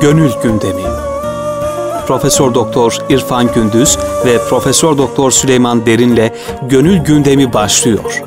Gönül 0.00 0.30
Gündemi. 0.42 0.82
Profesör 2.06 2.54
Doktor 2.54 2.98
İrfan 3.08 3.52
Gündüz 3.54 3.98
ve 4.26 4.38
Profesör 4.48 4.98
Doktor 4.98 5.30
Süleyman 5.30 5.86
Derin'le 5.86 6.30
Gönül 6.68 6.98
Gündemi 6.98 7.52
başlıyor. 7.52 8.22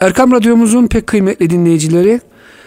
Erkam 0.00 0.32
Radyomuzun 0.32 0.86
pek 0.86 1.06
kıymetli 1.06 1.50
dinleyicileri, 1.50 2.20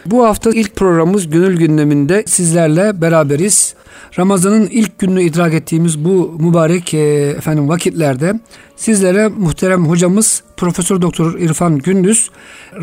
bu 0.06 0.26
hafta 0.26 0.50
ilk 0.50 0.76
programımız 0.76 1.30
Gönül 1.30 1.58
Gündemi'nde 1.58 2.24
sizlerle 2.28 3.02
beraberiz. 3.02 3.75
Ramazan'ın 4.20 4.68
ilk 4.68 5.00
gününü 5.00 5.24
idrak 5.24 5.54
ettiğimiz 5.54 6.06
bu 6.06 6.36
mübarek 6.40 6.94
e, 6.94 6.98
efendim 7.38 7.70
vakitlerde 7.70 8.40
sizlere 8.76 9.28
muhterem 9.28 9.86
hocamız 9.86 10.44
Profesör 10.58 11.02
Doktor 11.02 11.40
İrfan 11.40 11.78
Gündüz 11.78 12.30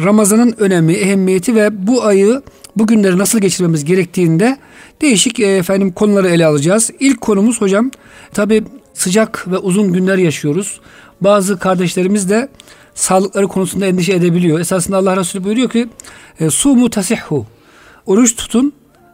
Ramazan'ın 0.04 0.54
önemi, 0.58 0.92
ehemmiyeti 0.92 1.54
ve 1.54 1.86
bu 1.86 2.04
ayı 2.04 2.42
bu 2.76 2.86
günleri 2.86 3.18
nasıl 3.18 3.38
geçirmemiz 3.38 3.84
gerektiğinde 3.84 4.58
değişik 5.00 5.40
e, 5.40 5.56
efendim 5.56 5.92
konuları 5.92 6.28
ele 6.28 6.46
alacağız. 6.46 6.90
İlk 7.00 7.20
konumuz 7.20 7.60
hocam 7.60 7.90
tabi 8.32 8.64
sıcak 8.94 9.44
ve 9.50 9.58
uzun 9.58 9.92
günler 9.92 10.18
yaşıyoruz. 10.18 10.80
Bazı 11.20 11.58
kardeşlerimiz 11.58 12.30
de 12.30 12.48
sağlıkları 12.94 13.48
konusunda 13.48 13.86
endişe 13.86 14.12
edebiliyor. 14.12 14.60
Esasında 14.60 14.96
Allah 14.96 15.16
Resulü 15.16 15.44
buyuruyor 15.44 15.70
ki 15.70 15.88
e, 16.40 16.50
su 16.50 16.74
mutasihhu 16.76 17.46
oruç 18.06 18.36
tutun 18.36 18.72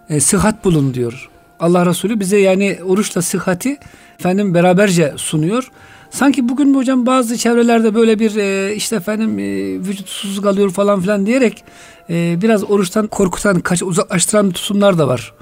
e, 0.08 0.20
sıhhat 0.20 0.64
bulun 0.64 0.94
diyor. 0.94 1.28
Allah 1.60 1.86
Resulü 1.86 2.20
bize 2.20 2.38
yani 2.38 2.78
oruçla 2.84 3.22
sıhhati 3.22 3.76
efendim 4.18 4.54
beraberce 4.54 5.12
sunuyor. 5.16 5.70
Sanki 6.10 6.48
bugün 6.48 6.74
hocam 6.74 7.06
bazı 7.06 7.36
çevrelerde 7.36 7.94
böyle 7.94 8.18
bir 8.18 8.36
e, 8.36 8.74
işte 8.74 8.96
efendim 8.96 9.38
e, 9.38 9.44
vücut 9.88 10.08
susuzluk 10.08 10.46
alıyor 10.46 10.70
falan 10.70 11.00
filan 11.00 11.26
diyerek 11.26 11.64
e, 12.10 12.42
biraz 12.42 12.70
oruçtan 12.70 13.06
korkutan, 13.06 13.60
kaç, 13.60 13.82
uzaklaştıran 13.82 14.50
tutumlar 14.50 14.98
da 14.98 15.08
var. 15.08 15.32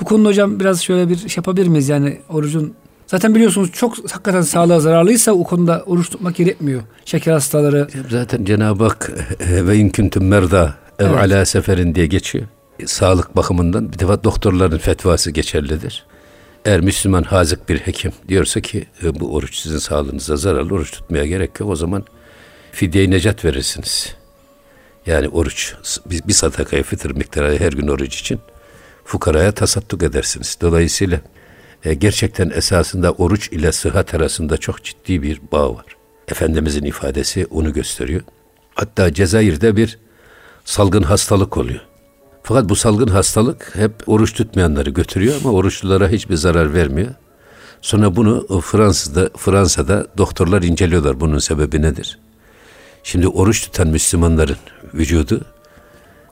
Bu 0.00 0.04
konuda 0.04 0.28
hocam 0.28 0.60
biraz 0.60 0.82
şöyle 0.82 1.08
bir 1.08 1.16
şey 1.16 1.34
yapabilir 1.36 1.66
miyiz 1.66 1.88
yani 1.88 2.18
orucun 2.28 2.74
Zaten 3.06 3.34
biliyorsunuz 3.34 3.72
çok 3.72 4.12
hakikaten 4.12 4.40
sağlığa 4.40 4.80
zararlıysa 4.80 5.32
o 5.32 5.44
konuda 5.44 5.82
oruç 5.86 6.10
tutmak 6.10 6.36
gerekmiyor. 6.36 6.82
Şeker 7.04 7.32
hastaları. 7.32 7.88
Zaten 8.10 8.44
Cenab-ı 8.44 8.84
Hak 8.84 9.12
ve 9.40 9.76
inküntüm 9.76 10.28
merda 10.28 10.74
ev 10.98 11.10
ala 11.10 11.44
seferin 11.44 11.94
diye 11.94 12.06
geçiyor. 12.06 12.44
Sağlık 12.86 13.36
bakımından 13.36 13.92
bir 13.92 13.98
defa 13.98 14.24
doktorların 14.24 14.78
fetvası 14.78 15.30
geçerlidir. 15.30 16.06
Eğer 16.64 16.80
Müslüman 16.80 17.22
hazık 17.22 17.68
bir 17.68 17.78
hekim 17.78 18.12
diyorsa 18.28 18.60
ki 18.60 18.86
e, 19.02 19.20
bu 19.20 19.34
oruç 19.34 19.56
sizin 19.56 19.78
sağlığınıza 19.78 20.36
zararlı, 20.36 20.74
oruç 20.74 20.90
tutmaya 20.90 21.26
gerek 21.26 21.60
yok. 21.60 21.70
O 21.70 21.76
zaman 21.76 22.04
fidye 22.72 23.10
necat 23.10 23.44
verirsiniz. 23.44 24.14
Yani 25.06 25.28
oruç, 25.28 25.74
bir, 26.06 26.22
bir 26.28 26.32
sadakayı 26.32 26.82
fıtır 26.82 27.10
miktarı 27.10 27.58
her 27.58 27.72
gün 27.72 27.88
oruç 27.88 28.20
için 28.20 28.40
fukaraya 29.04 29.52
tasadduk 29.52 30.02
edersiniz. 30.02 30.58
Dolayısıyla 30.60 31.20
e, 31.84 31.94
gerçekten 31.94 32.50
esasında 32.50 33.12
oruç 33.12 33.48
ile 33.48 33.72
sıhhat 33.72 34.14
arasında 34.14 34.56
çok 34.56 34.84
ciddi 34.84 35.22
bir 35.22 35.40
bağ 35.52 35.74
var. 35.74 35.86
Efendimizin 36.28 36.84
ifadesi 36.84 37.46
onu 37.50 37.72
gösteriyor. 37.72 38.20
Hatta 38.74 39.14
Cezayir'de 39.14 39.76
bir 39.76 39.98
salgın 40.64 41.02
hastalık 41.02 41.56
oluyor. 41.56 41.80
Fakat 42.42 42.68
bu 42.68 42.76
salgın 42.76 43.08
hastalık 43.08 43.70
hep 43.74 43.92
oruç 44.06 44.34
tutmayanları 44.34 44.90
götürüyor 44.90 45.34
ama 45.40 45.52
oruçlulara 45.52 46.08
hiçbir 46.08 46.34
zarar 46.34 46.74
vermiyor. 46.74 47.14
Sonra 47.80 48.16
bunu 48.16 48.60
Fransa'da 48.60 49.30
Fransa'da 49.36 50.06
doktorlar 50.18 50.62
inceliyorlar 50.62 51.20
bunun 51.20 51.38
sebebi 51.38 51.82
nedir? 51.82 52.18
Şimdi 53.02 53.28
oruç 53.28 53.62
tutan 53.62 53.88
Müslümanların 53.88 54.56
vücudu 54.94 55.40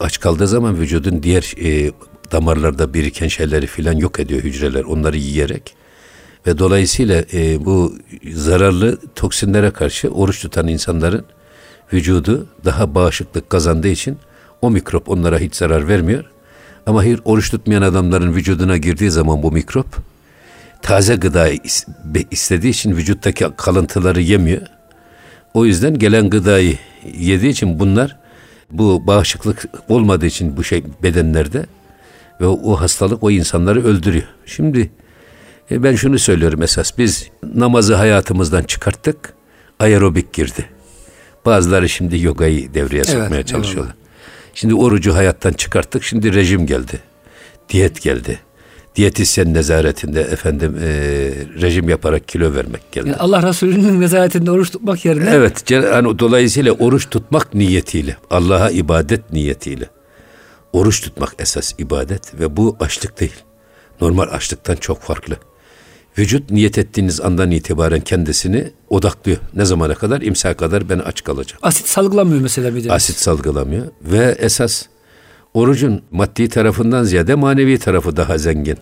aç 0.01 0.21
kaldığı 0.21 0.47
zaman 0.47 0.81
vücudun 0.81 1.23
diğer 1.23 1.55
e, 1.65 1.93
damarlarda 2.33 2.95
biriken 2.95 3.29
şeyleri 3.29 3.67
filan 3.67 3.93
yok 3.93 4.21
ediyor 4.21 4.43
hücreler 4.43 4.85
onları 4.85 5.17
yiyerek. 5.17 5.75
Ve 6.47 6.59
dolayısıyla 6.59 7.25
e, 7.33 7.65
bu 7.65 7.95
zararlı 8.33 8.99
toksinlere 9.15 9.71
karşı 9.71 10.09
oruç 10.09 10.43
tutan 10.43 10.69
insanların 10.69 11.25
vücudu 11.93 12.47
daha 12.65 12.95
bağışıklık 12.95 13.51
kazandığı 13.51 13.89
için 13.89 14.19
o 14.63 14.71
mikrop 14.71 15.09
onlara 15.09 15.39
hiç 15.39 15.57
zarar 15.57 15.89
vermiyor. 15.89 16.25
Ama 16.87 17.01
hayır 17.01 17.21
oruç 17.25 17.51
tutmayan 17.51 17.83
adamların 17.83 18.35
vücuduna 18.35 18.77
girdiği 18.77 19.11
zaman 19.11 19.43
bu 19.43 19.53
mikrop 19.53 19.87
taze 20.83 21.17
gıda 21.17 21.49
istediği 22.31 22.71
için 22.71 22.97
vücuttaki 22.97 23.47
kalıntıları 23.57 24.21
yemiyor. 24.21 24.63
O 25.55 25.65
yüzden 25.65 25.99
gelen 25.99 26.31
gıdayı 26.31 26.79
yediği 27.19 27.51
için 27.51 27.79
bunlar 27.79 28.17
bu 28.71 29.07
bağışıklık 29.07 29.65
olmadığı 29.89 30.27
için 30.27 30.57
bu 30.57 30.65
şey 30.65 30.85
bedenlerde 31.03 31.67
ve 32.41 32.47
o, 32.47 32.75
hastalık 32.75 33.23
o 33.23 33.31
insanları 33.31 33.85
öldürüyor. 33.85 34.27
Şimdi 34.47 34.91
e, 35.71 35.83
ben 35.83 35.95
şunu 35.95 36.19
söylüyorum 36.19 36.63
esas 36.63 36.99
biz 36.99 37.31
namazı 37.55 37.95
hayatımızdan 37.95 38.63
çıkarttık 38.63 39.35
aerobik 39.81 40.33
girdi. 40.33 40.67
Bazıları 41.47 41.89
şimdi 41.89 42.21
yogayı 42.21 42.75
devreye 42.75 43.03
evet, 43.07 43.09
sokmaya 43.09 43.47
çalışıyorlar. 43.47 43.95
Evet. 43.95 44.10
Şimdi 44.55 44.75
orucu 44.75 45.15
hayattan 45.15 45.53
çıkarttık 45.53 46.05
şimdi 46.05 46.35
rejim 46.35 46.67
geldi. 46.67 47.01
Diyet 47.69 48.03
geldi. 48.03 48.39
Diyetisyen 48.97 49.55
nezaretinde 49.55 50.21
efendim 50.21 50.77
e, 50.83 50.89
rejim 51.61 51.89
yaparak 51.89 52.29
kilo 52.29 52.55
vermek 52.55 52.93
geldi. 52.93 53.09
Yani 53.09 53.19
Allah 53.19 53.49
Resulü'nün 53.49 54.01
nezaretinde 54.01 54.51
oruç 54.51 54.71
tutmak 54.71 55.05
yerine. 55.05 55.31
Evet 55.31 55.71
yani 55.71 56.19
dolayısıyla 56.19 56.73
oruç 56.73 57.11
tutmak 57.11 57.55
niyetiyle 57.55 58.17
Allah'a 58.31 58.71
ibadet 58.71 59.33
niyetiyle 59.33 59.89
Oruç 60.73 61.01
tutmak 61.01 61.35
esas 61.39 61.73
ibadet 61.79 62.41
ve 62.41 62.57
bu 62.57 62.77
açlık 62.81 63.21
değil. 63.21 63.35
Normal 64.01 64.29
açlıktan 64.29 64.77
çok 64.77 65.01
farklı. 65.01 65.37
Vücut 66.19 66.51
niyet 66.51 66.79
ettiğiniz 66.79 67.21
andan 67.21 67.51
itibaren 67.51 68.01
kendisini 68.01 68.71
odaklıyor. 68.89 69.39
Ne 69.55 69.65
zamana 69.65 69.95
kadar? 69.95 70.21
İmsak 70.21 70.59
kadar 70.59 70.89
ben 70.89 70.99
aç 70.99 71.25
kalacağım. 71.25 71.61
Asit 71.63 71.87
salgılamıyor 71.89 72.41
mesela 72.41 72.75
bir 72.75 72.85
de. 72.85 72.93
Asit 72.93 73.17
salgılamıyor 73.17 73.87
ve 74.03 74.37
esas 74.39 74.87
orucun 75.55 76.03
maddi 76.11 76.49
tarafından 76.49 77.05
ziyade 77.05 77.35
manevi 77.35 77.79
tarafı 77.79 78.17
daha 78.17 78.39
zengin. 78.39 78.79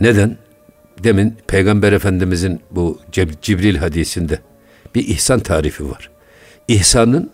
Neden? 0.00 0.36
Demin 1.04 1.34
Peygamber 1.46 1.92
Efendimizin 1.92 2.60
bu 2.70 2.98
Cibril 3.42 3.76
hadisinde 3.76 4.38
bir 4.94 5.08
ihsan 5.08 5.40
tarifi 5.40 5.90
var. 5.90 6.10
İhsanın 6.68 7.30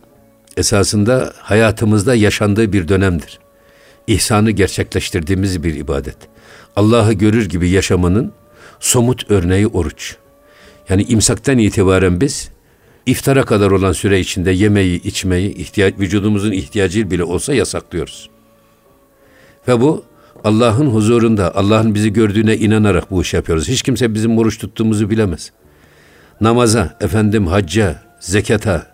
esasında 0.57 1.33
hayatımızda 1.39 2.15
yaşandığı 2.15 2.73
bir 2.73 2.89
dönemdir 2.89 3.39
ihsanı 4.09 4.51
gerçekleştirdiğimiz 4.51 5.63
bir 5.63 5.75
ibadet. 5.75 6.17
Allah'ı 6.77 7.13
görür 7.13 7.49
gibi 7.49 7.71
yaşamanın 7.71 8.33
somut 8.81 9.31
örneği 9.31 9.67
oruç. 9.67 10.17
Yani 10.89 11.03
imsaktan 11.03 11.59
itibaren 11.59 12.21
biz 12.21 12.51
iftara 13.07 13.43
kadar 13.43 13.71
olan 13.71 13.93
süre 13.93 14.21
içinde 14.21 14.51
yemeği, 14.51 15.03
içmeyi, 15.03 15.55
ihtiyaç, 15.55 15.95
vücudumuzun 15.99 16.53
ihtiyacı 16.53 17.11
bile 17.11 17.25
olsa 17.25 17.55
yasaklıyoruz. 17.55 18.31
Ve 19.69 19.81
bu 19.81 20.05
Allah'ın 20.45 20.87
huzurunda, 20.87 21.57
Allah'ın 21.57 21.95
bizi 21.95 22.13
gördüğüne 22.13 22.57
inanarak 22.57 23.11
bu 23.11 23.23
işi 23.23 23.37
yapıyoruz. 23.37 23.69
Hiç 23.69 23.83
kimse 23.83 24.15
bizim 24.15 24.39
oruç 24.39 24.59
tuttuğumuzu 24.59 25.11
bilemez. 25.11 25.53
Namaza, 26.41 26.97
efendim 27.01 27.47
hacca, 27.47 28.03
zekata, 28.21 28.87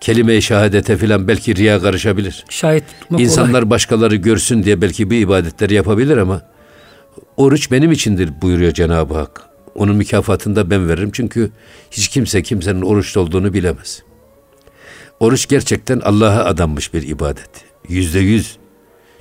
kelime-i 0.00 0.42
şehadete 0.42 0.96
filan 0.96 1.28
belki 1.28 1.56
riya 1.56 1.80
karışabilir. 1.80 2.44
Şahit 2.48 2.84
tutmak 3.00 3.20
İnsanlar 3.20 3.52
kolay. 3.52 3.70
başkaları 3.70 4.16
görsün 4.16 4.62
diye 4.62 4.80
belki 4.82 5.10
bir 5.10 5.20
ibadetleri 5.20 5.74
yapabilir 5.74 6.16
ama 6.16 6.42
oruç 7.40 7.70
benim 7.70 7.92
içindir 7.92 8.42
buyuruyor 8.42 8.72
Cenab-ı 8.72 9.14
Hak. 9.14 9.42
Onun 9.74 9.96
mükafatını 9.96 10.56
da 10.56 10.70
ben 10.70 10.88
veririm 10.88 11.10
çünkü 11.12 11.50
hiç 11.90 12.08
kimse 12.08 12.42
kimsenin 12.42 12.82
oruçta 12.82 13.20
olduğunu 13.20 13.54
bilemez. 13.54 14.02
Oruç 15.20 15.48
gerçekten 15.48 16.00
Allah'a 16.00 16.44
adanmış 16.44 16.94
bir 16.94 17.08
ibadet. 17.08 17.50
Yüzde 17.88 18.18
yüz 18.18 18.56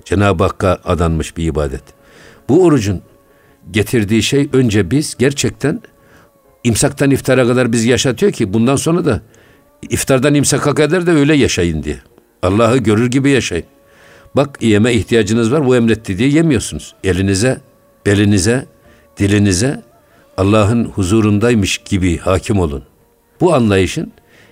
Cenab-ı 0.06 0.44
Hakk'a 0.44 0.80
adanmış 0.86 1.38
bir 1.38 1.46
ibadet. 1.46 1.84
Bu 2.50 2.66
orucun 2.66 3.02
getirdiği 3.72 4.24
şey 4.24 4.50
önce 4.54 4.92
biz 4.92 5.16
gerçekten 5.20 5.82
imsaktan 6.64 7.12
iftara 7.12 7.48
kadar 7.48 7.72
biz 7.72 7.86
yaşatıyor 7.86 8.32
ki 8.32 8.54
bundan 8.54 8.76
sonra 8.76 9.06
da 9.06 9.22
İftardan 9.90 10.34
imsaka 10.34 10.74
kadar 10.74 11.08
da 11.08 11.12
öyle 11.12 11.36
yaşayın 11.36 11.84
diye. 11.84 12.00
Allah'ı 12.44 12.78
görür 12.78 13.12
gibi 13.12 13.30
yaşayın. 13.30 13.66
Bak 14.36 14.58
yeme 14.62 14.94
ihtiyacınız 14.94 15.52
var 15.52 15.66
bu 15.66 15.76
emretti 15.76 16.18
diye 16.18 16.30
yemiyorsunuz. 16.30 16.96
Elinize, 17.04 17.62
belinize, 18.10 18.66
dilinize 19.18 19.82
Allah'ın 20.38 20.86
huzurundaymış 20.86 21.78
gibi 21.78 22.18
hakim 22.18 22.60
olun. 22.60 22.84
Bu 23.42 23.54
anlayışın 23.54 24.12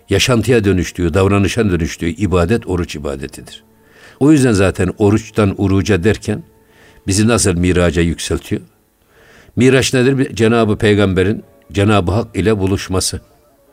yaşantıya 0.10 0.64
dönüştüğü, 0.64 1.14
davranışa 1.14 1.70
dönüştüğü 1.70 2.08
ibadet 2.10 2.68
oruç 2.68 2.96
ibadetidir. 2.96 3.64
O 4.20 4.32
yüzden 4.32 4.52
zaten 4.52 4.94
oruçtan 4.98 5.56
uruca 5.58 6.04
derken 6.04 6.44
bizi 7.08 7.28
nasıl 7.28 7.54
miraca 7.54 8.02
yükseltiyor? 8.02 8.62
Miraç 9.56 9.94
nedir? 9.94 10.36
Cenab-ı 10.36 10.78
Peygamber'in 10.78 11.44
Cenab-ı 11.72 12.12
Hak 12.12 12.36
ile 12.36 12.58
buluşması. 12.58 13.22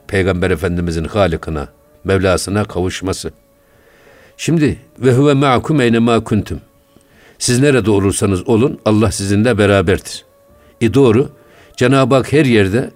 Peygamber 0.07 0.51
Efendimizin 0.51 1.03
Halık'ına 1.03 1.67
Mevlasına 2.03 2.63
kavuşması. 2.63 3.31
Şimdi 4.37 4.79
ve 4.99 5.13
huve 5.13 5.33
ma'kum 5.33 5.81
eyne 5.81 5.99
ma 5.99 6.23
kuntum. 6.23 6.61
Siz 7.39 7.59
nerede 7.59 7.91
olursanız 7.91 8.47
olun 8.47 8.79
Allah 8.85 9.11
sizinle 9.11 9.57
beraberdir. 9.57 10.25
E 10.81 10.93
doğru. 10.93 11.29
Cenab-ı 11.77 12.15
Hak 12.15 12.33
her 12.33 12.45
yerde 12.45 12.91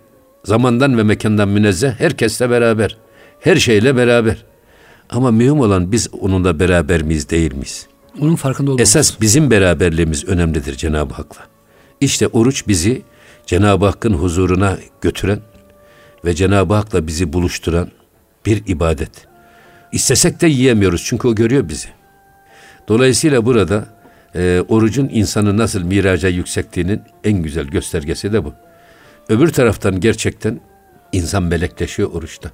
zamandan 0.46 0.98
ve 0.98 1.04
mekandan 1.04 1.50
münezzeh 1.50 1.92
herkesle 1.92 2.50
beraber. 2.50 2.98
Her 3.40 3.56
şeyle 3.56 3.96
beraber. 3.96 4.46
Ama 5.10 5.32
mühim 5.32 5.60
olan 5.60 5.92
biz 5.92 6.10
onunla 6.22 6.60
beraber 6.60 7.02
miyiz 7.02 7.30
değil 7.30 7.54
miyiz? 7.54 7.88
Onun 8.22 8.36
farkında 8.36 8.72
olmamız. 8.72 8.90
Esas 8.90 9.22
bizim 9.22 9.52
beraberliğimiz 9.52 10.26
önemlidir 10.26 10.76
Cenab-ı 10.76 11.14
Hak'la. 11.14 11.48
İşte 12.02 12.28
oruç 12.28 12.68
bizi 12.68 13.02
Cenab-ı 13.46 13.86
Hakk'ın 13.86 14.14
huzuruna 14.14 14.78
götüren 15.02 15.40
ve 16.26 16.36
Cenab-ı 16.36 16.74
Hak'la 16.74 17.08
bizi 17.08 17.34
buluşturan 17.34 17.92
bir 18.46 18.64
ibadet. 18.68 19.12
İstesek 19.92 20.42
de 20.42 20.48
yiyemiyoruz 20.48 21.04
çünkü 21.06 21.28
o 21.28 21.36
görüyor 21.36 21.70
bizi. 21.70 21.88
Dolayısıyla 22.88 23.46
burada 23.46 23.86
e, 24.36 24.64
orucun 24.68 25.10
insanı 25.10 25.58
nasıl 25.58 25.84
miraca 25.84 26.30
yüksektiğinin 26.30 27.02
en 27.24 27.42
güzel 27.42 27.66
göstergesi 27.66 28.34
de 28.34 28.46
bu. 28.46 28.54
Öbür 29.30 29.54
taraftan 29.54 30.00
gerçekten 30.00 30.60
insan 31.12 31.44
melekleşiyor 31.44 32.12
oruçta. 32.14 32.52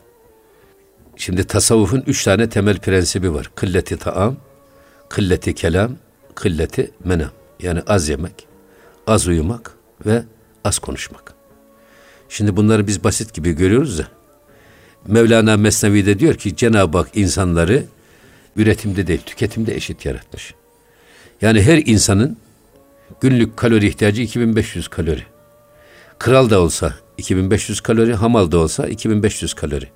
Şimdi 1.16 1.44
tasavvufun 1.44 2.04
üç 2.08 2.24
tane 2.24 2.50
temel 2.50 2.80
prensibi 2.80 3.34
var. 3.34 3.52
Kılleti 3.56 3.98
taam, 3.98 4.36
kılleti 5.10 5.56
kelam, 5.56 5.92
kılleti 6.36 6.92
menam. 7.04 7.32
Yani 7.60 7.82
az 7.88 8.10
yemek, 8.10 8.48
az 9.08 9.28
uyumak 9.28 9.72
ve 10.06 10.24
az 10.64 10.80
konuşmak. 10.80 11.34
Şimdi 12.30 12.58
bunları 12.58 12.88
biz 12.88 13.04
basit 13.04 13.34
gibi 13.34 13.52
görüyoruz 13.52 14.00
da 14.00 14.08
Mevlana 15.08 15.58
Mesnevi'de 15.58 16.20
diyor 16.20 16.36
ki 16.36 16.56
Cenab-ı 16.56 16.98
Hak 16.98 17.10
insanları 17.18 17.84
üretimde 18.56 19.08
değil 19.08 19.22
tüketimde 19.26 19.76
eşit 19.76 20.06
yaratmış. 20.06 20.54
Yani 21.42 21.62
her 21.62 21.78
insanın 21.78 22.38
günlük 23.22 23.58
kalori 23.58 23.88
ihtiyacı 23.88 24.22
2500 24.22 24.88
kalori. 24.88 25.24
Kral 26.20 26.50
da 26.50 26.62
olsa 26.62 26.94
2500 27.18 27.82
kalori, 27.82 28.14
hamal 28.14 28.52
da 28.52 28.58
olsa 28.58 28.88
2500 28.88 29.54
kalori. 29.54 29.88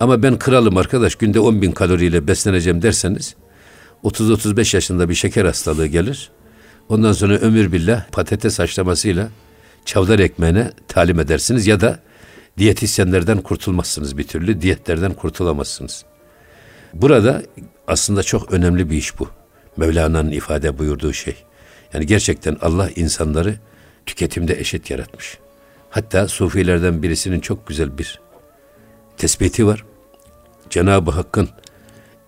Ama 0.00 0.22
ben 0.22 0.38
kralım 0.38 0.76
arkadaş 0.76 1.14
günde 1.14 1.40
10 1.40 1.62
bin 1.62 1.72
kaloriyle 1.72 2.26
besleneceğim 2.26 2.82
derseniz 2.82 3.34
30-35 4.04 4.76
yaşında 4.76 5.08
bir 5.08 5.14
şeker 5.14 5.44
hastalığı 5.44 5.86
gelir. 5.86 6.30
Ondan 6.88 7.12
sonra 7.12 7.34
ömür 7.34 7.72
billah 7.72 8.10
patates 8.12 8.58
haşlamasıyla 8.58 9.28
çavdar 9.84 10.18
ekmeğine 10.18 10.72
talim 10.88 11.20
edersiniz 11.20 11.66
ya 11.66 11.80
da 11.80 11.98
diyetisyenlerden 12.58 13.40
kurtulmazsınız 13.40 14.18
bir 14.18 14.26
türlü. 14.26 14.60
Diyetlerden 14.60 15.12
kurtulamazsınız. 15.12 16.04
Burada 16.94 17.42
aslında 17.86 18.22
çok 18.22 18.52
önemli 18.52 18.90
bir 18.90 18.96
iş 18.96 19.18
bu. 19.18 19.28
Mevlana'nın 19.76 20.30
ifade 20.30 20.78
buyurduğu 20.78 21.12
şey. 21.12 21.36
Yani 21.92 22.06
gerçekten 22.06 22.56
Allah 22.60 22.90
insanları 22.96 23.54
tüketimde 24.06 24.60
eşit 24.60 24.90
yaratmış. 24.90 25.38
Hatta 25.90 26.28
sufilerden 26.28 27.02
birisinin 27.02 27.40
çok 27.40 27.66
güzel 27.66 27.98
bir 27.98 28.20
tespiti 29.16 29.66
var. 29.66 29.84
Cenab-ı 30.70 31.10
Hakk'ın 31.10 31.48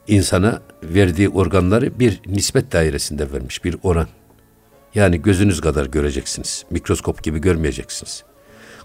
insana 0.07 0.63
verdiği 0.83 1.29
organları 1.29 1.99
bir 1.99 2.21
nispet 2.27 2.73
dairesinde 2.73 3.33
vermiş, 3.33 3.65
bir 3.65 3.77
oran. 3.83 4.09
Yani 4.95 5.23
gözünüz 5.23 5.61
kadar 5.61 5.87
göreceksiniz. 5.87 6.65
Mikroskop 6.71 7.23
gibi 7.23 7.39
görmeyeceksiniz. 7.39 8.25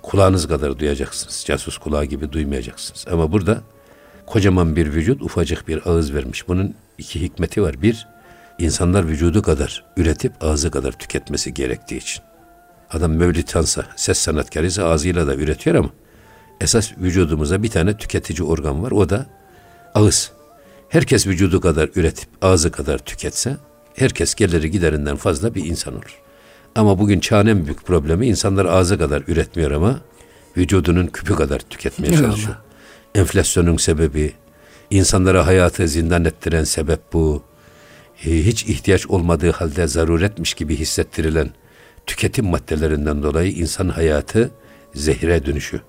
Kulağınız 0.01 0.47
kadar 0.47 0.79
duyacaksınız. 0.79 1.43
Casus 1.47 1.77
kulağı 1.77 2.05
gibi 2.05 2.31
duymayacaksınız. 2.31 3.05
Ama 3.11 3.31
burada 3.31 3.61
kocaman 4.25 4.75
bir 4.75 4.93
vücut, 4.93 5.21
ufacık 5.21 5.67
bir 5.67 5.89
ağız 5.89 6.13
vermiş. 6.13 6.47
Bunun 6.47 6.75
iki 6.97 7.21
hikmeti 7.21 7.61
var. 7.61 7.81
Bir, 7.81 8.07
insanlar 8.61 9.07
vücudu 9.07 9.41
kadar 9.41 9.83
üretip 9.97 10.33
ağzı 10.41 10.71
kadar 10.71 10.91
tüketmesi 10.91 11.53
gerektiği 11.53 11.97
için. 11.97 12.23
Adam 12.91 13.11
mevlitansa, 13.11 13.85
ses 13.95 14.17
sanatkarıysa 14.17 14.89
ağzıyla 14.89 15.27
da 15.27 15.35
üretiyor 15.35 15.75
ama 15.75 15.89
esas 16.61 16.91
vücudumuza 16.97 17.63
bir 17.63 17.69
tane 17.69 17.97
tüketici 17.97 18.47
organ 18.47 18.83
var. 18.83 18.91
O 18.91 19.09
da 19.09 19.25
ağız. 19.95 20.31
Herkes 20.89 21.27
vücudu 21.27 21.61
kadar 21.61 21.89
üretip 21.95 22.29
ağzı 22.41 22.71
kadar 22.71 22.97
tüketse 22.97 23.57
herkes 23.95 24.35
geliri 24.35 24.71
giderinden 24.71 25.15
fazla 25.15 25.55
bir 25.55 25.65
insan 25.65 25.93
olur. 25.93 26.21
Ama 26.75 26.99
bugün 26.99 27.19
çağın 27.19 27.47
en 27.47 27.65
büyük 27.65 27.85
problemi 27.85 28.27
insanlar 28.27 28.65
ağzı 28.65 28.97
kadar 28.97 29.23
üretmiyor 29.27 29.71
ama 29.71 29.99
vücudunun 30.57 31.07
küpü 31.07 31.35
kadar 31.35 31.59
tüketmeye 31.59 32.17
çalışıyor. 32.17 32.55
Enflasyonun 33.15 33.77
sebebi, 33.77 34.33
insanlara 34.89 35.45
hayatı 35.47 35.87
zindan 35.87 36.25
ettiren 36.25 36.63
sebep 36.63 37.13
bu. 37.13 37.50
Hiç 38.25 38.63
ihtiyaç 38.63 39.07
olmadığı 39.07 39.51
halde 39.51 39.87
zaruretmiş 39.87 40.53
gibi 40.53 40.75
hissettirilen 40.75 41.49
tüketim 42.05 42.45
maddelerinden 42.45 43.23
dolayı 43.23 43.51
insan 43.51 43.89
hayatı 43.89 44.51
zehire 44.93 45.45
dönüşüyor. 45.45 45.83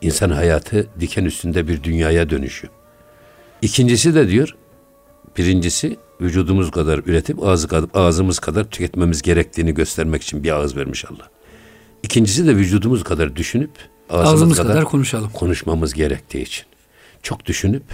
İnsan 0.00 0.30
hayatı 0.30 0.86
diken 1.00 1.24
üstünde 1.24 1.68
bir 1.68 1.82
dünyaya 1.82 2.30
dönüşüyor. 2.30 2.72
İkincisi 3.62 4.14
de 4.14 4.28
diyor, 4.28 4.56
birincisi 5.38 5.96
vücudumuz 6.20 6.70
kadar 6.70 6.98
üretip 6.98 7.42
ağzı 7.42 7.68
kadar, 7.68 7.90
ağzımız 7.94 8.38
kadar 8.38 8.64
tüketmemiz 8.64 9.22
gerektiğini 9.22 9.74
göstermek 9.74 10.22
için 10.22 10.44
bir 10.44 10.50
ağız 10.50 10.76
vermiş 10.76 11.04
Allah. 11.04 11.30
İkincisi 12.02 12.46
de 12.46 12.56
vücudumuz 12.56 13.04
kadar 13.04 13.36
düşünüp 13.36 13.70
ağzımız, 14.10 14.32
ağzımız 14.32 14.56
kadar, 14.56 14.72
kadar 14.72 14.84
konuşalım. 14.84 15.30
Konuşmamız 15.30 15.94
gerektiği 15.94 16.42
için. 16.42 16.64
Çok 17.22 17.46
düşünüp 17.46 17.84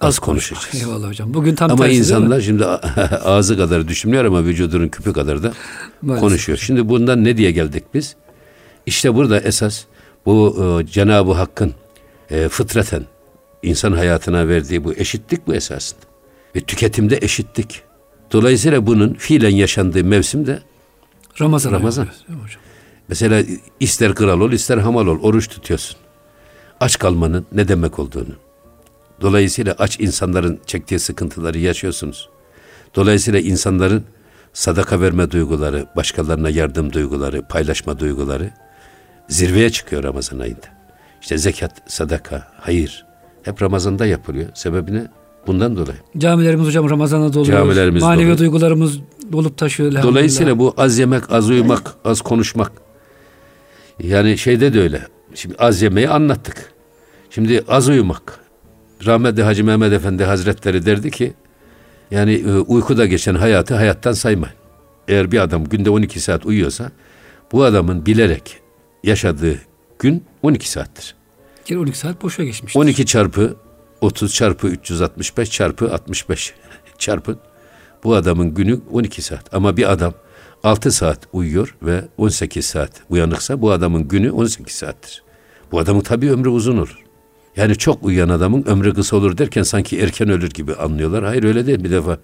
az, 0.00 0.08
az 0.08 0.18
konuşacağız. 0.18 0.82
Eyvallah 0.82 1.08
hocam. 1.08 1.34
Bugün 1.34 1.54
tam 1.54 1.70
ama 1.70 1.88
insanlar 1.88 2.40
şimdi 2.40 2.64
ağzı 3.24 3.56
kadar 3.56 3.88
düşünmüyor 3.88 4.24
ama 4.24 4.44
vücudunun 4.44 4.88
küpü 4.88 5.12
kadar 5.12 5.42
da 5.42 5.52
Maalesef. 6.02 6.20
konuşuyor. 6.20 6.58
Şimdi 6.58 6.88
bundan 6.88 7.24
ne 7.24 7.36
diye 7.36 7.50
geldik 7.50 7.84
biz? 7.94 8.16
İşte 8.86 9.14
burada 9.14 9.40
esas 9.40 9.84
bu 10.26 10.56
e, 10.82 10.86
Cenab-ı 10.86 11.32
Hakk'ın 11.32 11.74
e, 12.30 12.48
fıtraten 12.48 13.04
insan 13.62 13.92
hayatına 13.92 14.48
verdiği 14.48 14.84
bu 14.84 14.92
eşitlik 14.94 15.46
bu 15.46 15.54
esasında. 15.54 16.00
Ve 16.56 16.60
tüketimde 16.60 17.18
eşitlik. 17.22 17.82
Dolayısıyla 18.32 18.86
bunun 18.86 19.14
fiilen 19.14 19.50
yaşandığı 19.50 20.04
mevsim 20.04 20.46
de 20.46 20.62
Ramazan. 21.40 21.72
Ramazan. 21.72 22.08
Mesela 23.08 23.42
ister 23.80 24.14
kral 24.14 24.40
ol 24.40 24.52
ister 24.52 24.78
hamal 24.78 25.06
ol 25.06 25.18
oruç 25.22 25.48
tutuyorsun. 25.48 25.96
Aç 26.80 26.98
kalmanın 26.98 27.46
ne 27.52 27.68
demek 27.68 27.98
olduğunu. 27.98 28.34
Dolayısıyla 29.24 29.74
aç 29.78 30.00
insanların 30.00 30.60
çektiği 30.66 30.98
sıkıntıları 30.98 31.58
yaşıyorsunuz. 31.58 32.28
Dolayısıyla 32.94 33.40
insanların 33.40 34.04
sadaka 34.52 35.00
verme 35.00 35.30
duyguları, 35.30 35.86
başkalarına 35.96 36.50
yardım 36.50 36.92
duyguları, 36.92 37.42
paylaşma 37.48 37.98
duyguları 37.98 38.50
zirveye 39.28 39.70
çıkıyor 39.70 40.02
Ramazan 40.02 40.38
ayında. 40.38 40.66
İşte 41.22 41.38
zekat, 41.38 41.72
sadaka, 41.86 42.52
hayır 42.60 43.06
hep 43.42 43.62
Ramazan'da 43.62 44.06
yapılıyor. 44.06 44.48
Sebebi 44.54 44.94
ne? 44.94 45.06
Bundan 45.46 45.76
dolayı. 45.76 45.98
Camilerimiz 46.18 46.66
hocam 46.66 46.90
Ramazan'a 46.90 47.32
doluyor. 47.32 47.58
Camilerimiz 47.58 48.02
Manevi 48.02 48.28
dolu. 48.28 48.38
duygularımız 48.38 48.98
dolup 49.32 49.58
taşıyor. 49.58 50.02
Dolayısıyla 50.02 50.58
bu 50.58 50.74
az 50.76 50.98
yemek, 50.98 51.32
az 51.32 51.50
uyumak, 51.50 51.94
az 52.04 52.20
konuşmak. 52.20 52.72
Yani 54.02 54.38
şeyde 54.38 54.74
de 54.74 54.80
öyle. 54.80 55.06
Şimdi 55.34 55.54
az 55.58 55.82
yemeği 55.82 56.08
anlattık. 56.08 56.72
Şimdi 57.30 57.64
az 57.68 57.88
uyumak. 57.88 58.43
Rahmetli 59.06 59.42
Hacı 59.42 59.64
Mehmet 59.64 59.92
Efendi 59.92 60.24
Hazretleri 60.24 60.86
derdi 60.86 61.10
ki 61.10 61.34
yani 62.10 62.32
e, 62.34 62.52
uykuda 62.52 63.06
geçen 63.06 63.34
hayatı 63.34 63.74
hayattan 63.74 64.12
saymayın. 64.12 64.54
Eğer 65.08 65.32
bir 65.32 65.38
adam 65.38 65.64
günde 65.64 65.90
12 65.90 66.20
saat 66.20 66.46
uyuyorsa 66.46 66.90
bu 67.52 67.64
adamın 67.64 68.06
bilerek 68.06 68.60
yaşadığı 69.04 69.58
gün 69.98 70.24
12 70.42 70.70
saattir. 70.70 71.14
12 71.72 71.98
saat 71.98 72.22
boşa 72.22 72.44
geçmiştir. 72.44 72.80
12 72.80 73.06
çarpı 73.06 73.56
30 74.00 74.34
çarpı 74.34 74.66
365 74.68 75.50
çarpı 75.50 75.92
65 75.92 76.54
çarpın. 76.98 77.38
Bu 78.04 78.14
adamın 78.14 78.54
günü 78.54 78.80
12 78.92 79.22
saat. 79.22 79.54
Ama 79.54 79.76
bir 79.76 79.92
adam 79.92 80.14
6 80.62 80.92
saat 80.92 81.18
uyuyor 81.32 81.76
ve 81.82 82.04
18 82.16 82.64
saat 82.66 82.90
uyanıksa 83.10 83.60
bu 83.60 83.72
adamın 83.72 84.08
günü 84.08 84.30
18 84.30 84.74
saattir. 84.74 85.22
Bu 85.72 85.78
adamın 85.78 86.00
tabii 86.00 86.30
ömrü 86.30 86.48
uzun 86.48 86.76
olur. 86.76 87.03
Yani 87.56 87.76
çok 87.76 88.04
uyuyan 88.04 88.28
adamın 88.28 88.64
ömrü 88.64 88.94
kısa 88.94 89.16
olur 89.16 89.38
derken 89.38 89.62
sanki 89.62 90.00
erken 90.00 90.28
ölür 90.28 90.50
gibi 90.50 90.74
anlıyorlar. 90.74 91.24
Hayır 91.24 91.44
öyle 91.44 91.66
değil 91.66 91.84
bir 91.84 91.90
defa. 91.90 92.18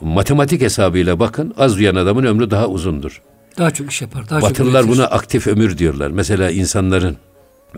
Matematik 0.00 0.62
hesabıyla 0.62 1.18
bakın 1.18 1.54
az 1.58 1.76
uyuyan 1.76 1.94
adamın 1.94 2.24
ömrü 2.24 2.50
daha 2.50 2.68
uzundur. 2.68 3.22
Daha 3.58 3.70
çok 3.70 3.92
iş 3.92 4.02
yapar. 4.02 4.28
Daha 4.30 4.42
Batılılar 4.42 4.82
çok 4.82 4.92
buna 4.92 5.04
aktif 5.04 5.46
ömür 5.46 5.78
diyorlar. 5.78 6.10
Mesela 6.10 6.50
insanların 6.50 7.16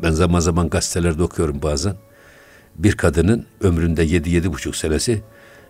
ben 0.02 0.10
zaman 0.10 0.40
zaman 0.40 0.68
gazetelerde 0.68 1.22
okuyorum 1.22 1.62
bazen 1.62 1.94
bir 2.76 2.92
kadının 2.92 3.46
ömründe 3.60 4.02
yedi 4.02 4.30
yedi 4.30 4.52
buçuk 4.52 4.76
senesi 4.76 5.22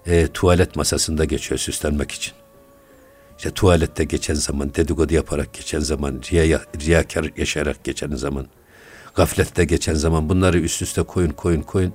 e, 0.06 0.26
tuvalet 0.26 0.76
masasında 0.76 1.24
geçiyor 1.24 1.58
süslenmek 1.58 2.10
için. 2.10 2.32
İşte 3.38 3.50
tuvalette 3.50 4.04
geçen 4.04 4.34
zaman, 4.34 4.74
dedikodu 4.74 5.14
yaparak 5.14 5.54
geçen 5.54 5.80
zaman, 5.80 6.20
riya, 6.32 6.60
riyakar 6.80 7.30
yaşayarak 7.36 7.84
geçen 7.84 8.10
zaman, 8.10 8.46
gaflette 9.14 9.64
geçen 9.64 9.94
zaman 9.94 10.28
bunları 10.28 10.58
üst 10.58 10.82
üste 10.82 11.02
koyun 11.02 11.30
koyun 11.30 11.62
koyun. 11.62 11.92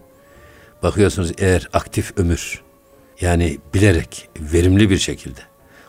Bakıyorsunuz 0.84 1.32
eğer 1.38 1.70
aktif 1.74 2.18
ömür 2.18 2.62
yani 3.22 3.58
bilerek 3.74 4.30
verimli 4.40 4.90
bir 4.90 4.98
şekilde 4.98 5.40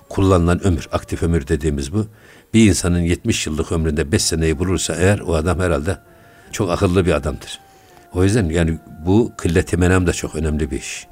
kullanılan 0.08 0.66
ömür, 0.66 0.88
aktif 0.92 1.22
ömür 1.22 1.48
dediğimiz 1.48 1.92
bu. 1.92 2.06
Bir 2.54 2.68
insanın 2.68 2.98
70 2.98 3.46
yıllık 3.46 3.72
ömründe 3.72 4.12
5 4.12 4.22
seneyi 4.22 4.58
bulursa 4.58 4.94
eğer 4.94 5.18
o 5.18 5.34
adam 5.34 5.60
herhalde 5.60 5.98
çok 6.52 6.70
akıllı 6.70 7.06
bir 7.06 7.12
adamdır. 7.12 7.60
O 8.14 8.24
yüzden 8.24 8.48
yani 8.48 8.78
bu 9.06 9.32
kılleti 9.36 9.76
menam 9.76 10.06
da 10.06 10.12
çok 10.12 10.34
önemli 10.34 10.70
bir 10.70 10.78
iş. 10.78 11.06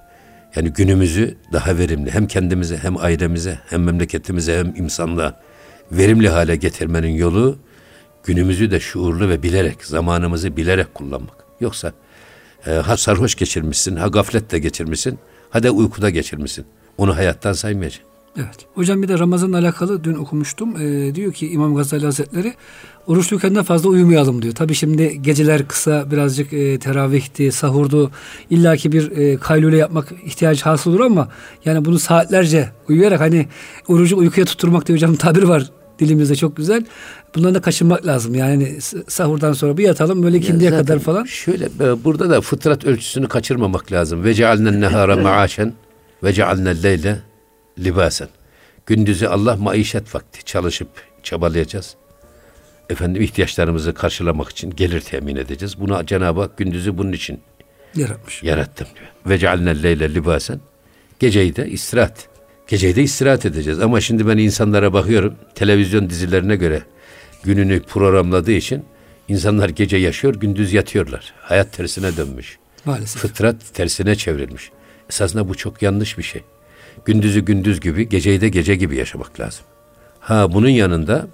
Yani 0.56 0.68
günümüzü 0.68 1.37
daha 1.52 1.78
verimli 1.78 2.11
hem 2.11 2.26
kendimize 2.26 2.76
hem 2.76 2.96
ailemize 2.96 3.58
hem 3.68 3.82
memleketimize 3.82 4.58
hem 4.58 4.76
insanlığa 4.76 5.40
verimli 5.92 6.28
hale 6.28 6.56
getirmenin 6.56 7.14
yolu 7.14 7.58
günümüzü 8.26 8.71
de 8.71 8.80
şuurlu 8.80 9.28
ve 9.28 9.42
bilerek, 9.42 9.85
zamanımızı 9.85 10.56
bilerek 10.56 10.95
kullanmak. 10.95 11.45
Yoksa 11.61 11.92
e, 12.66 12.71
ha 12.71 12.97
sarhoş 12.97 13.35
geçirmişsin, 13.35 13.97
ha 13.97 14.06
gafletle 14.06 14.59
geçirmişsin, 14.59 15.18
ha 15.50 15.62
da 15.62 15.71
uykuda 15.71 16.11
geçirmişsin. 16.11 16.66
Onu 16.99 17.16
hayattan 17.16 17.52
saymayacaksın. 17.52 18.06
Evet. 18.37 18.66
Hocam 18.75 19.02
bir 19.02 19.09
de 19.09 19.18
Ramazan'la 19.18 19.59
alakalı 19.59 20.04
dün 20.04 20.14
okumuştum. 20.14 20.76
Ee, 20.80 21.14
diyor 21.14 21.33
ki 21.33 21.49
İmam 21.49 21.75
Gazali 21.75 22.04
Hazretleri 22.04 22.54
oruçluyken 23.06 23.54
de 23.54 23.62
fazla 23.62 23.88
uyumayalım 23.88 24.42
diyor. 24.42 24.54
Tabi 24.54 24.75
şimdi 24.75 25.23
geceler 25.23 25.68
kısa 25.68 26.11
birazcık 26.11 26.52
e, 26.52 26.78
teravihti, 26.78 27.52
sahurdu. 27.52 28.11
illaki 28.50 28.92
bir 28.92 29.11
e, 29.11 29.37
kaylule 29.37 29.76
yapmak 29.76 30.12
ihtiyaç 30.25 30.62
hasıl 30.62 30.90
olur 30.90 31.00
ama 31.00 31.28
yani 31.64 31.85
bunu 31.85 31.99
saatlerce 31.99 32.68
uyuyarak 32.88 33.21
hani 33.21 33.49
orucu 33.88 34.16
uykuya 34.16 34.47
tutturmak 34.47 34.87
diye 34.87 34.97
hocam 34.97 35.14
tabir 35.14 35.42
var 35.42 35.71
dilimizde 35.99 36.37
çok 36.37 36.57
güzel. 36.57 36.85
Bundan 37.35 37.55
da 37.55 37.61
kaçınmak 37.61 38.07
lazım. 38.07 38.35
Yani 38.35 38.79
sahurdan 39.09 39.53
sonra 39.53 39.76
bir 39.76 39.85
yatalım 39.85 40.23
böyle 40.23 40.37
ikindiye 40.37 40.71
kadar 40.71 40.99
falan. 40.99 41.25
Şöyle 41.25 41.65
e, 41.65 42.05
burada 42.05 42.31
da 42.31 42.41
fıtrat 42.41 42.85
ölçüsünü 42.85 43.29
kaçırmamak 43.29 43.93
lazım. 43.93 44.25
Ve 44.25 44.35
cealnen 44.35 44.81
nehara 44.81 45.17
maaşen 45.23 45.73
ve 46.23 46.33
cealnel 46.33 46.83
leyle 46.83 47.19
libasen. 47.79 48.29
Gündüzü 48.87 49.26
Allah 49.26 49.57
maişet 49.57 50.15
vakti 50.15 50.45
çalışıp 50.45 50.88
çabalayacağız. 51.23 51.97
Efendim 52.91 53.23
ihtiyaçlarımızı 53.23 53.95
karşılamak 53.95 54.49
için 54.49 54.71
gelir 54.71 55.00
temin 55.00 55.37
edeceğiz. 55.37 55.81
Buna 55.81 56.07
Cenab-ı 56.07 56.41
Hak 56.41 56.57
gündüzü 56.57 56.99
bunun 56.99 57.12
için 57.12 57.41
yaratmış. 57.95 58.43
Yarattım 58.43 58.87
diyor. 58.95 59.07
Ve 59.26 59.38
cealnel 59.38 59.83
leyle 59.83 60.15
libasen. 60.15 60.61
Geceyi 61.19 61.57
de 61.57 61.69
istirahat. 61.69 62.29
Geceyi 62.68 62.96
de 62.96 63.02
istirahat 63.02 63.46
edeceğiz. 63.46 63.80
Ama 63.80 64.00
şimdi 64.00 64.28
ben 64.28 64.38
insanlara 64.38 64.92
bakıyorum. 64.92 65.35
Televizyon 65.54 66.11
dizilerine 66.11 66.56
göre 66.56 66.82
gününü 67.44 67.82
programladığı 67.82 68.52
için 68.52 68.85
insanlar 69.28 69.68
gece 69.68 69.96
yaşıyor, 69.96 70.35
gündüz 70.35 70.73
yatıyorlar. 70.73 71.35
Hayat 71.40 71.73
tersine 71.73 72.16
dönmüş. 72.16 72.58
Maalesef. 72.85 73.23
Fıtrat 73.23 73.56
tersine 73.75 74.16
çevrilmiş. 74.16 74.70
Esasında 75.11 75.49
bu 75.49 75.54
çok 75.54 75.82
yanlış 75.82 76.18
bir 76.18 76.23
şey. 76.23 76.42
Gündüzü 77.04 77.40
gündüz 77.40 77.80
gibi, 77.80 78.08
geceyi 78.08 78.40
de 78.40 78.49
gece 78.49 78.75
gibi 78.75 78.96
yaşamak 78.96 79.40
lazım. 79.40 79.64
Ha 80.20 80.52
bunun 80.52 80.68
yanında 80.68 81.26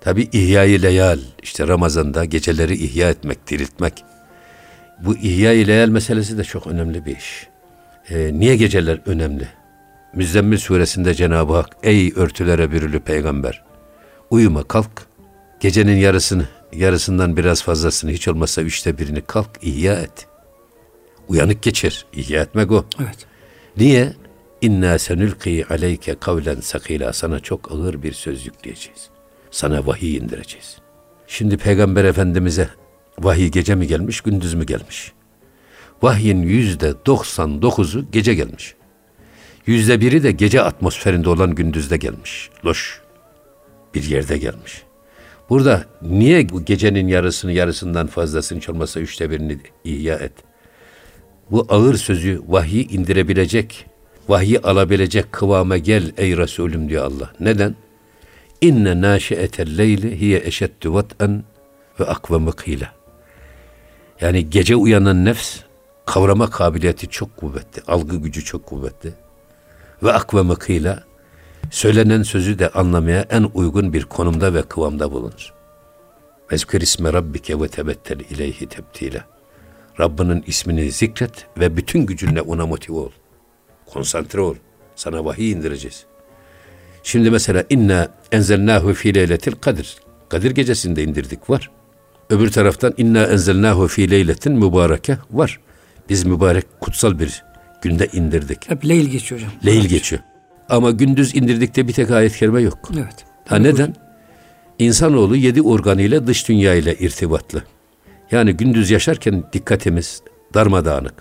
tabi 0.00 0.28
ihya-i 0.32 0.82
leyal, 0.82 1.18
işte 1.42 1.68
Ramazan'da 1.68 2.24
geceleri 2.24 2.74
ihya 2.74 3.10
etmek, 3.10 3.48
diriltmek. 3.50 4.04
Bu 5.04 5.16
ihya-i 5.16 5.66
leyal 5.66 5.88
meselesi 5.88 6.38
de 6.38 6.44
çok 6.44 6.66
önemli 6.66 7.06
bir 7.06 7.16
iş. 7.16 7.46
Ee, 8.10 8.30
niye 8.34 8.56
geceler 8.56 9.00
önemli? 9.06 9.48
Müzzemmil 10.14 10.58
suresinde 10.58 11.14
Cenab-ı 11.14 11.52
Hak, 11.52 11.76
ey 11.82 12.12
örtülere 12.16 12.72
bürülü 12.72 13.00
peygamber, 13.00 13.64
uyuma 14.30 14.62
kalk, 14.62 15.06
gecenin 15.60 15.96
yarısını, 15.96 16.48
yarısından 16.72 17.36
biraz 17.36 17.62
fazlasını, 17.62 18.10
hiç 18.10 18.28
olmazsa 18.28 18.62
üçte 18.62 18.98
birini 18.98 19.20
kalk, 19.20 19.50
ihya 19.62 19.94
et. 19.94 20.26
Uyanık 21.28 21.62
geçir, 21.62 22.06
ihya 22.12 22.42
etmek 22.42 22.72
o. 22.72 22.84
Evet. 23.00 23.26
Niye? 23.76 24.12
İnna 24.60 24.98
senülki 24.98 25.66
aleyke 25.70 26.14
kavlen 26.20 26.60
sakila. 26.60 27.12
Sana 27.12 27.40
çok 27.40 27.72
ağır 27.72 28.02
bir 28.02 28.12
söz 28.12 28.46
yükleyeceğiz. 28.46 29.08
Sana 29.50 29.86
vahiy 29.86 30.16
indireceğiz. 30.16 30.76
Şimdi 31.26 31.56
Peygamber 31.56 32.04
Efendimiz'e 32.04 32.68
vahiy 33.18 33.48
gece 33.48 33.74
mi 33.74 33.86
gelmiş, 33.86 34.20
gündüz 34.20 34.54
mü 34.54 34.66
gelmiş? 34.66 35.12
Vahyin 36.02 36.42
yüzde 36.42 36.90
99'u 36.90 38.10
gece 38.10 38.34
gelmiş. 38.34 38.74
Yüzde 39.66 40.00
biri 40.00 40.22
de 40.22 40.32
gece 40.32 40.62
atmosferinde 40.62 41.28
olan 41.28 41.54
gündüzde 41.54 41.96
gelmiş. 41.96 42.50
Loş 42.64 43.00
bir 43.94 44.02
yerde 44.02 44.38
gelmiş. 44.38 44.82
Burada 45.48 45.84
niye 46.02 46.48
bu 46.48 46.64
gecenin 46.64 47.08
yarısını 47.08 47.52
yarısından 47.52 48.06
fazlasını 48.06 48.58
hiç 48.58 48.68
olmazsa 48.68 49.00
üçte 49.00 49.30
birini 49.30 49.58
ihya 49.84 50.16
et? 50.16 50.32
Bu 51.50 51.66
ağır 51.68 51.94
sözü 51.94 52.42
vahiy 52.48 52.86
indirebilecek 52.90 53.86
vahyi 54.28 54.60
alabilecek 54.60 55.32
kıvama 55.32 55.78
gel 55.78 56.12
ey 56.16 56.36
Resulüm 56.36 56.88
diyor 56.88 57.04
Allah. 57.04 57.32
Neden? 57.40 57.76
İnne 58.60 59.00
naşiyetel 59.00 59.78
leyli 59.78 60.20
hiye 60.20 60.38
eşeddu 60.38 60.94
vat'en 60.94 61.44
ve 62.00 62.04
akvamı 62.04 62.52
kıyla. 62.52 62.92
Yani 64.20 64.50
gece 64.50 64.76
uyanan 64.76 65.24
nefs 65.24 65.60
kavrama 66.06 66.50
kabiliyeti 66.50 67.08
çok 67.08 67.36
kuvvetli, 67.36 67.82
algı 67.86 68.16
gücü 68.16 68.44
çok 68.44 68.66
kuvvetli. 68.66 69.12
Ve 70.02 70.12
akvamı 70.12 70.56
kıyla 70.56 71.02
söylenen 71.70 72.22
sözü 72.22 72.58
de 72.58 72.68
anlamaya 72.68 73.26
en 73.30 73.50
uygun 73.54 73.92
bir 73.92 74.04
konumda 74.04 74.54
ve 74.54 74.62
kıvamda 74.62 75.12
bulunur. 75.12 75.52
Vezkür 76.52 76.80
isme 76.80 77.12
rabbike 77.12 77.60
ve 77.60 77.68
tebettel 77.68 78.20
ileyhi 78.20 78.66
tebtile. 78.66 79.24
Rabbinin 80.00 80.44
ismini 80.46 80.90
zikret 80.90 81.46
ve 81.58 81.76
bütün 81.76 82.06
gücünle 82.06 82.40
ona 82.40 82.66
motive 82.66 82.96
ol. 82.96 83.10
Konsantre 83.92 84.40
ol. 84.40 84.54
Sana 84.96 85.24
vahiy 85.24 85.50
indireceğiz. 85.50 86.04
Şimdi 87.02 87.30
mesela 87.30 87.64
inna 87.70 88.08
enzelnahu 88.32 88.94
fi 88.94 89.14
leyletil 89.14 89.52
kadir. 89.52 89.96
Kadir 90.28 90.50
gecesinde 90.50 91.02
indirdik 91.02 91.50
var. 91.50 91.70
Öbür 92.30 92.50
taraftan 92.50 92.94
inna 92.96 93.24
enzelnahu 93.24 93.88
fi 93.88 94.10
leyletin 94.10 94.52
mübareke 94.52 95.18
var. 95.30 95.60
Biz 96.08 96.24
mübarek 96.24 96.80
kutsal 96.80 97.18
bir 97.18 97.44
günde 97.82 98.08
indirdik. 98.12 98.70
Hep 98.70 98.88
leyl 98.88 99.06
geçiyor 99.06 99.40
hocam. 99.40 99.52
Leyl 99.66 99.86
geçiyor. 99.86 100.22
Ama 100.68 100.90
gündüz 100.90 101.34
indirdikte 101.34 101.88
bir 101.88 101.92
tek 101.92 102.10
ayet 102.10 102.36
kerime 102.36 102.60
yok. 102.62 102.78
Evet. 102.94 103.24
Ha 103.48 103.56
neden? 103.56 103.94
İnsanoğlu 104.78 105.36
yedi 105.36 105.62
organıyla 105.62 106.26
dış 106.26 106.48
dünya 106.48 106.74
ile 106.74 106.94
irtibatlı. 106.98 107.62
Yani 108.30 108.52
gündüz 108.52 108.90
yaşarken 108.90 109.44
dikkatimiz 109.52 110.22
darmadağınık. 110.54 111.14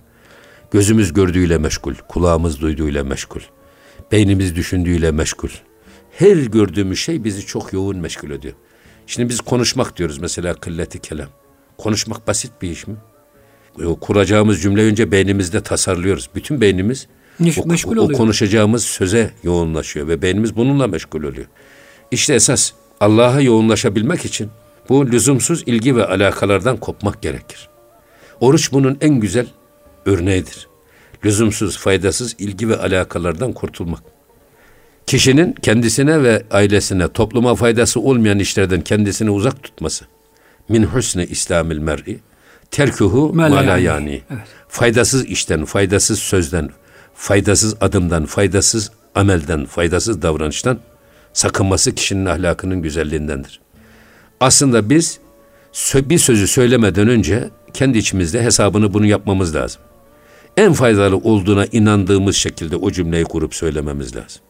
Gözümüz 0.72 1.14
gördüğüyle 1.14 1.58
meşgul, 1.58 1.96
kulağımız 2.08 2.62
duyduğuyla 2.62 3.04
meşgul, 3.04 3.42
beynimiz 4.12 4.56
düşündüğüyle 4.56 5.12
meşgul. 5.12 5.50
Her 6.12 6.38
gördüğümüz 6.38 7.00
şey 7.00 7.24
bizi 7.24 7.46
çok 7.46 7.74
yoğun 7.74 7.98
meşgul 7.98 8.32
ediyor. 8.32 8.54
Şimdi 9.08 9.30
biz 9.30 9.42
konuşmak 9.42 9.98
diyoruz 9.98 10.18
mesela 10.18 10.54
kılleti 10.54 11.00
kelam. 11.00 11.30
Konuşmak 11.78 12.28
basit 12.28 12.52
bir 12.62 12.70
iş 12.70 12.88
mi? 12.88 12.96
O 13.86 13.96
kuracağımız 13.96 14.62
cümle 14.62 14.84
önce 14.84 15.12
beynimizde 15.12 15.62
tasarlıyoruz. 15.62 16.30
Bütün 16.36 16.62
beynimiz 16.62 17.08
o, 17.40 17.66
meşgul 17.66 17.98
o, 17.98 18.02
o 18.02 18.08
konuşacağımız 18.08 18.84
söze 18.84 19.32
yoğunlaşıyor 19.44 20.08
ve 20.08 20.22
beynimiz 20.22 20.56
bununla 20.56 20.88
meşgul 20.88 21.24
oluyor. 21.24 21.48
İşte 22.12 22.34
esas 22.34 22.72
Allah'a 23.00 23.42
yoğunlaşabilmek 23.42 24.26
için 24.26 24.50
bu 24.90 25.12
lüzumsuz 25.12 25.64
ilgi 25.66 25.96
ve 25.96 26.06
alakalardan 26.06 26.78
kopmak 26.78 27.22
gerekir. 27.22 27.70
Oruç 28.40 28.72
bunun 28.72 28.98
en 29.02 29.20
güzel 29.20 29.48
örneğidir. 30.06 30.68
Lüzumsuz, 31.26 31.78
faydasız 31.78 32.36
ilgi 32.40 32.70
ve 32.70 32.78
alakalardan 32.78 33.54
kurtulmak. 33.54 34.04
Kişinin 35.08 35.54
kendisine 35.54 36.24
ve 36.24 36.44
ailesine, 36.52 37.08
topluma 37.08 37.56
faydası 37.56 38.00
olmayan 38.00 38.40
işlerden 38.40 38.82
kendisini 38.82 39.30
uzak 39.30 39.64
tutması. 39.64 40.06
Min 40.70 40.84
husni 40.84 41.26
İslamil 41.26 41.78
mer'i 41.78 42.20
terkuhu 42.72 43.34
mala 43.34 43.78
yani. 43.78 44.22
Evet. 44.32 44.42
Faydasız 44.68 45.26
işten, 45.26 45.66
faydasız 45.66 46.20
sözden, 46.20 46.70
faydasız 47.14 47.76
adımdan, 47.82 48.26
faydasız 48.26 48.92
amelden, 49.16 49.66
faydasız 49.66 50.22
davranıştan 50.22 50.80
sakınması 51.34 51.96
kişinin 51.96 52.26
ahlakının 52.26 52.82
güzelliğindendir. 52.82 53.60
Aslında 54.40 54.90
biz 54.90 55.20
bir 55.94 56.18
sözü 56.18 56.48
söylemeden 56.48 57.08
önce 57.08 57.50
kendi 57.74 57.98
içimizde 57.98 58.44
hesabını 58.44 58.94
bunu 58.94 59.06
yapmamız 59.06 59.56
lazım 59.56 59.82
en 60.58 60.74
faydalı 60.74 61.18
olduğuna 61.18 61.66
inandığımız 61.66 62.36
şekilde 62.36 62.76
o 62.76 62.92
cümleyi 62.92 63.24
kurup 63.24 63.56
söylememiz 63.56 64.16
lazım. 64.16 64.42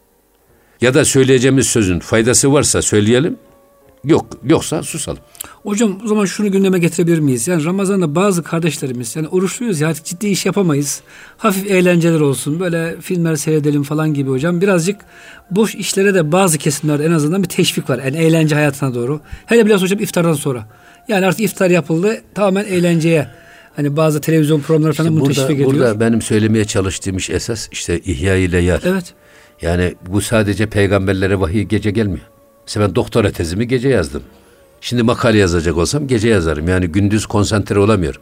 Ya 0.81 0.93
da 0.93 1.05
söyleyeceğimiz 1.05 1.67
sözün 1.67 1.99
faydası 1.99 2.53
varsa 2.53 2.81
söyleyelim, 2.81 3.37
yok 4.03 4.25
yoksa 4.43 4.83
susalım. 4.83 5.19
Hocam 5.63 5.99
o 6.05 6.07
zaman 6.07 6.25
şunu 6.25 6.51
gündeme 6.51 6.79
getirebilir 6.79 7.19
miyiz? 7.19 7.47
Yani 7.47 7.65
Ramazan'da 7.65 8.15
bazı 8.15 8.43
kardeşlerimiz 8.43 9.15
yani 9.15 9.27
oruçluyuz 9.27 9.81
ya 9.81 9.87
artık 9.87 10.05
ciddi 10.05 10.27
iş 10.27 10.45
yapamayız. 10.45 11.01
Hafif 11.37 11.71
eğlenceler 11.71 12.19
olsun 12.19 12.59
böyle 12.59 13.01
filmler 13.01 13.35
seyredelim 13.35 13.83
falan 13.83 14.13
gibi 14.13 14.29
hocam. 14.29 14.61
Birazcık 14.61 15.01
boş 15.51 15.75
işlere 15.75 16.13
de 16.13 16.31
bazı 16.31 16.57
kesimlerde 16.57 17.05
en 17.05 17.11
azından 17.11 17.43
bir 17.43 17.49
teşvik 17.49 17.89
var. 17.89 17.99
Yani 18.05 18.17
eğlence 18.17 18.55
hayatına 18.55 18.95
doğru. 18.95 19.21
Hele 19.45 19.65
biraz 19.65 19.81
hocam 19.81 19.99
iftardan 19.99 20.33
sonra. 20.33 20.67
Yani 21.07 21.25
artık 21.25 21.41
iftar 21.41 21.69
yapıldı 21.69 22.21
tamamen 22.33 22.65
eğlenceye 22.65 23.27
Hani 23.75 23.97
bazı 23.97 24.21
televizyon 24.21 24.59
programları 24.59 24.93
falan 24.93 25.09
İşte 25.09 25.21
bunu 25.21 25.33
teşvik 25.33 25.49
burada, 25.49 25.53
ediyor. 25.53 25.73
burada 25.73 25.99
benim 25.99 26.21
söylemeye 26.21 26.65
çalıştığım 26.65 27.17
iş 27.17 27.29
esas 27.29 27.67
işte 27.71 27.99
ihya 27.99 28.35
ile 28.35 28.57
yar. 28.57 28.81
Evet. 28.85 29.13
Yani 29.61 29.95
bu 30.07 30.21
sadece 30.21 30.65
peygamberlere 30.65 31.39
vahiy 31.39 31.63
gece 31.63 31.91
gelmiyor. 31.91 32.25
Mesela 32.67 32.87
ben 32.87 32.95
doktora 32.95 33.31
tezimi 33.31 33.67
gece 33.67 33.89
yazdım. 33.89 34.23
Şimdi 34.81 35.03
makale 35.03 35.37
yazacak 35.37 35.77
olsam 35.77 36.07
gece 36.07 36.29
yazarım. 36.29 36.67
Yani 36.67 36.87
gündüz 36.87 37.25
konsantre 37.25 37.79
olamıyorum. 37.79 38.21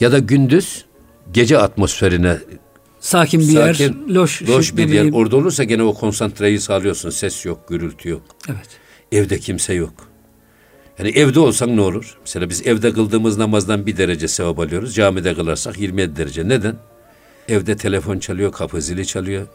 Ya 0.00 0.12
da 0.12 0.18
gündüz 0.18 0.84
gece 1.32 1.58
atmosferine 1.58 2.38
Sakin 3.00 3.40
bir 3.40 3.46
yer, 3.46 3.74
sakin, 3.74 4.14
loş, 4.14 4.42
loş 4.42 4.66
şu 4.66 4.76
bir 4.76 4.88
yer. 4.88 5.12
Orada 5.12 5.36
olursa 5.36 5.64
gene 5.64 5.82
o 5.82 5.94
konsantreyi 5.94 6.60
sağlıyorsun. 6.60 7.10
Ses 7.10 7.44
yok, 7.44 7.68
gürültü 7.68 8.08
yok. 8.08 8.22
Evet. 8.48 8.68
Evde 9.12 9.38
kimse 9.38 9.74
yok. 9.74 9.92
Yani 10.98 11.10
evde 11.10 11.40
olsan 11.40 11.76
ne 11.76 11.80
olur? 11.80 12.18
Mesela 12.20 12.48
biz 12.48 12.66
evde 12.66 12.92
kıldığımız 12.92 13.38
namazdan 13.38 13.86
bir 13.86 13.96
derece 13.96 14.28
sevap 14.28 14.58
alıyoruz. 14.58 14.94
Camide 14.94 15.34
kılarsak 15.34 15.78
27 15.78 16.16
derece. 16.16 16.48
Neden? 16.48 16.76
Evde 17.48 17.76
telefon 17.76 18.18
çalıyor, 18.18 18.52
kapı 18.52 18.82
zili 18.82 19.06
çalıyor. 19.06 19.46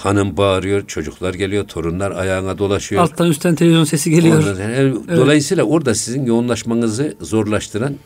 Hanım 0.00 0.36
bağırıyor, 0.36 0.86
çocuklar 0.86 1.34
geliyor, 1.34 1.64
torunlar 1.68 2.10
ayağına 2.10 2.58
dolaşıyor. 2.58 3.02
Alttan 3.02 3.28
üstten 3.30 3.54
televizyon 3.54 3.84
sesi 3.84 4.10
geliyor. 4.10 4.38
Ondan- 4.38 4.70
yani 4.70 4.94
Dolayısıyla 5.16 5.64
orada 5.64 5.94
sizin 5.94 6.26
yoğunlaşmanızı 6.26 7.16
zorlaştıran 7.20 7.96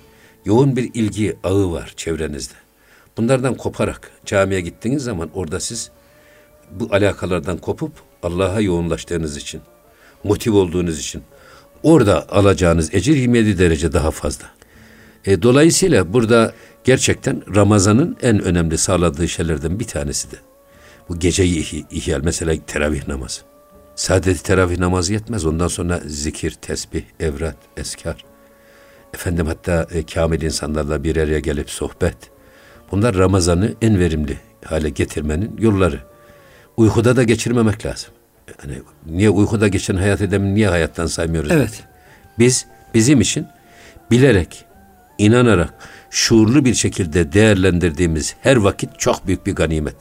yoğun 0.45 0.77
bir 0.77 0.91
ilgi 0.95 1.37
ağı 1.45 1.73
var 1.73 1.93
çevrenizde. 1.97 2.55
Bunlardan 3.17 3.55
koparak 3.55 4.11
camiye 4.27 4.61
gittiğiniz 4.61 5.03
zaman 5.03 5.31
orada 5.35 5.61
siz 5.61 5.91
bu 6.71 6.89
alakalardan 6.93 7.57
kopup 7.59 7.93
Allah'a 8.23 8.61
yoğunlaştığınız 8.61 9.37
için, 9.37 9.61
motiv 10.25 10.55
olduğunuz 10.55 10.99
için 10.99 11.23
orada 11.83 12.29
alacağınız 12.31 12.95
ecir 12.95 13.17
27 13.17 13.59
derece 13.59 13.93
daha 13.93 14.11
fazla. 14.11 14.47
E, 15.27 15.43
dolayısıyla 15.43 16.13
burada 16.13 16.53
gerçekten 16.85 17.55
Ramazan'ın 17.57 18.17
en 18.23 18.43
önemli 18.43 18.79
sağladığı 18.79 19.29
şeylerden 19.29 19.81
bir 19.81 19.85
tanesi 19.85 20.33
de 20.33 20.37
bu 21.09 21.19
geceyi 21.19 21.87
ihyal 21.91 22.21
mesela 22.25 22.55
teravih 22.67 23.09
namazı. 23.09 23.41
Sadece 23.95 24.43
teravih 24.43 24.79
namazı 24.79 25.13
yetmez. 25.13 25.47
Ondan 25.47 25.69
sonra 25.69 26.01
zikir, 26.07 26.51
tesbih, 26.51 27.03
evrat, 27.21 27.57
eskar. 27.77 28.25
Efendim 29.15 29.47
hatta 29.47 29.87
e, 29.93 30.07
kamil 30.07 30.43
insanlarla 30.43 31.05
bir 31.05 31.17
araya 31.17 31.39
gelip 31.39 31.71
sohbet. 31.71 32.17
Bunlar 32.93 33.15
Ramazan'ı 33.15 33.75
en 33.83 33.99
verimli 33.99 34.39
hale 34.65 34.91
getirmenin 34.91 35.57
yolları. 35.59 36.01
Uykuda 36.77 37.17
da 37.17 37.23
geçirmemek 37.23 37.87
lazım. 37.87 38.11
Yani 38.63 38.79
niye 39.07 39.31
uykuda 39.31 39.69
geçen 39.69 39.97
hayat 39.97 40.21
edemin 40.21 40.55
niye 40.55 40.69
hayattan 40.69 41.07
saymıyoruz? 41.07 41.51
Evet. 41.51 41.85
Biz 42.39 42.67
bizim 42.95 43.21
için 43.21 43.47
bilerek, 44.11 44.65
inanarak, 45.19 45.75
şuurlu 46.11 46.65
bir 46.65 46.75
şekilde 46.75 47.33
değerlendirdiğimiz 47.33 48.35
her 48.41 48.57
vakit 48.57 48.99
çok 48.99 49.27
büyük 49.27 49.47
bir 49.47 49.55
ganimet. 49.55 49.97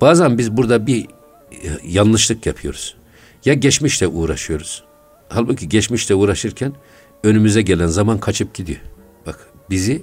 Bazen 0.00 0.38
biz 0.38 0.56
burada 0.56 0.86
bir 0.86 1.04
e, 1.04 1.08
yanlışlık 1.84 2.46
yapıyoruz. 2.46 2.94
Ya 3.44 3.54
geçmişle 3.54 4.06
uğraşıyoruz. 4.06 4.84
Halbuki 5.28 5.68
geçmişle 5.68 6.14
uğraşırken 6.14 6.72
önümüze 7.24 7.62
gelen 7.62 7.86
zaman 7.86 8.20
kaçıp 8.20 8.54
gidiyor. 8.54 8.80
Bak 9.26 9.48
bizi 9.70 10.02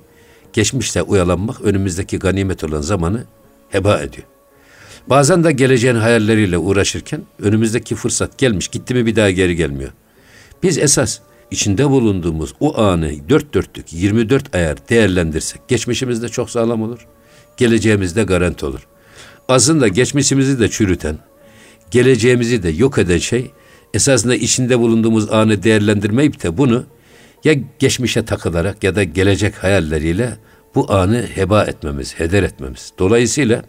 geçmişle 0.53 1.01
uyalanmak 1.01 1.62
önümüzdeki 1.62 2.19
ganimet 2.19 2.63
olan 2.63 2.81
zamanı 2.81 3.23
heba 3.69 4.01
ediyor. 4.01 4.27
Bazen 5.07 5.43
de 5.43 5.51
geleceğin 5.51 5.95
hayalleriyle 5.95 6.57
uğraşırken 6.57 7.21
önümüzdeki 7.39 7.95
fırsat 7.95 8.38
gelmiş 8.38 8.67
gitti 8.67 8.93
mi 8.93 9.05
bir 9.05 9.15
daha 9.15 9.31
geri 9.31 9.55
gelmiyor. 9.55 9.91
Biz 10.63 10.77
esas 10.77 11.19
içinde 11.51 11.89
bulunduğumuz 11.89 12.53
o 12.59 12.81
anı 12.81 13.29
dört 13.29 13.53
dörtlük 13.53 13.93
24 13.93 14.55
ayar 14.55 14.89
değerlendirsek 14.89 15.67
geçmişimizde 15.67 16.29
çok 16.29 16.50
sağlam 16.50 16.81
olur. 16.81 17.07
Geleceğimizde 17.58 18.23
garanti 18.23 18.65
olur. 18.65 18.88
Aslında 19.47 19.88
geçmişimizi 19.88 20.60
de 20.60 20.69
çürüten, 20.69 21.17
geleceğimizi 21.91 22.63
de 22.63 22.69
yok 22.69 22.97
eden 22.97 23.17
şey 23.17 23.51
esasında 23.93 24.36
içinde 24.36 24.79
bulunduğumuz 24.79 25.32
anı 25.32 25.63
değerlendirmeyip 25.63 26.43
de 26.43 26.58
bunu 26.58 26.86
ya 27.43 27.56
geçmişe 27.79 28.25
takılarak 28.25 28.84
ya 28.84 28.95
da 28.95 29.03
gelecek 29.03 29.63
hayalleriyle 29.63 30.38
bu 30.75 30.93
anı 30.93 31.27
heba 31.36 31.63
etmemiz, 31.63 32.19
heder 32.19 32.43
etmemiz. 32.43 32.93
Dolayısıyla 32.99 33.63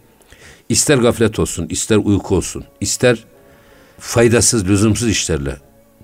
ister 0.69 0.97
gaflet 0.97 1.39
olsun, 1.39 1.67
ister 1.69 1.97
uyku 1.97 2.35
olsun, 2.35 2.63
ister 2.81 3.25
faydasız, 3.99 4.67
lüzumsuz 4.67 5.09
işlerle 5.09 5.57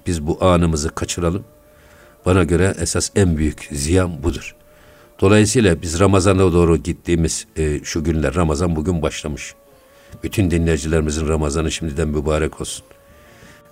biz 0.08 0.28
bu 0.28 0.38
anımızı 0.46 0.90
kaçıralım. 0.90 1.44
Bana 2.26 2.44
göre 2.44 2.76
esas 2.80 3.10
en 3.16 3.38
büyük 3.38 3.70
ziyan 3.72 4.24
budur. 4.24 4.56
Dolayısıyla 5.22 5.82
biz 5.82 6.00
Ramazan'a 6.00 6.40
doğru 6.40 6.78
gittiğimiz 6.78 7.48
e, 7.58 7.80
şu 7.84 8.04
günler, 8.04 8.36
Ramazan 8.36 8.76
bugün 8.76 9.02
başlamış. 9.02 9.54
Bütün 10.24 10.52
dinleyicilerimizin 10.52 11.28
Ramazan'ı 11.28 11.72
şimdiden 11.72 12.08
mübarek 12.08 12.62
olsun. 12.62 12.86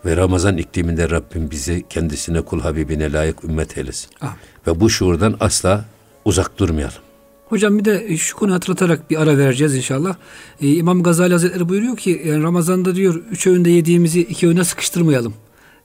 Ve 0.06 0.18
Ramazan 0.18 0.58
ikliminde 0.58 1.10
Rabbim 1.10 1.52
bizi 1.52 1.86
kendisine 1.90 2.42
kul 2.42 2.62
Habibine 2.62 3.12
layık 3.12 3.44
ümmet 3.44 3.78
eylesin. 3.78 4.10
Amin. 4.22 4.36
Ve 4.68 4.80
bu 4.80 4.90
şuurdan 4.90 5.38
asla 5.40 5.86
uzak 6.26 6.60
durmayalım. 6.60 7.02
Hocam 7.50 7.80
bir 7.80 7.86
de 7.86 8.18
şu 8.18 8.36
konu 8.36 8.54
hatırlatarak 8.54 9.10
bir 9.10 9.22
ara 9.22 9.38
vereceğiz 9.38 9.76
inşallah. 9.76 10.16
Ee, 10.62 10.68
İmam 10.68 11.04
Gazali 11.04 11.34
Hazretleri 11.34 11.70
buyuruyor 11.70 11.98
ki 11.98 12.22
yani 12.26 12.44
Ramazan'da 12.44 12.96
diyor 12.96 13.22
üç 13.32 13.48
öğünde 13.48 13.70
yediğimizi 13.70 14.22
iki 14.22 14.48
öğüne 14.48 14.64
sıkıştırmayalım. 14.64 15.34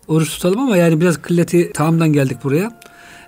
Oruç 0.08 0.30
tutalım 0.30 0.60
ama 0.60 0.76
yani 0.76 1.00
biraz 1.00 1.22
kılleti 1.22 1.72
tamamdan 1.72 2.12
geldik 2.12 2.38
buraya. 2.44 2.80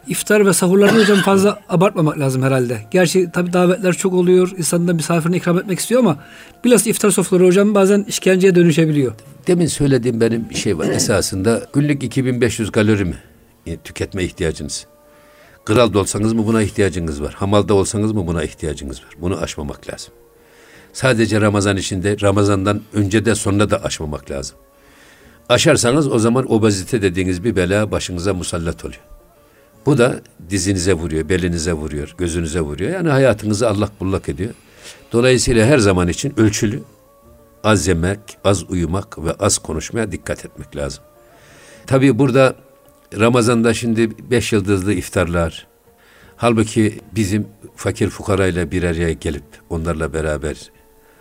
İftar 0.08 0.46
ve 0.46 0.52
sahurlarda 0.52 0.98
hocam 0.98 1.18
fazla 1.18 1.58
abartmamak 1.68 2.18
lazım 2.18 2.42
herhalde. 2.42 2.80
Gerçi 2.90 3.30
tabi 3.32 3.52
davetler 3.52 3.92
çok 3.92 4.14
oluyor. 4.14 4.52
İnsan 4.58 4.88
da 4.88 4.94
misafirine 4.94 5.36
ikram 5.36 5.58
etmek 5.58 5.78
istiyor 5.78 6.00
ama 6.00 6.16
bilhassa 6.64 6.90
iftar 6.90 7.10
sofraları 7.10 7.46
hocam 7.46 7.74
bazen 7.74 8.04
işkenceye 8.08 8.54
dönüşebiliyor. 8.54 9.12
Demin 9.46 9.66
söylediğim 9.66 10.20
benim 10.20 10.52
şey 10.52 10.78
var. 10.78 10.88
Esasında 10.88 11.66
günlük 11.72 12.02
2500 12.02 12.70
kalori 12.70 13.04
mi 13.04 13.16
e, 13.66 13.76
tüketme 13.76 14.24
ihtiyacınız? 14.24 14.86
Kralda 15.64 15.98
olsanız 15.98 16.32
mı 16.32 16.46
buna 16.46 16.62
ihtiyacınız 16.62 17.22
var? 17.22 17.34
Hamalda 17.34 17.74
olsanız 17.74 18.12
mı 18.12 18.26
buna 18.26 18.42
ihtiyacınız 18.44 19.02
var? 19.02 19.10
Bunu 19.18 19.36
aşmamak 19.36 19.90
lazım. 19.92 20.14
Sadece 20.92 21.40
Ramazan 21.40 21.76
içinde, 21.76 22.16
Ramazan'dan 22.22 22.80
önce 22.92 23.24
de 23.24 23.34
sonra 23.34 23.70
da 23.70 23.84
aşmamak 23.84 24.30
lazım. 24.30 24.56
Aşarsanız 25.48 26.12
o 26.12 26.18
zaman 26.18 26.52
obezite 26.52 27.02
dediğiniz 27.02 27.44
bir 27.44 27.56
bela 27.56 27.90
başınıza 27.90 28.34
musallat 28.34 28.84
oluyor. 28.84 29.15
Bu 29.86 29.98
da 29.98 30.20
dizinize 30.50 30.94
vuruyor, 30.94 31.28
belinize 31.28 31.72
vuruyor, 31.72 32.14
gözünüze 32.18 32.60
vuruyor. 32.60 32.90
Yani 32.90 33.08
hayatınızı 33.08 33.68
allak 33.68 34.00
bullak 34.00 34.28
ediyor. 34.28 34.54
Dolayısıyla 35.12 35.66
her 35.66 35.78
zaman 35.78 36.08
için 36.08 36.40
ölçülü, 36.40 36.82
az 37.64 37.86
yemek, 37.86 38.20
az 38.44 38.70
uyumak 38.70 39.24
ve 39.24 39.32
az 39.32 39.58
konuşmaya 39.58 40.12
dikkat 40.12 40.44
etmek 40.44 40.76
lazım. 40.76 41.04
Tabii 41.86 42.18
burada 42.18 42.54
Ramazan'da 43.18 43.74
şimdi 43.74 44.30
beş 44.30 44.52
yıldızlı 44.52 44.92
iftarlar, 44.92 45.66
halbuki 46.36 47.00
bizim 47.14 47.46
fakir 47.76 48.08
fukarayla 48.08 48.70
bir 48.70 48.82
araya 48.82 49.12
gelip 49.12 49.44
onlarla 49.70 50.12
beraber 50.12 50.70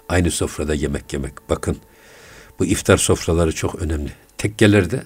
aynı 0.10 0.32
sofrada 0.32 0.74
yemek 0.74 1.14
yemek. 1.14 1.34
Bakın 1.50 1.78
bu 2.60 2.66
iftar 2.66 2.98
sofraları 2.98 3.56
çok 3.56 3.76
önemli. 3.76 4.12
Tekkelerde 4.38 5.04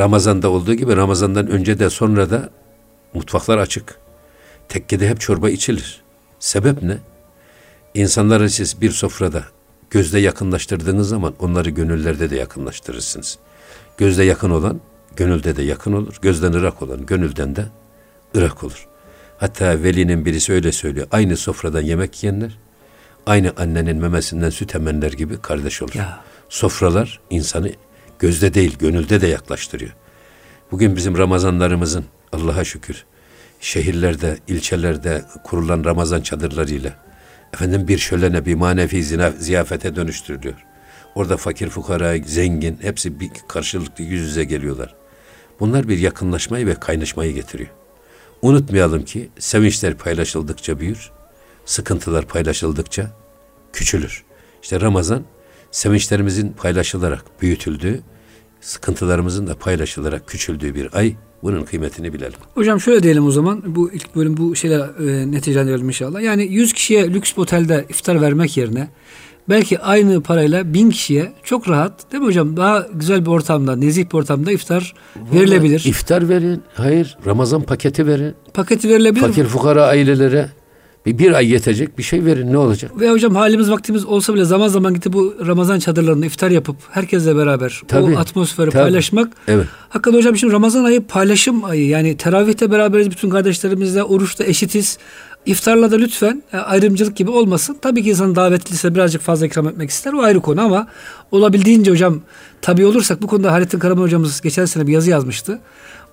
Ramazan'da 0.00 0.50
olduğu 0.50 0.74
gibi 0.74 0.96
Ramazan'dan 0.96 1.46
önce 1.46 1.78
de 1.78 1.90
sonra 1.90 2.30
da 2.30 2.50
mutfaklar 3.14 3.58
açık. 3.58 3.98
Tekkede 4.68 5.08
hep 5.08 5.20
çorba 5.20 5.50
içilir. 5.50 6.02
Sebep 6.38 6.82
ne? 6.82 6.98
İnsanları 7.94 8.50
siz 8.50 8.80
bir 8.80 8.90
sofrada 8.90 9.44
gözde 9.90 10.18
yakınlaştırdığınız 10.18 11.08
zaman 11.08 11.34
onları 11.38 11.70
gönüllerde 11.70 12.30
de 12.30 12.36
yakınlaştırırsınız. 12.36 13.38
Gözde 13.96 14.24
yakın 14.24 14.50
olan 14.50 14.80
gönülde 15.16 15.56
de 15.56 15.62
yakın 15.62 15.92
olur. 15.92 16.16
Gözden 16.22 16.52
ırak 16.52 16.82
olan 16.82 17.06
gönülden 17.06 17.56
de 17.56 17.66
ırak 18.36 18.64
olur. 18.64 18.88
Hatta 19.38 19.82
velinin 19.82 20.24
birisi 20.24 20.52
öyle 20.52 20.72
söylüyor. 20.72 21.06
Aynı 21.12 21.36
sofradan 21.36 21.80
yemek 21.80 22.22
yiyenler 22.22 22.58
aynı 23.26 23.52
annenin 23.56 23.96
memesinden 23.96 24.50
süt 24.50 24.74
emenler 24.74 25.12
gibi 25.12 25.40
kardeş 25.40 25.82
olur. 25.82 25.94
Ya. 25.94 26.24
Sofralar 26.48 27.20
insanı 27.30 27.72
gözde 28.18 28.54
değil 28.54 28.78
gönülde 28.78 29.20
de 29.20 29.26
yaklaştırıyor. 29.26 29.92
Bugün 30.70 30.96
bizim 30.96 31.18
Ramazanlarımızın 31.18 32.04
Allah'a 32.32 32.64
şükür 32.64 33.04
şehirlerde, 33.60 34.38
ilçelerde 34.48 35.24
kurulan 35.44 35.84
Ramazan 35.84 36.20
çadırlarıyla 36.20 36.94
efendim 37.54 37.88
bir 37.88 37.98
şölene, 37.98 38.46
bir 38.46 38.54
manevi 38.54 39.04
zina, 39.04 39.30
ziyafete 39.30 39.96
dönüştürülüyor. 39.96 40.66
Orada 41.14 41.36
fakir, 41.36 41.68
fukara, 41.68 42.18
zengin 42.18 42.78
hepsi 42.82 43.20
bir 43.20 43.30
karşılıklı 43.48 44.04
yüz 44.04 44.20
yüze 44.20 44.44
geliyorlar. 44.44 44.94
Bunlar 45.60 45.88
bir 45.88 45.98
yakınlaşmayı 45.98 46.66
ve 46.66 46.74
kaynaşmayı 46.74 47.34
getiriyor. 47.34 47.70
Unutmayalım 48.42 49.04
ki 49.04 49.30
sevinçler 49.38 49.94
paylaşıldıkça 49.94 50.80
büyür, 50.80 51.10
sıkıntılar 51.64 52.26
paylaşıldıkça 52.26 53.10
küçülür. 53.72 54.24
İşte 54.62 54.80
Ramazan 54.80 55.24
sevinçlerimizin 55.70 56.48
paylaşılarak 56.48 57.24
büyütüldüğü, 57.42 58.00
sıkıntılarımızın 58.60 59.46
da 59.46 59.58
paylaşılarak 59.58 60.28
küçüldüğü 60.28 60.74
bir 60.74 60.98
ay. 60.98 61.16
Bunun 61.42 61.62
kıymetini 61.62 62.12
bilelim. 62.12 62.38
Hocam 62.54 62.80
şöyle 62.80 63.02
diyelim 63.02 63.26
o 63.26 63.30
zaman. 63.30 63.62
Bu 63.66 63.92
ilk 63.92 64.16
bölüm 64.16 64.36
bu 64.36 64.56
şeyler 64.56 64.80
e, 64.80 65.30
neticelendirelim 65.30 65.86
inşallah. 65.88 66.22
Yani 66.22 66.42
100 66.42 66.72
kişiye 66.72 67.14
lüks 67.14 67.38
otelde 67.38 67.86
iftar 67.88 68.20
vermek 68.20 68.56
yerine 68.56 68.88
belki 69.48 69.78
aynı 69.78 70.20
parayla 70.20 70.74
1000 70.74 70.90
kişiye 70.90 71.32
çok 71.42 71.68
rahat 71.68 72.12
değil 72.12 72.22
mi 72.22 72.26
hocam? 72.26 72.56
Daha 72.56 72.86
güzel 72.94 73.22
bir 73.22 73.30
ortamda, 73.30 73.76
nezih 73.76 74.04
bir 74.04 74.14
ortamda 74.14 74.52
iftar 74.52 74.94
verilebilir. 75.34 75.84
İftar 75.86 76.28
verin. 76.28 76.62
Hayır. 76.74 77.18
Ramazan 77.26 77.62
paketi 77.62 78.06
verin. 78.06 78.34
Paketi 78.54 78.88
verilebilir. 78.88 79.26
Fakir 79.26 79.44
fukara 79.44 79.84
ailelere 79.84 80.48
bir, 81.06 81.18
bir 81.18 81.32
ay 81.32 81.52
yetecek 81.52 81.98
bir 81.98 82.02
şey 82.02 82.24
verin 82.24 82.52
ne 82.52 82.58
olacak? 82.58 83.00
Ve 83.00 83.10
hocam 83.10 83.34
halimiz 83.34 83.70
vaktimiz 83.70 84.04
olsa 84.04 84.34
bile 84.34 84.44
zaman 84.44 84.68
zaman 84.68 84.94
gidip 84.94 85.12
bu 85.12 85.34
Ramazan 85.46 85.78
çadırlarında 85.78 86.26
iftar 86.26 86.50
yapıp 86.50 86.76
herkesle 86.90 87.36
beraber 87.36 87.82
Tabii, 87.88 88.16
o 88.16 88.18
atmosferi 88.18 88.70
tabii. 88.70 88.82
paylaşmak. 88.82 89.32
Evet. 89.48 89.66
Hakikaten 89.88 90.18
hocam 90.18 90.36
şimdi 90.36 90.52
Ramazan 90.52 90.84
ayı 90.84 91.06
paylaşım 91.06 91.64
ayı. 91.64 91.86
Yani 91.86 92.16
teravihte 92.16 92.70
beraberiz 92.70 93.10
bütün 93.10 93.30
kardeşlerimizle, 93.30 94.02
oruçta 94.02 94.44
eşitiz. 94.44 94.98
İftarla 95.46 95.90
da 95.90 95.96
lütfen 95.96 96.42
e, 96.52 96.56
ayrımcılık 96.56 97.16
gibi 97.16 97.30
olmasın. 97.30 97.76
Tabii 97.82 98.02
ki 98.02 98.10
insan 98.10 98.36
davetliyse 98.36 98.94
birazcık 98.94 99.22
fazla 99.22 99.46
ikram 99.46 99.68
etmek 99.68 99.90
ister. 99.90 100.12
O 100.12 100.22
ayrı 100.22 100.40
konu 100.40 100.60
ama 100.60 100.86
olabildiğince 101.30 101.90
hocam 101.90 102.20
tabii 102.62 102.86
olursak 102.86 103.22
bu 103.22 103.26
konuda 103.26 103.52
Halettin 103.52 103.78
Karaman 103.78 104.02
hocamız 104.02 104.40
geçen 104.40 104.64
sene 104.64 104.86
bir 104.86 104.92
yazı 104.92 105.10
yazmıştı. 105.10 105.60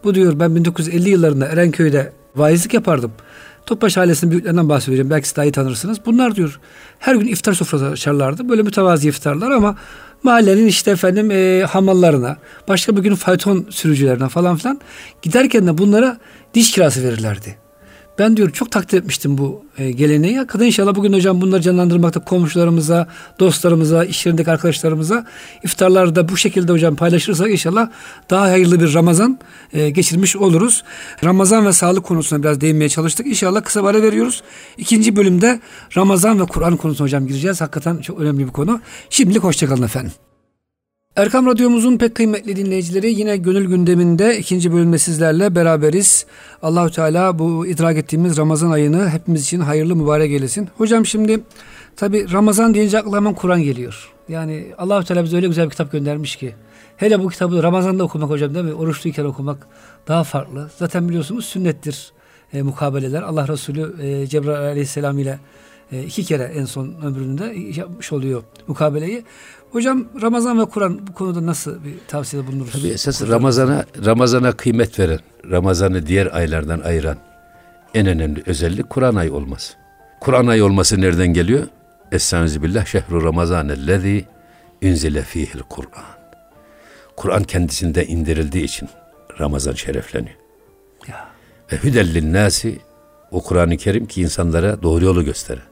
Bu 0.04 0.16
diyor 0.16 0.40
ben 0.40 0.56
1950 0.56 1.10
yıllarında 1.10 1.46
Erenköy'de 1.46 2.12
vaizlik 2.36 2.74
yapardım. 2.74 3.12
Topbaş 3.68 3.98
ailesinin 3.98 4.32
büyüklerinden 4.32 4.70
bahsedeceğim. 4.70 5.10
Belki 5.10 5.28
siz 5.28 5.36
daha 5.36 5.46
iyi 5.46 5.52
tanırsınız. 5.52 5.98
Bunlar 6.06 6.36
diyor 6.36 6.60
her 7.00 7.16
gün 7.16 7.28
iftar 7.28 7.54
sofrası 7.54 7.86
açarlardı. 7.86 8.50
Böyle 8.50 8.62
mütevazi 8.62 9.08
iftarlar 9.08 9.52
ama 9.52 9.76
mahallenin 10.24 10.68
işte 10.68 10.92
efendim 10.92 11.32
e, 11.32 11.64
hamallarına, 11.70 12.38
başka 12.68 12.98
bir 12.98 13.02
gün 13.02 13.16
fayton 13.16 13.68
sürücülerine 13.70 14.30
falan 14.30 14.58
filan 14.58 14.80
giderken 15.22 15.68
de 15.68 15.78
bunlara 15.78 16.18
diş 16.54 16.72
kirası 16.72 17.04
verirlerdi. 17.04 17.67
Ben 18.20 18.38
diyor 18.38 18.52
çok 18.52 18.72
takdir 18.72 18.98
etmiştim 18.98 19.38
bu 19.38 19.66
e, 19.78 19.92
geleneği. 19.92 20.38
Hakikaten 20.38 20.66
inşallah 20.66 20.96
bugün 20.96 21.14
hocam 21.14 21.42
bunları 21.42 21.62
canlandırmakta 21.62 22.20
komşularımıza, 22.20 23.08
dostlarımıza, 23.40 24.06
iş 24.06 24.26
yerindeki 24.26 24.52
arkadaşlarımıza 24.52 25.26
iftarlarda 25.64 26.30
bu 26.30 26.38
şekilde 26.38 26.72
hocam 26.72 26.96
paylaşırsak 26.96 27.52
inşallah 27.52 27.90
daha 28.30 28.42
hayırlı 28.42 28.80
bir 28.80 28.94
Ramazan 28.94 29.40
e, 29.74 29.90
geçirmiş 29.90 30.36
oluruz. 30.36 30.84
Ramazan 31.24 31.66
ve 31.66 31.74
sağlık 31.74 32.04
konusuna 32.04 32.44
biraz 32.44 32.62
değinmeye 32.62 32.90
çalıştık. 32.90 33.28
İnşallah 33.28 33.64
kısa 33.64 33.84
bir 33.84 33.88
ara 33.88 34.02
veriyoruz. 34.02 34.44
İkinci 34.78 35.16
bölümde 35.16 35.60
Ramazan 35.98 36.42
ve 36.42 36.46
Kur'an 36.46 36.78
konusuna 36.78 37.06
hocam 37.06 37.28
gireceğiz. 37.28 37.62
Hakikaten 37.62 37.98
çok 37.98 38.20
önemli 38.20 38.48
bir 38.48 38.52
konu. 38.52 38.82
Şimdilik 39.10 39.44
hoşçakalın 39.44 39.84
efendim. 39.84 40.12
Erkam 41.18 41.46
Radyomuzun 41.46 41.98
pek 41.98 42.16
kıymetli 42.16 42.56
dinleyicileri 42.56 43.20
yine 43.20 43.38
gönül 43.38 43.66
gündeminde 43.66 44.38
ikinci 44.38 44.74
bölümde 44.74 44.98
sizlerle 44.98 45.56
beraberiz. 45.56 46.26
Allahü 46.62 46.92
Teala 46.92 47.40
bu 47.40 47.68
idrak 47.68 47.98
ettiğimiz 47.98 48.38
Ramazan 48.38 48.72
ayını 48.72 49.10
hepimiz 49.10 49.44
için 49.44 49.60
hayırlı 49.60 49.96
mübarek 49.96 50.32
eylesin. 50.32 50.70
Hocam 50.78 51.06
şimdi 51.06 51.40
tabi 51.96 52.32
Ramazan 52.32 52.74
deyince 52.74 53.00
aklıma 53.00 53.18
hemen 53.18 53.34
Kur'an 53.34 53.62
geliyor. 53.62 54.14
Yani 54.30 54.68
Allahü 54.78 55.06
Teala 55.06 55.24
bize 55.24 55.36
öyle 55.36 55.48
güzel 55.48 55.66
bir 55.66 55.70
kitap 55.70 55.92
göndermiş 55.92 56.36
ki. 56.36 56.56
Hele 56.98 57.24
bu 57.24 57.30
kitabı 57.30 57.64
Ramazan'da 57.64 58.04
okumak 58.04 58.30
hocam 58.30 58.56
değil 58.56 58.66
mi? 58.66 58.74
Oruçluyken 58.74 59.26
okumak 59.26 59.68
daha 60.08 60.24
farklı. 60.24 60.70
Zaten 60.78 61.10
biliyorsunuz 61.10 61.46
sünnettir 61.46 62.12
e, 62.54 62.62
mukabeleler. 62.62 63.22
Allah 63.22 63.48
Resulü 63.48 63.96
e, 64.02 64.28
Cebrail 64.28 64.68
Aleyhisselam 64.68 65.20
ile 65.20 65.40
e, 65.92 66.04
iki 66.04 66.24
kere 66.24 66.44
en 66.44 66.66
son 66.66 66.96
ömründe 67.04 67.56
yapmış 67.76 68.14
oluyor 68.14 68.44
mukabeleyi. 68.68 69.24
Hocam 69.72 70.08
Ramazan 70.22 70.60
ve 70.60 70.66
Kur'an 70.66 71.08
bu 71.08 71.14
konuda 71.14 71.46
nasıl 71.46 71.84
bir 71.84 71.94
tavsiyede 72.08 72.48
bulunuruz? 72.48 72.72
Tabii 72.72 72.88
esas 72.88 73.28
Ramazan'a 73.28 73.86
Ramazan'a 74.06 74.52
kıymet 74.52 75.00
veren, 75.00 75.20
Ramazan'ı 75.52 76.08
diğer 76.08 76.36
aylardan 76.36 76.80
ayıran 76.80 77.18
en 77.94 78.08
önemli 78.08 78.44
özellik 78.46 78.90
Kur'an 78.90 79.16
ayı 79.16 79.34
olması. 79.34 79.74
Kur'an 80.20 80.48
ayı 80.48 80.66
olması 80.66 81.02
nereden 81.02 81.28
geliyor? 81.28 81.68
Estaizu 82.12 82.64
billah 82.64 82.86
şehru 82.86 83.24
ramazanellezî 83.24 84.26
ünzile 84.82 85.22
fihil 85.22 85.60
Kur'an. 85.70 86.04
Kur'an 87.16 87.44
kendisinde 87.44 88.06
indirildiği 88.06 88.64
için 88.64 88.90
Ramazan 89.40 89.74
şerefleniyor. 89.74 90.36
Ya. 91.08 91.28
Ve 91.72 91.78
hüdellin 91.78 92.34
nasi 92.34 92.80
o 93.32 93.44
Kur'an-ı 93.44 93.78
Kerim 93.78 94.06
ki 94.06 94.22
insanlara 94.22 94.82
doğru 94.82 95.06
yolu 95.06 95.26
gösterir. 95.26 95.64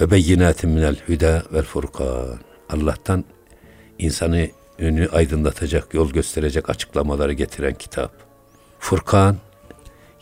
Ve 0.00 0.10
beyinatin 0.10 0.70
minel 0.70 0.96
hüda 1.08 1.42
vel 1.52 1.62
furkan. 1.62 2.38
Allah'tan 2.70 3.24
insanı 3.98 4.48
önü 4.78 5.08
aydınlatacak, 5.08 5.94
yol 5.94 6.10
gösterecek 6.10 6.70
açıklamaları 6.70 7.32
getiren 7.32 7.74
kitap. 7.74 8.12
Furkan, 8.78 9.36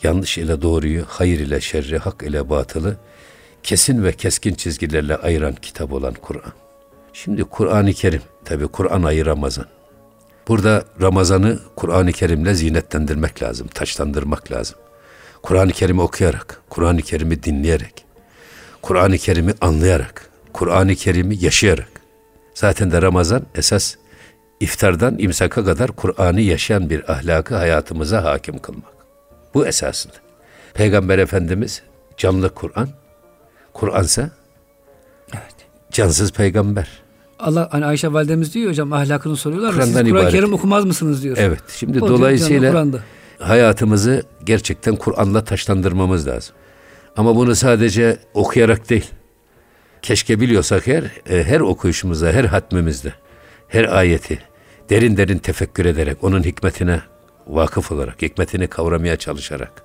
yanlış 0.03 0.37
ile 0.37 0.61
doğruyu, 0.61 1.05
hayır 1.07 1.39
ile 1.39 1.61
şerri, 1.61 1.97
hak 1.97 2.23
ile 2.23 2.49
batılı 2.49 2.97
kesin 3.63 4.03
ve 4.03 4.11
keskin 4.11 4.53
çizgilerle 4.53 5.15
ayıran 5.15 5.55
kitap 5.55 5.93
olan 5.93 6.13
Kur'an. 6.13 6.53
Şimdi 7.13 7.43
Kur'an-ı 7.43 7.93
Kerim, 7.93 8.21
tabi 8.45 8.67
Kur'an 8.67 9.03
ayı 9.03 9.25
Ramazan. 9.25 9.65
Burada 10.47 10.85
Ramazan'ı 11.01 11.59
Kur'an-ı 11.75 12.11
Kerim'le 12.11 12.53
zinetlendirmek 12.53 13.43
lazım, 13.43 13.67
taşlandırmak 13.67 14.51
lazım. 14.51 14.77
Kur'an-ı 15.41 15.71
Kerim'i 15.71 16.01
okuyarak, 16.01 16.61
Kur'an-ı 16.69 17.01
Kerim'i 17.01 17.43
dinleyerek, 17.43 18.05
Kur'an-ı 18.81 19.17
Kerim'i 19.17 19.53
anlayarak, 19.61 20.29
Kur'an-ı 20.53 20.95
Kerim'i 20.95 21.43
yaşayarak. 21.43 21.94
Zaten 22.55 22.91
de 22.91 23.01
Ramazan 23.01 23.41
esas 23.55 23.95
iftardan 24.59 25.15
imsaka 25.19 25.65
kadar 25.65 25.91
Kur'an'ı 25.91 26.41
yaşayan 26.41 26.89
bir 26.89 27.11
ahlakı 27.11 27.55
hayatımıza 27.55 28.23
hakim 28.23 28.59
kılmak. 28.59 28.95
Bu 29.53 29.67
esasında. 29.67 30.13
Peygamber 30.73 31.19
Efendimiz 31.19 31.81
canlı 32.17 32.49
Kur'an, 32.49 32.89
Kur'ansa 33.73 34.29
Evet. 35.33 35.55
cansız 35.91 36.31
peygamber. 36.31 36.87
Allah 37.39 37.67
hani 37.71 37.85
Ayşe 37.85 38.13
validemiz 38.13 38.53
diyor 38.53 38.69
hocam 38.69 38.93
ahlakını 38.93 39.35
soruyorlar. 39.37 39.69
Siz 39.73 39.93
Kur'an'dan 39.93 40.09
Kur'an-ı. 40.11 40.29
Kerim 40.29 40.53
okumaz 40.53 40.85
mısınız 40.85 41.23
diyor. 41.23 41.37
Evet. 41.39 41.59
Şimdi 41.67 42.03
O 42.03 42.07
dolayısıyla 42.09 42.71
canlı 42.71 43.01
hayatımızı 43.39 44.23
gerçekten 44.43 44.95
Kur'an'la 44.95 45.43
taşlandırmamız 45.43 46.27
lazım. 46.27 46.55
Ama 47.17 47.35
bunu 47.35 47.55
sadece 47.55 48.17
okuyarak 48.33 48.89
değil. 48.89 49.05
Keşke 50.05 50.39
biliyorsak 50.39 50.87
her 50.87 51.03
e, 51.03 51.43
her 51.43 51.59
okuyuşumuzda, 51.59 52.31
her 52.31 52.45
hatmimizde, 52.45 53.13
her 53.67 53.83
ayeti 53.83 54.39
derin 54.89 55.17
derin 55.17 55.37
tefekkür 55.37 55.85
ederek, 55.85 56.23
onun 56.23 56.43
hikmetine 56.43 57.01
vakıf 57.47 57.91
olarak, 57.91 58.21
hikmetini 58.21 58.67
kavramaya 58.67 59.17
çalışarak 59.17 59.83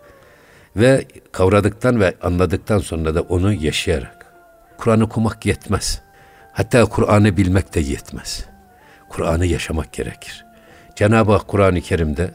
ve 0.77 1.05
kavradıktan 1.33 2.01
ve 2.01 2.15
anladıktan 2.23 2.79
sonra 2.79 3.15
da 3.15 3.21
onu 3.21 3.53
yaşayarak. 3.53 4.27
Kur'an 4.79 5.01
okumak 5.01 5.47
yetmez. 5.47 6.03
Hatta 6.53 6.85
Kur'an'ı 6.85 7.37
bilmek 7.37 7.75
de 7.75 7.81
yetmez. 7.81 8.45
Kur'an'ı 9.09 9.47
yaşamak 9.47 9.93
gerekir. 9.93 10.45
Cenab-ı 10.97 11.33
Hak 11.33 11.49
Kur'an-ı 11.49 11.81
Kerim'de 11.81 12.31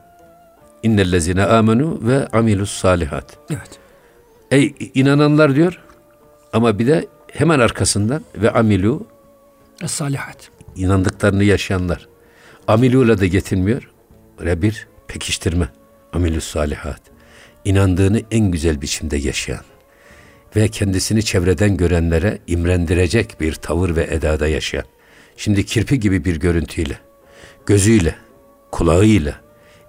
innellezine 0.84 1.46
amenu 1.46 2.00
ve 2.02 2.28
amilus 2.28 2.72
salihat. 2.72 3.38
Evet. 3.50 3.80
Ey 4.52 4.76
inananlar 4.94 5.56
diyor 5.56 5.80
ama 6.54 6.80
bir 6.80 6.88
de 6.88 7.15
hemen 7.36 7.60
arkasından 7.60 8.22
ve 8.36 8.52
amilu 8.52 9.08
Es-salihat. 9.82 10.50
inandıklarını 10.76 11.44
yaşayanlar. 11.44 12.08
Amiluyla 12.68 13.18
da 13.18 13.26
yetinmiyor. 13.26 13.90
Böyle 14.40 14.62
bir 14.62 14.88
pekiştirme. 15.08 15.70
Amilus 16.14 16.48
salihat. 16.48 17.02
İnandığını 17.66 18.22
en 18.32 18.52
güzel 18.52 18.82
biçimde 18.82 19.18
yaşayan 19.18 19.64
ve 20.56 20.68
kendisini 20.68 21.24
çevreden 21.24 21.78
görenlere 21.78 22.40
imrendirecek 22.48 23.42
bir 23.42 23.54
tavır 23.54 23.96
ve 23.96 24.08
edada 24.12 24.48
yaşayan. 24.48 24.86
Şimdi 25.38 25.66
kirpi 25.66 26.00
gibi 26.00 26.26
bir 26.26 26.36
görüntüyle, 26.40 27.00
gözüyle, 27.66 28.16
kulağıyla, 28.72 29.36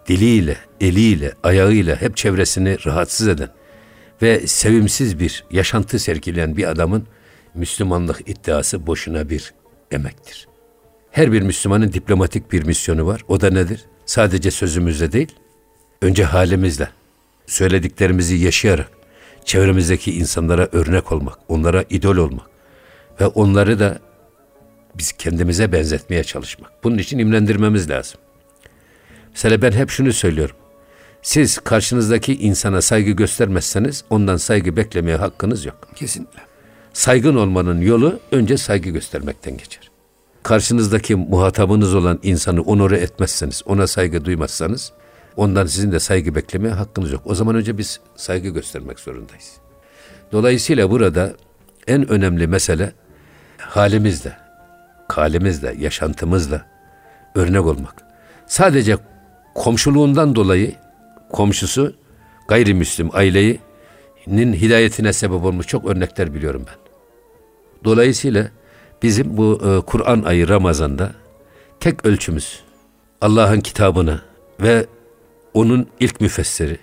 diliyle, 0.08 0.56
eliyle, 0.80 1.32
ayağıyla 1.42 2.00
hep 2.00 2.16
çevresini 2.16 2.86
rahatsız 2.86 3.28
eden 3.28 3.48
ve 4.22 4.46
sevimsiz 4.46 5.20
bir 5.20 5.44
yaşantı 5.50 5.98
sergileyen 5.98 6.56
bir 6.56 6.70
adamın 6.70 7.06
Müslümanlık 7.56 8.28
iddiası 8.28 8.86
boşuna 8.86 9.30
bir 9.30 9.54
emektir. 9.90 10.48
Her 11.10 11.32
bir 11.32 11.42
Müslümanın 11.42 11.92
diplomatik 11.92 12.52
bir 12.52 12.62
misyonu 12.62 13.06
var. 13.06 13.20
O 13.28 13.40
da 13.40 13.50
nedir? 13.50 13.84
Sadece 14.06 14.50
sözümüzle 14.50 15.12
değil, 15.12 15.34
önce 16.02 16.24
halimizle, 16.24 16.88
söylediklerimizi 17.46 18.36
yaşayarak, 18.36 18.90
çevremizdeki 19.44 20.18
insanlara 20.18 20.68
örnek 20.72 21.12
olmak, 21.12 21.38
onlara 21.48 21.84
idol 21.90 22.16
olmak 22.16 22.46
ve 23.20 23.26
onları 23.26 23.78
da 23.78 23.98
biz 24.94 25.12
kendimize 25.12 25.72
benzetmeye 25.72 26.24
çalışmak. 26.24 26.84
Bunun 26.84 26.98
için 26.98 27.18
imlendirmemiz 27.18 27.90
lazım. 27.90 28.20
Mesela 29.30 29.62
ben 29.62 29.72
hep 29.72 29.90
şunu 29.90 30.12
söylüyorum. 30.12 30.56
Siz 31.22 31.58
karşınızdaki 31.58 32.34
insana 32.34 32.82
saygı 32.82 33.10
göstermezseniz 33.10 34.04
ondan 34.10 34.36
saygı 34.36 34.76
beklemeye 34.76 35.16
hakkınız 35.16 35.64
yok. 35.64 35.88
Kesinlikle. 35.94 36.45
Saygın 36.96 37.36
olmanın 37.36 37.80
yolu 37.80 38.20
önce 38.32 38.56
saygı 38.56 38.90
göstermekten 38.90 39.56
geçer. 39.56 39.90
Karşınızdaki 40.42 41.16
muhatabınız 41.16 41.94
olan 41.94 42.18
insanı 42.22 42.62
onore 42.62 42.96
etmezseniz, 42.98 43.62
ona 43.66 43.86
saygı 43.86 44.24
duymazsanız 44.24 44.92
Ondan 45.36 45.66
sizin 45.66 45.92
de 45.92 46.00
saygı 46.00 46.34
beklemeye 46.34 46.74
hakkınız 46.74 47.12
yok. 47.12 47.22
O 47.24 47.34
zaman 47.34 47.54
önce 47.54 47.78
biz 47.78 48.00
saygı 48.16 48.48
göstermek 48.48 49.00
zorundayız. 49.00 49.52
Dolayısıyla 50.32 50.90
burada 50.90 51.32
en 51.86 52.08
önemli 52.08 52.46
mesele 52.46 52.92
halimizle, 53.58 54.36
kalimizle, 55.08 55.74
yaşantımızla 55.78 56.66
örnek 57.34 57.66
olmak. 57.66 57.94
Sadece 58.46 58.96
komşuluğundan 59.54 60.34
dolayı 60.34 60.74
komşusu 61.32 61.94
gayrimüslim 62.48 63.10
ailenin 63.12 64.52
hidayetine 64.52 65.12
sebep 65.12 65.44
olmuş 65.44 65.66
çok 65.66 65.84
örnekler 65.84 66.34
biliyorum 66.34 66.64
ben. 66.66 66.85
Dolayısıyla 67.84 68.50
bizim 69.02 69.36
bu 69.36 69.60
e, 69.64 69.86
Kur'an 69.86 70.22
ayı 70.22 70.48
Ramazan'da 70.48 71.12
tek 71.80 72.06
ölçümüz 72.06 72.60
Allah'ın 73.20 73.60
kitabını 73.60 74.20
ve 74.60 74.86
onun 75.54 75.86
ilk 76.00 76.20
müfessiri 76.20 76.78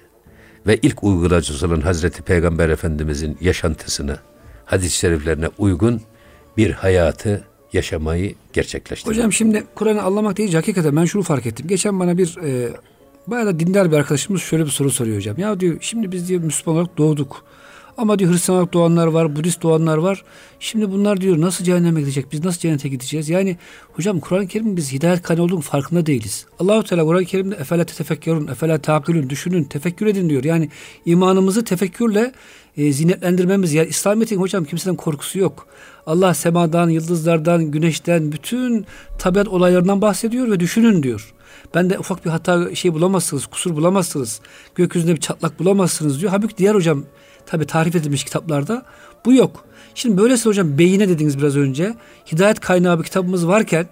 ve 0.67 0.77
ilk 0.77 1.03
uygulayıcısı 1.03 1.67
olan 1.67 1.81
Hazreti 1.81 2.21
Peygamber 2.21 2.69
Efendimizin 2.69 3.37
yaşantısına, 3.41 4.17
hadis-i 4.65 4.97
şeriflerine 4.97 5.49
uygun 5.57 6.01
bir 6.57 6.71
hayatı 6.71 7.43
yaşamayı 7.73 8.35
gerçekleştirmek. 8.53 9.17
Hocam 9.17 9.33
şimdi 9.33 9.63
Kur'an'ı 9.75 10.01
anlamak 10.01 10.37
deyince 10.37 10.57
hakikaten 10.57 10.95
ben 10.95 11.05
şunu 11.05 11.23
fark 11.23 11.45
ettim. 11.45 11.67
Geçen 11.67 11.99
bana 11.99 12.17
bir 12.17 12.37
e, 12.43 12.69
bayağı 13.27 13.47
da 13.47 13.59
dindar 13.59 13.91
bir 13.91 13.97
arkadaşımız 13.97 14.41
şöyle 14.41 14.65
bir 14.65 14.69
soru 14.69 14.91
soruyor 14.91 15.17
hocam. 15.17 15.37
Ya 15.37 15.59
diyor 15.59 15.77
şimdi 15.81 16.11
biz 16.11 16.29
diyor 16.29 16.41
Müslüman 16.41 16.77
olarak 16.77 16.97
doğduk. 16.97 17.45
Ama 17.97 18.19
diyor 18.19 18.31
Hristiyan 18.31 18.57
olarak 18.57 18.73
doğanlar 18.73 19.07
var, 19.07 19.35
Budist 19.35 19.61
doğanlar 19.61 19.97
var. 19.97 20.23
Şimdi 20.59 20.91
bunlar 20.91 21.21
diyor 21.21 21.41
nasıl 21.41 21.65
cehenneme 21.65 22.01
gidecek? 22.01 22.31
Biz 22.31 22.45
nasıl 22.45 22.59
cennete 22.59 22.89
gideceğiz? 22.89 23.29
Yani 23.29 23.57
hocam 23.93 24.19
Kur'an-ı 24.19 24.47
Kerim'in 24.47 24.77
biz 24.77 24.91
hidayet 24.91 25.21
kaynağı 25.21 25.45
olduğunun 25.45 25.61
farkında 25.61 26.05
değiliz. 26.05 26.45
Allahu 26.59 26.83
Teala 26.83 27.05
Kur'an-ı 27.05 27.25
Kerim'de 27.25 27.55
efela 27.55 27.83
tefekkerun, 27.83 28.47
efela 28.47 28.77
takilun, 28.77 29.29
düşünün, 29.29 29.63
tefekkür 29.63 30.07
edin 30.07 30.29
diyor. 30.29 30.43
Yani 30.43 30.69
imanımızı 31.05 31.63
tefekkürle 31.63 32.31
e, 32.77 32.93
zinetlendirmemiz. 32.93 33.73
Yani 33.73 33.87
İslamiyet'in 33.87 34.37
hocam 34.39 34.65
kimseden 34.65 34.95
korkusu 34.95 35.39
yok. 35.39 35.67
Allah 36.05 36.33
semadan, 36.33 36.89
yıldızlardan, 36.89 37.71
güneşten, 37.71 38.31
bütün 38.31 38.85
tabiat 39.19 39.47
olaylarından 39.47 40.01
bahsediyor 40.01 40.51
ve 40.51 40.59
düşünün 40.59 41.03
diyor. 41.03 41.33
Ben 41.75 41.89
de 41.89 41.99
ufak 41.99 42.25
bir 42.25 42.29
hata 42.29 42.75
şey 42.75 42.93
bulamazsınız, 42.93 43.45
kusur 43.45 43.75
bulamazsınız. 43.75 44.41
Gökyüzünde 44.75 45.15
bir 45.15 45.19
çatlak 45.19 45.59
bulamazsınız 45.59 46.21
diyor. 46.21 46.31
Halbuki 46.31 46.57
diğer 46.57 46.75
hocam 46.75 47.03
tabi 47.45 47.65
tarif 47.65 47.95
edilmiş 47.95 48.23
kitaplarda 48.23 48.85
bu 49.25 49.33
yok. 49.33 49.65
Şimdi 49.95 50.17
böylesi 50.17 50.49
hocam 50.49 50.77
beyine 50.77 51.09
dediniz 51.09 51.37
biraz 51.37 51.57
önce. 51.57 51.93
Hidayet 52.31 52.59
kaynağı 52.59 52.99
bir 52.99 53.03
kitabımız 53.03 53.47
varken 53.47 53.85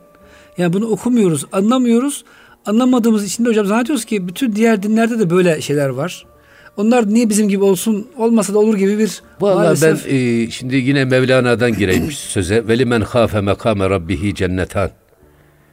yani 0.57 0.73
bunu 0.73 0.85
okumuyoruz, 0.87 1.45
anlamıyoruz. 1.51 2.23
Anlamadığımız 2.65 3.25
için 3.25 3.45
de 3.45 3.49
hocam 3.49 3.65
zannediyoruz 3.65 4.05
ki 4.05 4.27
bütün 4.27 4.55
diğer 4.55 4.83
dinlerde 4.83 5.19
de 5.19 5.29
böyle 5.29 5.61
şeyler 5.61 5.89
var. 5.89 6.25
Onlar 6.77 7.13
niye 7.13 7.29
bizim 7.29 7.49
gibi 7.49 7.63
olsun 7.63 8.07
olmasa 8.17 8.53
da 8.53 8.59
olur 8.59 8.77
gibi 8.77 8.97
bir 8.97 9.21
Vallahi 9.41 9.55
maalesef... 9.55 10.05
ben 10.05 10.15
e, 10.15 10.49
şimdi 10.49 10.75
yine 10.75 11.05
Mevlana'dan 11.05 11.73
gireyim 11.73 12.11
söze. 12.11 12.67
Veli 12.67 12.85
men 12.85 13.03
khafe 13.03 13.41
mekame 13.41 13.89
rabbihi 13.89 14.35
cennetan. 14.35 14.89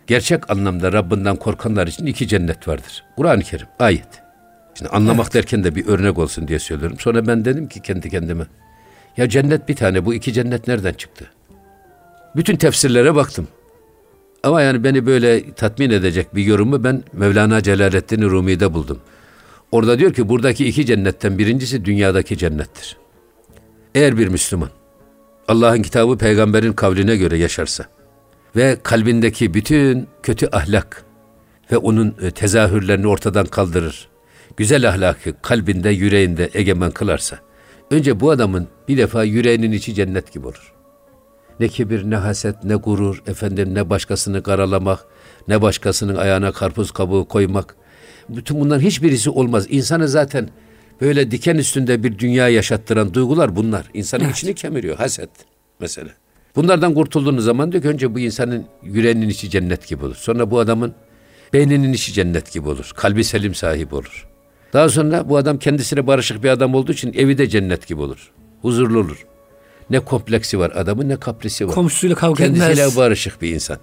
Gerçek 0.06 0.50
anlamda 0.50 0.92
Rabbinden 0.92 1.36
korkanlar 1.36 1.86
için 1.86 2.06
iki 2.06 2.28
cennet 2.28 2.68
vardır. 2.68 3.04
Kur'an-ı 3.16 3.42
Kerim 3.42 3.66
ayet. 3.78 4.27
Şimdi 4.78 4.90
anlamak 4.90 5.26
evet. 5.26 5.34
derken 5.34 5.64
de 5.64 5.74
bir 5.74 5.86
örnek 5.86 6.18
olsun 6.18 6.48
diye 6.48 6.58
söylüyorum. 6.58 6.96
Sonra 7.00 7.26
ben 7.26 7.44
dedim 7.44 7.68
ki 7.68 7.82
kendi 7.82 8.10
kendime. 8.10 8.46
Ya 9.16 9.28
cennet 9.28 9.68
bir 9.68 9.76
tane 9.76 10.04
bu 10.04 10.14
iki 10.14 10.32
cennet 10.32 10.68
nereden 10.68 10.92
çıktı? 10.92 11.30
Bütün 12.36 12.56
tefsirlere 12.56 13.14
baktım. 13.14 13.48
Ama 14.42 14.62
yani 14.62 14.84
beni 14.84 15.06
böyle 15.06 15.52
tatmin 15.52 15.90
edecek 15.90 16.34
bir 16.34 16.44
yorumu 16.44 16.84
ben 16.84 17.02
Mevlana 17.12 17.62
Celaleddin 17.62 18.22
Rumi'de 18.22 18.74
buldum. 18.74 18.98
Orada 19.72 19.98
diyor 19.98 20.12
ki 20.12 20.28
buradaki 20.28 20.66
iki 20.66 20.86
cennetten 20.86 21.38
birincisi 21.38 21.84
dünyadaki 21.84 22.38
cennettir. 22.38 22.96
Eğer 23.94 24.18
bir 24.18 24.28
Müslüman 24.28 24.70
Allah'ın 25.48 25.82
kitabı 25.82 26.18
peygamberin 26.18 26.72
kavline 26.72 27.16
göre 27.16 27.38
yaşarsa 27.38 27.84
ve 28.56 28.78
kalbindeki 28.82 29.54
bütün 29.54 30.06
kötü 30.22 30.48
ahlak 30.52 31.04
ve 31.72 31.76
onun 31.76 32.14
e, 32.22 32.30
tezahürlerini 32.30 33.06
ortadan 33.06 33.46
kaldırır. 33.46 34.08
Güzel 34.58 34.88
ahlakı 34.88 35.42
kalbinde, 35.42 35.90
yüreğinde 35.90 36.50
egemen 36.54 36.90
kılarsa 36.90 37.38
önce 37.90 38.20
bu 38.20 38.30
adamın 38.30 38.68
bir 38.88 38.98
defa 38.98 39.24
yüreğinin 39.24 39.72
içi 39.72 39.94
cennet 39.94 40.32
gibi 40.32 40.46
olur. 40.46 40.72
Ne 41.60 41.68
kibir, 41.68 42.10
ne 42.10 42.16
haset, 42.16 42.64
ne 42.64 42.74
gurur, 42.74 43.22
efendim 43.26 43.74
ne 43.74 43.90
başkasını 43.90 44.42
karalamak, 44.42 45.06
ne 45.48 45.62
başkasının 45.62 46.16
ayağına 46.16 46.52
karpuz 46.52 46.90
kabuğu 46.90 47.24
koymak. 47.28 47.76
Bütün 48.28 48.60
bunların 48.60 48.80
hiçbirisi 48.80 49.30
olmaz. 49.30 49.66
İnsanı 49.68 50.08
zaten 50.08 50.48
böyle 51.00 51.30
diken 51.30 51.56
üstünde 51.56 52.02
bir 52.02 52.18
dünya 52.18 52.48
yaşattıran 52.48 53.14
duygular 53.14 53.56
bunlar. 53.56 53.86
İnsanın 53.94 54.24
evet. 54.24 54.36
içini 54.36 54.54
kemiriyor. 54.54 54.96
Haset 54.96 55.30
mesela. 55.80 56.10
Bunlardan 56.56 56.94
kurtulduğunuz 56.94 57.44
zaman 57.44 57.72
diyor 57.72 57.82
ki 57.82 57.88
önce 57.88 58.14
bu 58.14 58.18
insanın 58.18 58.66
yüreğinin 58.82 59.28
içi 59.28 59.50
cennet 59.50 59.88
gibi 59.88 60.04
olur. 60.04 60.16
Sonra 60.16 60.50
bu 60.50 60.58
adamın 60.58 60.94
beyninin 61.52 61.92
içi 61.92 62.12
cennet 62.12 62.52
gibi 62.52 62.68
olur. 62.68 62.92
Kalbi 62.94 63.24
selim 63.24 63.54
sahibi 63.54 63.94
olur. 63.94 64.27
Daha 64.72 64.88
sonra 64.88 65.28
bu 65.28 65.36
adam 65.36 65.58
kendisine 65.58 66.06
barışık 66.06 66.42
bir 66.44 66.48
adam 66.48 66.74
olduğu 66.74 66.92
için 66.92 67.12
evi 67.12 67.38
de 67.38 67.48
cennet 67.48 67.86
gibi 67.86 68.00
olur. 68.00 68.30
Huzurlu 68.62 68.98
olur. 68.98 69.26
Ne 69.90 70.00
kompleksi 70.00 70.58
var 70.58 70.72
adamın 70.74 71.08
ne 71.08 71.16
kaprisi 71.16 71.68
var. 71.68 71.74
Komşusuyla 71.74 72.16
kavga 72.16 72.44
Kendisiyle 72.44 72.72
etmez. 72.72 72.96
barışık 72.96 73.42
bir 73.42 73.54
insan. 73.54 73.78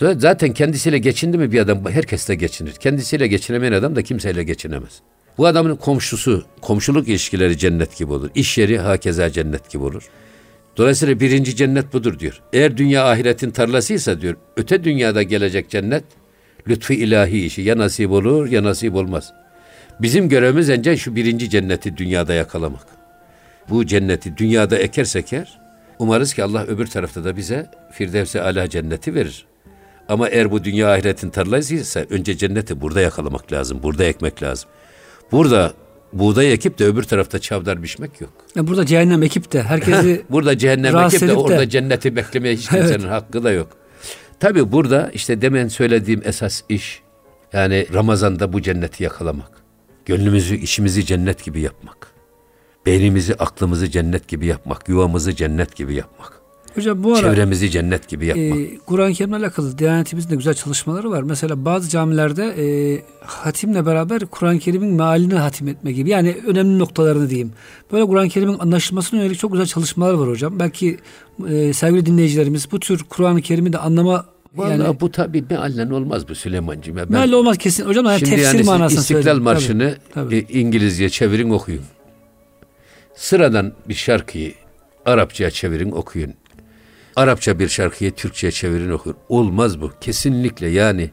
Zaten 0.00 0.52
kendisiyle 0.52 0.98
geçindi 0.98 1.38
mi 1.38 1.52
bir 1.52 1.60
adam 1.60 1.90
herkesle 1.90 2.34
geçinir. 2.34 2.72
Kendisiyle 2.72 3.26
geçinemeyen 3.26 3.72
adam 3.72 3.96
da 3.96 4.02
kimseyle 4.02 4.42
geçinemez. 4.44 5.00
Bu 5.38 5.46
adamın 5.46 5.76
komşusu, 5.76 6.44
komşuluk 6.60 7.08
ilişkileri 7.08 7.58
cennet 7.58 7.96
gibi 7.96 8.12
olur. 8.12 8.30
İş 8.34 8.58
yeri 8.58 8.78
hakeza 8.78 9.30
cennet 9.30 9.70
gibi 9.70 9.84
olur. 9.84 10.08
Dolayısıyla 10.76 11.20
birinci 11.20 11.56
cennet 11.56 11.92
budur 11.92 12.18
diyor. 12.18 12.42
Eğer 12.52 12.76
dünya 12.76 13.04
ahiretin 13.10 13.50
tarlasıysa 13.50 14.20
diyor, 14.20 14.34
öte 14.56 14.84
dünyada 14.84 15.22
gelecek 15.22 15.70
cennet 15.70 16.04
lütfu 16.68 16.92
ilahi 16.92 17.44
işi 17.46 17.62
ya 17.62 17.78
nasip 17.78 18.10
olur 18.10 18.46
ya 18.46 18.64
nasip 18.64 18.94
olmaz. 18.94 19.32
Bizim 20.00 20.28
görevimiz 20.28 20.70
önce 20.70 20.96
şu 20.96 21.16
birinci 21.16 21.50
cenneti 21.50 21.96
dünyada 21.96 22.34
yakalamak. 22.34 22.86
Bu 23.70 23.86
cenneti 23.86 24.36
dünyada 24.36 24.78
ekersek 24.78 25.32
eğer, 25.32 25.60
umarız 25.98 26.34
ki 26.34 26.44
Allah 26.44 26.64
öbür 26.64 26.86
tarafta 26.86 27.24
da 27.24 27.36
bize 27.36 27.70
Firdevs-i 27.92 28.40
Ala 28.40 28.70
cenneti 28.70 29.14
verir. 29.14 29.46
Ama 30.08 30.28
eğer 30.28 30.50
bu 30.50 30.64
dünya 30.64 30.92
ahiretin 30.92 31.30
tarlasıysa 31.30 32.00
önce 32.10 32.36
cenneti 32.36 32.80
burada 32.80 33.00
yakalamak 33.00 33.52
lazım, 33.52 33.82
burada 33.82 34.04
ekmek 34.04 34.42
lazım. 34.42 34.70
Burada 35.32 35.72
buğday 36.12 36.52
ekip 36.52 36.78
de 36.78 36.84
öbür 36.84 37.02
tarafta 37.02 37.38
çavdar 37.38 37.82
biçmek 37.82 38.20
yok. 38.20 38.32
Ya 38.54 38.66
burada 38.66 38.86
cehennem 38.86 39.22
ekip 39.22 39.52
de 39.52 39.62
herkesi 39.62 40.22
burada 40.30 40.58
cehennem 40.58 40.96
ekip 40.96 41.20
de 41.20 41.32
orada 41.32 41.68
cenneti 41.68 42.16
beklemeye 42.16 42.54
hiç 42.54 42.68
kimsenin 42.68 43.00
evet. 43.00 43.10
hakkı 43.10 43.44
da 43.44 43.50
yok. 43.50 43.68
Tabi 44.40 44.72
burada 44.72 45.10
işte 45.14 45.42
demen 45.42 45.68
söylediğim 45.68 46.22
esas 46.24 46.62
iş 46.68 47.02
yani 47.52 47.86
Ramazan'da 47.94 48.52
bu 48.52 48.62
cenneti 48.62 49.04
yakalamak. 49.04 49.65
Gönlümüzü, 50.06 50.56
işimizi 50.56 51.06
cennet 51.06 51.44
gibi 51.44 51.60
yapmak. 51.60 52.12
Beynimizi, 52.86 53.34
aklımızı 53.34 53.90
cennet 53.90 54.28
gibi 54.28 54.46
yapmak. 54.46 54.88
Yuvamızı 54.88 55.36
cennet 55.36 55.76
gibi 55.76 55.94
yapmak. 55.94 56.36
Hocam 56.74 57.04
bu 57.04 57.14
ara 57.14 57.20
çevremizi 57.20 57.70
cennet 57.70 58.08
gibi 58.08 58.26
yapmak. 58.26 58.58
E, 58.58 58.78
Kur'an-ı 58.78 59.12
Kerim'le 59.12 59.32
alakalı 59.32 59.78
Diyanetimizin 59.78 60.30
de 60.30 60.36
güzel 60.36 60.54
çalışmaları 60.54 61.10
var. 61.10 61.22
Mesela 61.22 61.64
bazı 61.64 61.88
camilerde 61.88 62.44
e, 62.44 62.66
hatimle 63.20 63.86
beraber 63.86 64.26
Kur'an-ı 64.26 64.58
Kerim'in 64.58 64.94
mealini 64.94 65.34
hatim 65.34 65.68
etme 65.68 65.92
gibi. 65.92 66.10
Yani 66.10 66.36
önemli 66.46 66.78
noktalarını 66.78 67.30
diyeyim. 67.30 67.52
Böyle 67.92 68.04
Kur'an-ı 68.04 68.28
Kerim'in 68.28 68.58
anlaşılmasına 68.58 69.20
yönelik 69.20 69.38
çok 69.38 69.52
güzel 69.52 69.66
çalışmalar 69.66 70.14
var 70.14 70.28
hocam. 70.28 70.58
Belki 70.58 70.98
e, 71.48 71.72
sevgili 71.72 72.06
dinleyicilerimiz 72.06 72.72
bu 72.72 72.80
tür 72.80 73.04
Kur'an-ı 73.08 73.42
Kerim'i 73.42 73.72
de 73.72 73.78
anlama 73.78 74.35
Vallahi 74.56 74.80
yani, 74.80 75.00
bu 75.00 75.10
tabi 75.10 75.44
meallen 75.50 75.90
olmaz 75.90 76.28
bu 76.28 76.34
Süleyman'cığım. 76.34 76.96
Ben, 76.96 77.12
meallen 77.12 77.32
olmaz 77.32 77.58
kesin. 77.58 77.86
Hocam 77.86 78.04
yani 78.04 78.18
şimdi 78.18 78.30
tefsir 78.30 78.58
yani 78.58 78.62
manasını 78.62 79.00
İstiklal. 79.00 79.38
Marşı'nı 79.38 79.96
tabii, 80.14 80.44
tabii. 80.44 80.58
E, 80.58 80.60
İngilizce 80.60 81.08
çevirin 81.08 81.50
okuyun. 81.50 81.82
Sıradan 83.14 83.72
bir 83.88 83.94
şarkıyı 83.94 84.54
Arapçaya 85.04 85.50
çevirin 85.50 85.90
okuyun. 85.90 86.34
Arapça 87.16 87.58
bir 87.58 87.68
şarkıyı 87.68 88.12
Türkçe'ye 88.12 88.50
çevirin 88.50 88.90
okur. 88.90 89.14
Olmaz 89.28 89.80
bu. 89.80 89.90
Kesinlikle 90.00 90.68
yani 90.68 91.10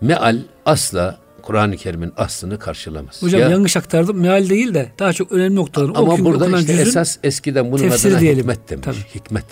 meal 0.00 0.38
asla 0.66 1.18
Kur'an-ı 1.42 1.76
Kerim'in 1.76 2.12
aslını 2.16 2.58
karşılamaz. 2.58 3.22
Hocam 3.22 3.40
ya, 3.40 3.48
yanlış 3.48 3.76
aktardım. 3.76 4.20
Meal 4.20 4.48
değil 4.48 4.74
de 4.74 4.92
daha 4.98 5.12
çok 5.12 5.32
önemli 5.32 5.56
noktalar. 5.56 5.88
Ama 5.88 6.00
okuyun, 6.00 6.24
burada 6.24 6.58
işte 6.58 6.72
esas 6.72 7.18
eskiden 7.22 7.72
bunun 7.72 7.90
adına 7.90 8.20
diyelim. 8.20 8.38
hikmet 8.38 8.70
demiş. 8.70 8.84
Tabii. 8.84 9.14
Hikmet. 9.14 9.44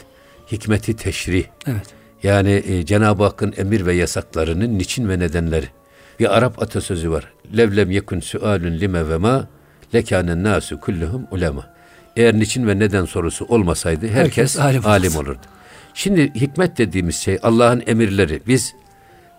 Hikmeti 0.53 0.97
teşrih. 0.97 1.45
Evet. 1.67 2.00
Yani 2.23 2.63
e, 2.67 2.87
Cenab-ı 2.87 3.23
Hakk'ın 3.23 3.55
emir 3.57 3.87
ve 3.87 3.95
yasaklarının 3.95 4.79
niçin 4.79 5.09
ve 5.09 5.19
nedenleri. 5.19 5.67
Bir 6.21 6.37
Arap 6.37 6.63
atasözü 6.63 7.11
var. 7.11 7.33
Levlem 7.57 7.91
yekun 7.91 8.21
sualun 8.21 8.81
lime 8.81 9.09
ve 9.09 9.17
ma 9.17 9.49
lekânen 9.95 10.45
nasu 10.45 10.81
kulluhum 10.81 11.27
ulema. 11.31 11.75
Eğer 12.17 12.35
niçin 12.35 12.67
ve 12.67 12.79
neden 12.79 13.05
sorusu 13.05 13.45
olmasaydı 13.45 14.09
herkes, 14.09 14.19
herkes 14.19 14.59
alim, 14.59 14.87
alim 14.87 15.17
olurdu. 15.17 15.41
Şimdi 15.95 16.35
hikmet 16.35 16.79
dediğimiz 16.79 17.17
şey 17.17 17.39
Allah'ın 17.43 17.83
emirleri. 17.87 18.41
Biz 18.47 18.75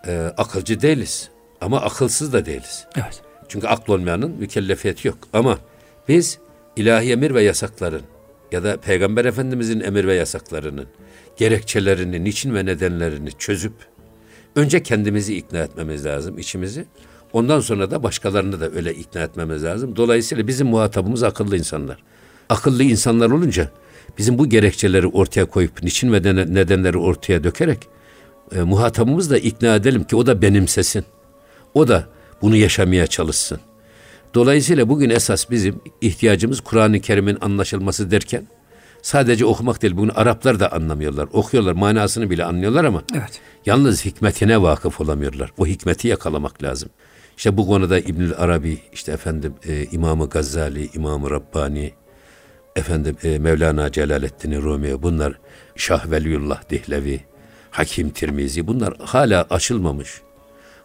e, 0.08 0.32
akılcı 0.38 0.82
değiliz 0.82 1.30
ama 1.62 1.82
akılsız 1.82 2.34
da 2.34 2.46
değiliz. 2.46 2.86
Evet. 2.96 3.22
Çünkü 3.48 3.68
akl 3.68 3.92
olmayanın 3.92 4.32
mükellefiyeti 4.32 5.08
yok. 5.08 5.18
Ama 5.34 5.58
biz 6.08 6.40
ilahi 6.76 7.12
emir 7.12 7.34
ve 7.34 7.44
yasakların 7.44 8.02
ya 8.52 8.64
da 8.64 8.78
Peygamber 8.78 9.26
Efendimizin 9.26 9.80
emir 9.80 10.08
ve 10.08 10.16
yasaklarının 10.16 10.88
gerekçelerini, 11.42 12.24
niçin 12.24 12.56
ve 12.56 12.66
nedenlerini 12.66 13.32
çözüp 13.32 13.74
önce 14.56 14.84
kendimizi 14.84 15.38
ikna 15.38 15.58
etmemiz 15.58 16.06
lazım, 16.06 16.38
içimizi. 16.38 16.86
Ondan 17.34 17.60
sonra 17.60 17.92
da 17.92 18.04
başkalarını 18.04 18.62
da 18.62 18.72
öyle 18.72 18.94
ikna 18.94 19.22
etmemiz 19.22 19.64
lazım. 19.64 19.96
Dolayısıyla 19.96 20.48
bizim 20.48 20.68
muhatabımız 20.68 21.24
akıllı 21.24 21.58
insanlar. 21.58 22.04
Akıllı 22.50 22.84
insanlar 22.84 23.32
olunca 23.32 23.72
bizim 24.18 24.38
bu 24.38 24.50
gerekçeleri 24.50 25.08
ortaya 25.08 25.46
koyup 25.46 25.84
niçin 25.84 26.14
ve 26.14 26.24
nedenleri 26.54 26.98
ortaya 26.98 27.44
dökerek 27.44 27.80
e, 28.56 28.62
muhatabımız 28.62 29.30
da 29.30 29.38
ikna 29.38 29.76
edelim 29.76 30.04
ki 30.04 30.16
o 30.16 30.26
da 30.26 30.42
benimsesin. 30.42 31.06
O 31.74 31.88
da 31.88 32.08
bunu 32.42 32.56
yaşamaya 32.56 33.08
çalışsın. 33.08 33.60
Dolayısıyla 34.34 34.90
bugün 34.90 35.10
esas 35.10 35.50
bizim 35.50 35.82
ihtiyacımız 36.02 36.62
Kur'an-ı 36.62 37.00
Kerim'in 37.00 37.38
anlaşılması 37.42 38.12
derken 38.12 38.48
sadece 39.02 39.46
okumak 39.46 39.82
değil. 39.82 39.98
Bunu 39.98 40.12
Araplar 40.16 40.60
da 40.60 40.72
anlamıyorlar. 40.72 41.28
Okuyorlar, 41.34 41.74
manasını 41.74 42.30
bile 42.30 42.46
anlıyorlar 42.46 42.86
ama 42.86 43.04
evet. 43.14 43.42
yalnız 43.66 44.06
hikmetine 44.06 44.62
vakıf 44.62 45.02
olamıyorlar. 45.02 45.52
O 45.58 45.68
hikmeti 45.68 46.08
yakalamak 46.08 46.64
lazım. 46.64 46.90
İşte 47.38 47.58
bu 47.58 47.68
konuda 47.68 48.00
İbnül 48.00 48.34
Arabi, 48.38 48.78
işte 48.94 49.12
efendim 49.12 49.54
e, 49.68 49.86
İmam-ı 49.92 50.30
Gazali, 50.30 50.90
İmam-ı 50.94 51.32
Rabbani, 51.32 51.94
efendim 52.76 53.18
e, 53.24 53.40
Mevlana 53.40 53.92
Celaleddin 53.92 54.62
Rumi 54.62 55.04
bunlar 55.04 55.40
Şah 55.76 56.12
Veliullah 56.12 56.70
Dihlevi, 56.70 57.20
Hakim 57.72 58.10
Tirmizi 58.10 58.68
bunlar 58.68 58.94
hala 59.00 59.46
açılmamış, 59.50 60.22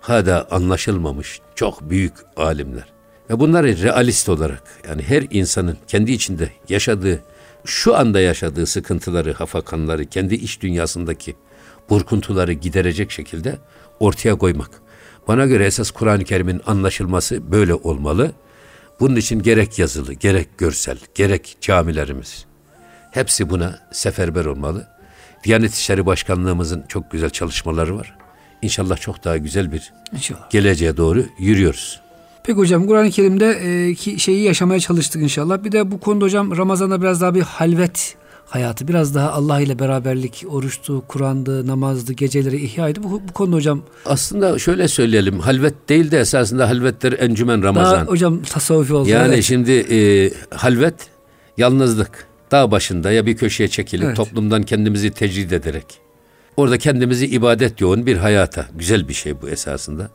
hala 0.00 0.46
anlaşılmamış 0.50 1.40
çok 1.54 1.90
büyük 1.90 2.14
alimler. 2.36 2.84
Ve 3.30 3.40
bunları 3.40 3.82
realist 3.82 4.28
olarak 4.28 4.62
yani 4.88 5.02
her 5.02 5.24
insanın 5.30 5.78
kendi 5.86 6.12
içinde 6.12 6.50
yaşadığı 6.68 7.22
şu 7.64 7.96
anda 7.96 8.20
yaşadığı 8.20 8.66
sıkıntıları, 8.66 9.32
hafakanları, 9.32 10.06
kendi 10.06 10.34
iç 10.34 10.60
dünyasındaki 10.60 11.36
burkuntuları 11.90 12.52
giderecek 12.52 13.10
şekilde 13.10 13.58
ortaya 14.00 14.34
koymak. 14.34 14.70
Bana 15.28 15.46
göre 15.46 15.66
esas 15.66 15.90
Kur'an-ı 15.90 16.24
Kerim'in 16.24 16.60
anlaşılması 16.66 17.52
böyle 17.52 17.74
olmalı. 17.74 18.32
Bunun 19.00 19.16
için 19.16 19.42
gerek 19.42 19.78
yazılı, 19.78 20.12
gerek 20.12 20.58
görsel, 20.58 20.98
gerek 21.14 21.56
camilerimiz 21.60 22.46
hepsi 23.16 23.50
buna 23.50 23.78
seferber 23.92 24.44
olmalı. 24.44 24.88
Diyanet 25.44 25.74
İşleri 25.74 26.06
Başkanlığımızın 26.06 26.84
çok 26.88 27.10
güzel 27.10 27.30
çalışmaları 27.30 27.98
var. 27.98 28.16
İnşallah 28.62 28.96
çok 28.96 29.24
daha 29.24 29.36
güzel 29.36 29.72
bir 29.72 29.92
İnşallah. 30.12 30.50
geleceğe 30.50 30.96
doğru 30.96 31.24
yürüyoruz. 31.38 32.00
Peki 32.46 32.58
hocam 32.58 32.86
Kur'an-ı 32.86 33.10
Kerim'de 33.10 33.50
e, 33.50 33.94
ki 33.94 34.20
şeyi 34.20 34.42
yaşamaya 34.42 34.80
çalıştık 34.80 35.22
inşallah. 35.22 35.64
Bir 35.64 35.72
de 35.72 35.90
bu 35.90 36.00
konuda 36.00 36.24
hocam 36.24 36.56
Ramazan'da 36.56 37.02
biraz 37.02 37.20
daha 37.20 37.34
bir 37.34 37.42
halvet 37.42 38.16
hayatı, 38.46 38.88
biraz 38.88 39.14
daha 39.14 39.32
Allah 39.32 39.60
ile 39.60 39.78
beraberlik, 39.78 40.44
oruçtu, 40.48 41.02
Kur'an'dı, 41.08 41.66
namazdı, 41.66 42.12
geceleri 42.12 42.56
ihyaydı. 42.56 43.02
Bu, 43.02 43.22
bu 43.28 43.32
konuda 43.32 43.56
hocam... 43.56 43.82
Aslında 44.04 44.58
şöyle 44.58 44.88
söyleyelim, 44.88 45.40
halvet 45.40 45.88
değil 45.88 46.10
de 46.10 46.18
esasında 46.18 46.68
halvetler 46.68 47.12
encümen 47.18 47.62
Ramazan. 47.62 47.94
Daha 47.94 48.04
hocam 48.04 48.42
tasavvufi 48.42 48.94
oldu. 48.94 49.08
Yani 49.08 49.34
evet. 49.34 49.44
şimdi 49.44 49.72
e, 49.72 50.30
halvet, 50.56 50.94
yalnızlık. 51.56 52.26
Dağ 52.50 52.70
başında 52.70 53.12
ya 53.12 53.26
bir 53.26 53.36
köşeye 53.36 53.68
çekilip 53.68 54.04
evet. 54.04 54.16
toplumdan 54.16 54.62
kendimizi 54.62 55.10
tecrid 55.10 55.50
ederek. 55.50 55.86
Orada 56.56 56.78
kendimizi 56.78 57.26
ibadet 57.26 57.80
yoğun 57.80 58.06
bir 58.06 58.16
hayata. 58.16 58.66
Güzel 58.74 59.08
bir 59.08 59.14
şey 59.14 59.42
bu 59.42 59.48
esasında. 59.48 60.10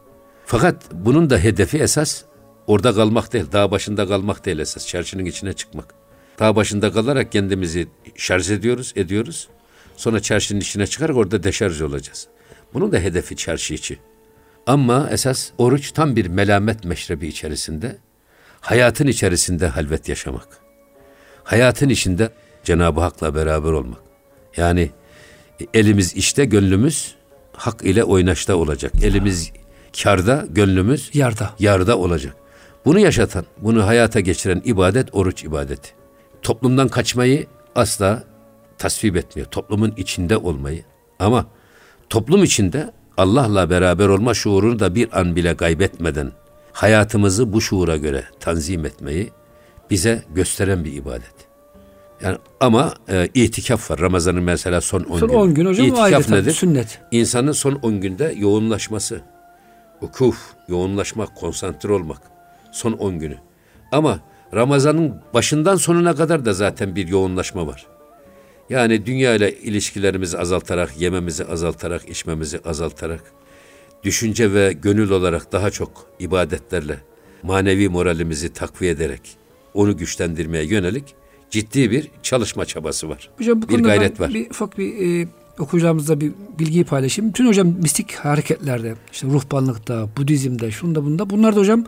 Fakat 0.51 0.75
bunun 0.93 1.29
da 1.29 1.37
hedefi 1.37 1.77
esas 1.77 2.23
orada 2.67 2.93
kalmak 2.93 3.33
değil, 3.33 3.45
dağ 3.51 3.71
başında 3.71 4.07
kalmak 4.07 4.45
değil 4.45 4.59
esas, 4.59 4.87
çarşının 4.87 5.25
içine 5.25 5.53
çıkmak. 5.53 5.93
Dağ 6.39 6.55
başında 6.55 6.91
kalarak 6.91 7.31
kendimizi 7.31 7.87
şarj 8.15 8.51
ediyoruz, 8.51 8.93
ediyoruz. 8.95 9.47
Sonra 9.97 10.19
çarşının 10.19 10.59
içine 10.59 10.87
çıkarak 10.87 11.15
orada 11.15 11.43
deşarj 11.43 11.81
olacağız. 11.81 12.27
Bunun 12.73 12.91
da 12.91 12.97
hedefi 12.97 13.35
çarşı 13.35 13.73
içi. 13.73 13.99
Ama 14.67 15.09
esas 15.11 15.49
oruç 15.57 15.91
tam 15.91 16.15
bir 16.15 16.25
melamet 16.25 16.85
meşrebi 16.85 17.27
içerisinde, 17.27 17.97
hayatın 18.61 19.07
içerisinde 19.07 19.67
halvet 19.67 20.09
yaşamak. 20.09 20.47
Hayatın 21.43 21.89
içinde 21.89 22.29
Cenab-ı 22.63 23.01
Hak'la 23.01 23.35
beraber 23.35 23.71
olmak. 23.71 23.99
Yani 24.57 24.91
elimiz 25.73 26.15
işte, 26.15 26.45
gönlümüz 26.45 27.15
hak 27.53 27.83
ile 27.83 28.03
oynaşta 28.03 28.55
olacak. 28.55 28.91
Elimiz 29.03 29.51
karda, 30.03 30.45
gönlümüz 30.49 31.09
yarda. 31.13 31.49
yarda 31.59 31.97
olacak. 31.97 32.35
Bunu 32.85 32.99
yaşatan, 32.99 33.45
bunu 33.57 33.87
hayata 33.87 34.19
geçiren 34.19 34.61
ibadet 34.65 35.15
oruç 35.15 35.43
ibadeti. 35.43 35.89
Toplumdan 36.41 36.87
kaçmayı 36.87 37.47
asla 37.75 38.23
tasvip 38.77 39.15
etmiyor. 39.15 39.47
Toplumun 39.47 39.93
içinde 39.97 40.37
olmayı. 40.37 40.83
Ama 41.19 41.45
toplum 42.09 42.43
içinde 42.43 42.91
Allah'la 43.17 43.69
beraber 43.69 44.07
olma 44.07 44.33
şuurunu 44.33 44.79
da 44.79 44.95
bir 44.95 45.19
an 45.19 45.35
bile 45.35 45.57
kaybetmeden 45.57 46.31
hayatımızı 46.73 47.53
bu 47.53 47.61
şuura 47.61 47.97
göre 47.97 48.23
tanzim 48.39 48.85
etmeyi 48.85 49.31
bize 49.89 50.23
gösteren 50.35 50.85
bir 50.85 50.93
ibadet. 50.93 51.33
Yani 52.23 52.37
ama 52.59 52.93
e, 53.09 53.29
itikaf 53.33 53.91
var. 53.91 53.99
Ramazan'ın 53.99 54.43
mesela 54.43 54.81
son 54.81 55.03
10 55.03 55.19
son 55.19 55.29
gün. 55.29 55.35
10 55.35 55.53
gün 55.53 55.65
hocam 55.65 55.85
itikaf 55.85 56.29
nedir? 56.29 56.51
Sünnet. 56.51 56.99
İnsanın 57.11 57.51
son 57.51 57.73
10 57.73 58.01
günde 58.01 58.33
yoğunlaşması 58.37 59.21
ukuf, 60.01 60.37
yoğunlaşmak, 60.67 61.35
konsantre 61.35 61.93
olmak. 61.93 62.21
Son 62.71 62.91
10 62.91 63.19
günü. 63.19 63.37
Ama 63.91 64.19
Ramazan'ın 64.53 65.21
başından 65.33 65.75
sonuna 65.75 66.15
kadar 66.15 66.45
da 66.45 66.53
zaten 66.53 66.95
bir 66.95 67.07
yoğunlaşma 67.07 67.67
var. 67.67 67.87
Yani 68.69 69.05
dünya 69.05 69.35
ile 69.35 69.57
ilişkilerimizi 69.57 70.37
azaltarak, 70.37 71.01
yememizi 71.01 71.45
azaltarak, 71.45 72.09
içmemizi 72.09 72.59
azaltarak, 72.65 73.23
düşünce 74.03 74.53
ve 74.53 74.73
gönül 74.73 75.09
olarak 75.09 75.51
daha 75.51 75.71
çok 75.71 76.07
ibadetlerle 76.19 76.97
manevi 77.43 77.89
moralimizi 77.89 78.53
takviye 78.53 78.91
ederek 78.91 79.21
onu 79.73 79.97
güçlendirmeye 79.97 80.63
yönelik 80.63 81.15
ciddi 81.49 81.91
bir 81.91 82.11
çalışma 82.23 82.65
çabası 82.65 83.09
var. 83.09 83.29
Hocam 83.37 83.61
bu 83.61 83.69
bir 83.69 83.79
gayret 83.79 84.19
var. 84.19 84.33
Bir 84.33 84.49
ufak 84.49 84.77
bir 84.77 85.21
e, 85.23 85.27
okuyacağımızda 85.61 86.21
bir 86.21 86.31
bilgiyi 86.59 86.83
paylaşayım. 86.83 87.29
Bütün 87.29 87.47
hocam 87.47 87.67
mistik 87.67 88.13
hareketlerde, 88.13 88.95
işte 89.11 89.27
ruhbanlıkta, 89.27 90.09
Budizm'de, 90.17 90.71
şunda 90.71 91.05
bunda 91.05 91.29
bunlarda 91.29 91.59
hocam 91.59 91.83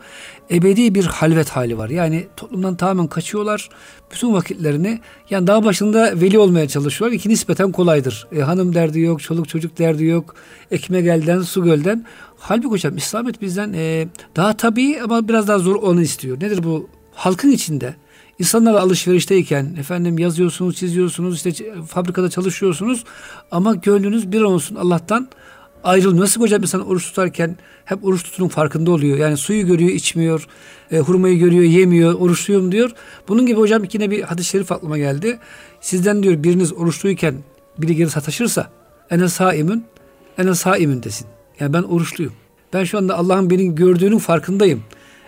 ebedi 0.50 0.94
bir 0.94 1.04
halvet 1.04 1.48
hali 1.48 1.78
var. 1.78 1.90
Yani 1.90 2.26
toplumdan 2.36 2.76
tamamen 2.76 3.06
kaçıyorlar. 3.06 3.68
Bütün 4.12 4.32
vakitlerini 4.32 5.00
yani 5.30 5.46
dağ 5.46 5.64
başında 5.64 6.20
veli 6.20 6.38
olmaya 6.38 6.68
çalışıyorlar. 6.68 7.16
İki 7.16 7.28
nispeten 7.28 7.72
kolaydır. 7.72 8.26
E, 8.36 8.40
hanım 8.40 8.74
derdi 8.74 9.00
yok, 9.00 9.22
çoluk 9.22 9.48
çocuk 9.48 9.78
derdi 9.78 10.04
yok. 10.04 10.34
Ekmek 10.70 11.06
elden, 11.06 11.42
su 11.42 11.64
gölden. 11.64 12.06
Halbuki 12.38 12.68
hocam 12.68 12.96
İslamiyet 12.96 13.40
bizden 13.40 13.72
e, 13.72 14.08
daha 14.36 14.56
tabii 14.56 15.00
ama 15.04 15.28
biraz 15.28 15.48
daha 15.48 15.58
zor 15.58 15.74
onu 15.74 16.02
istiyor. 16.02 16.36
Nedir 16.36 16.64
bu? 16.64 16.88
Halkın 17.14 17.50
içinde 17.50 17.94
İnsanlar 18.38 18.74
alışverişteyken 18.74 19.76
efendim 19.78 20.18
yazıyorsunuz, 20.18 20.76
çiziyorsunuz, 20.76 21.36
işte 21.36 21.52
fabrikada 21.88 22.30
çalışıyorsunuz 22.30 23.04
ama 23.50 23.74
gönlünüz 23.74 24.32
bir 24.32 24.40
olsun 24.40 24.74
Allah'tan 24.74 25.28
ayrılmıyor. 25.84 26.24
Nasıl 26.24 26.40
hocam 26.40 26.62
insan 26.62 26.86
oruç 26.86 27.06
tutarken 27.06 27.56
hep 27.84 28.04
oruç 28.04 28.22
tutunun 28.22 28.48
farkında 28.48 28.90
oluyor. 28.90 29.18
Yani 29.18 29.36
suyu 29.36 29.66
görüyor, 29.66 29.90
içmiyor. 29.90 30.46
E, 30.92 30.98
hurmayı 30.98 31.38
görüyor, 31.38 31.64
yemiyor. 31.64 32.14
Oruçluyum 32.14 32.72
diyor. 32.72 32.90
Bunun 33.28 33.46
gibi 33.46 33.60
hocam 33.60 33.82
yine 33.92 34.10
bir 34.10 34.22
hadis-i 34.22 34.50
şerif 34.50 34.72
aklıma 34.72 34.98
geldi. 34.98 35.38
Sizden 35.80 36.22
diyor 36.22 36.42
biriniz 36.42 36.72
oruçluyken 36.72 37.34
biri 37.78 37.96
geri 37.96 38.10
sataşırsa 38.10 38.70
ene 39.10 39.28
saimün 39.28 39.84
ene 40.38 40.54
saimün 40.54 41.02
desin. 41.02 41.26
Yani 41.60 41.72
ben 41.72 41.82
oruçluyum. 41.82 42.32
Ben 42.72 42.84
şu 42.84 42.98
anda 42.98 43.18
Allah'ın 43.18 43.50
beni 43.50 43.74
gördüğünün 43.74 44.18
farkındayım. 44.18 44.82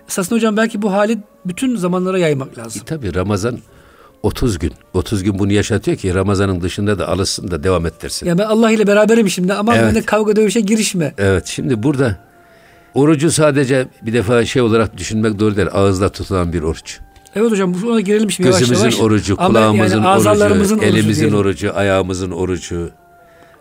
Esasında 0.09 0.37
hocam 0.37 0.57
belki 0.57 0.83
bu 0.83 0.93
hali 0.93 1.19
bütün 1.47 1.77
zamanlara 1.77 2.19
yaymak 2.19 2.59
lazım. 2.59 2.83
E, 2.83 2.85
tabii 2.85 3.15
Ramazan 3.15 3.59
30 4.23 4.59
gün. 4.59 4.73
30 4.95 5.23
gün 5.23 5.39
bunu 5.39 5.53
yaşatıyor 5.53 5.97
ki 5.97 6.15
Ramazan'ın 6.15 6.61
dışında 6.61 6.99
da 6.99 7.09
alışsın 7.09 7.51
da 7.51 7.63
devam 7.63 7.87
ettirsin. 7.87 8.27
Ya 8.27 8.39
ben 8.39 8.45
Allah 8.45 8.71
ile 8.71 8.87
beraberim 8.87 9.31
şimdi 9.31 9.55
ama 9.55 9.77
evet. 9.77 9.95
ben 9.95 10.03
kavga 10.03 10.37
dövüşe 10.37 10.61
girişme. 10.61 11.15
Evet 11.19 11.47
şimdi 11.47 11.83
burada 11.83 12.17
orucu 12.95 13.31
sadece 13.31 13.89
bir 14.03 14.13
defa 14.13 14.45
şey 14.45 14.63
olarak 14.63 14.97
düşünmek 14.97 15.39
doğru 15.39 15.57
değil. 15.57 15.69
Ağızda 15.73 16.09
tutulan 16.09 16.53
bir 16.53 16.63
oruç. 16.63 16.99
Evet 17.37 17.51
hocam 17.51 17.75
buna 17.83 18.01
girelim 18.01 18.31
şimdi 18.31 18.49
Gözümüzün 18.51 18.75
yavaş 18.75 18.95
yavaş. 18.95 19.05
orucu, 19.07 19.37
kulağımızın 19.37 20.03
yani 20.03 20.45
orucu, 20.45 20.85
elimizin 20.85 21.25
orucu, 21.25 21.39
orucu, 21.39 21.77
ayağımızın 21.77 22.31
orucu. 22.31 22.91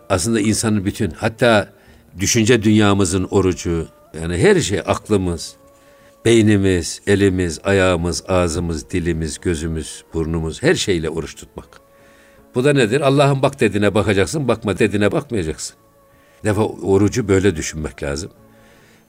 Aslında 0.08 0.40
insanın 0.40 0.84
bütün 0.84 1.10
hatta 1.10 1.68
düşünce 2.20 2.62
dünyamızın 2.62 3.24
orucu. 3.30 3.86
Yani 4.20 4.38
her 4.38 4.60
şey 4.60 4.80
aklımız, 4.86 5.54
beynimiz, 6.26 7.00
elimiz, 7.06 7.60
ayağımız, 7.64 8.24
ağzımız, 8.28 8.90
dilimiz, 8.90 9.40
gözümüz, 9.40 10.04
burnumuz 10.14 10.62
her 10.62 10.74
şeyle 10.74 11.10
oruç 11.10 11.34
tutmak. 11.34 11.68
Bu 12.54 12.64
da 12.64 12.72
nedir? 12.72 13.00
Allah'ın 13.00 13.42
bak 13.42 13.60
dediğine 13.60 13.94
bakacaksın, 13.94 14.48
bakma 14.48 14.78
dediğine 14.78 15.12
bakmayacaksın. 15.12 15.76
Defa 16.44 16.62
orucu 16.62 17.28
böyle 17.28 17.56
düşünmek 17.56 18.02
lazım. 18.02 18.30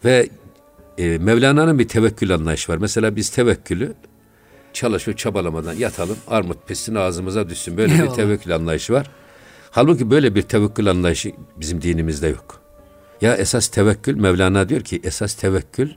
Ve 0.06 0.30
e, 0.98 1.18
Mevlana'nın 1.18 1.80
bir 1.80 1.88
tevekkül 1.88 2.34
anlayışı 2.34 2.72
var. 2.72 2.78
Mesela 2.78 3.16
biz 3.16 3.30
tevekkülü 3.30 3.94
çalışıp 4.74 5.18
çabalamadan 5.18 5.74
yatalım, 5.74 6.18
armut 6.28 6.68
pissin 6.68 6.96
ağzımıza 6.96 7.50
düşsün. 7.50 7.78
Böyle 7.78 7.94
Eyvallah. 7.94 8.10
bir 8.10 8.16
tevekkül 8.16 8.56
anlayışı 8.56 8.94
var. 8.94 9.12
Halbuki 9.72 10.10
böyle 10.10 10.36
bir 10.36 10.42
tevekkül 10.42 10.90
anlayışı 10.90 11.32
bizim 11.56 11.82
dinimizde 11.82 12.28
yok. 12.28 12.62
Ya 13.22 13.36
esas 13.36 13.68
tevekkül, 13.68 14.16
Mevlana 14.16 14.70
diyor 14.70 14.82
ki 14.82 15.02
esas 15.04 15.34
tevekkül 15.34 15.90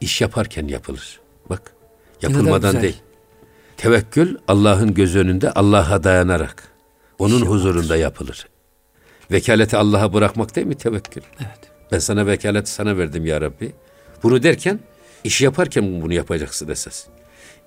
iş 0.00 0.20
yaparken 0.20 0.68
yapılır. 0.68 1.20
Bak, 1.50 1.72
yapılmadan 2.22 2.82
değil. 2.82 2.96
Tevekkül 3.76 4.36
Allah'ın 4.48 4.94
göz 4.94 5.16
önünde 5.16 5.50
Allah'a 5.52 6.04
dayanarak, 6.04 6.62
onun 7.18 7.40
huzurunda 7.40 7.96
yapılır. 7.96 8.48
Vekaleti 9.30 9.76
Allah'a 9.76 10.12
bırakmak 10.12 10.56
değil 10.56 10.66
mi 10.66 10.74
tevekkül? 10.74 11.22
Evet. 11.40 11.58
Ben 11.92 11.98
sana 11.98 12.26
vekaleti 12.26 12.70
sana 12.70 12.96
verdim 12.98 13.26
ya 13.26 13.40
Rabbi. 13.40 13.72
Bunu 14.22 14.42
derken 14.42 14.80
iş 15.24 15.40
yaparken 15.40 16.02
bunu 16.02 16.14
yapacaksın 16.14 16.68
esas. 16.68 17.06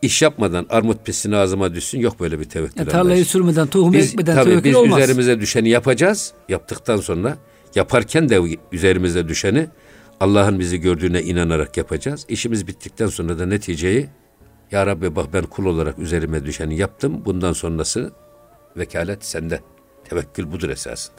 İş 0.02 0.22
yapmadan 0.22 0.66
armut 0.70 1.06
pisini 1.06 1.36
ağzıma 1.36 1.74
düşsün 1.76 2.00
yok 2.00 2.20
böyle 2.20 2.40
bir 2.40 2.46
tevekkül 2.50 2.80
Ya 2.80 2.86
tarlayı 2.86 3.02
anlayışı. 3.02 3.30
sürmeden, 3.30 3.68
tohum 3.68 3.94
Biz, 3.94 4.10
ekmeden 4.10 4.36
tabii 4.36 4.50
tevekkül 4.50 4.70
biz 4.70 4.76
olmaz. 4.76 5.00
üzerimize 5.00 5.40
düşeni 5.42 5.70
yapacağız. 5.70 6.34
Yaptıktan 6.50 6.98
sonra 6.98 7.38
yaparken 7.76 8.30
de 8.30 8.58
üzerimize 8.72 9.28
düşeni 9.28 9.68
Allah'ın 10.22 10.60
bizi 10.60 10.80
gördüğüne 10.80 11.22
inanarak 11.22 11.78
yapacağız. 11.78 12.26
İşimiz 12.30 12.68
bittikten 12.68 13.08
sonra 13.08 13.40
da 13.40 13.46
neticeyi 13.46 14.10
Ya 14.72 14.86
Rabbi 14.86 15.16
bak 15.16 15.34
ben 15.34 15.44
kul 15.44 15.66
olarak 15.66 16.00
üzerime 16.00 16.46
düşeni 16.46 16.78
yaptım. 16.78 17.26
Bundan 17.26 17.54
sonrası 17.54 18.14
vekalet 18.78 19.26
sende. 19.26 19.62
Tevekkül 20.10 20.52
budur 20.52 20.70
esasında. 20.70 21.18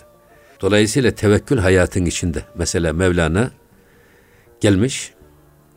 Dolayısıyla 0.60 1.10
tevekkül 1.10 1.58
hayatın 1.58 2.04
içinde. 2.04 2.44
Mesela 2.54 2.92
Mevlana 2.92 3.50
gelmiş, 4.60 5.14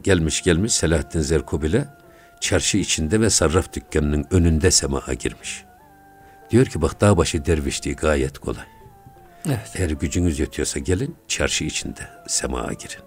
gelmiş 0.04 0.44
gelmiş 0.44 0.74
Selahaddin 0.74 1.22
Zerkubil'e 1.22 1.88
çarşı 2.42 2.78
içinde 2.78 3.22
ve 3.22 3.30
sarraf 3.30 3.74
dükkanının 3.74 4.26
önünde 4.32 4.72
semaha 4.72 5.14
girmiş. 5.14 5.64
Diyor 6.52 6.66
ki 6.66 6.82
bak 6.82 7.02
dağ 7.02 7.18
başı 7.18 7.46
dervişliği 7.46 7.96
gayet 7.96 8.38
kolay. 8.40 8.66
Evet. 9.48 9.72
Eğer 9.76 9.90
gücünüz 9.90 10.40
yetiyorsa 10.40 10.80
gelin 10.80 11.16
çarşı 11.28 11.64
içinde 11.64 12.02
semaha 12.28 12.74
girin. 12.74 13.05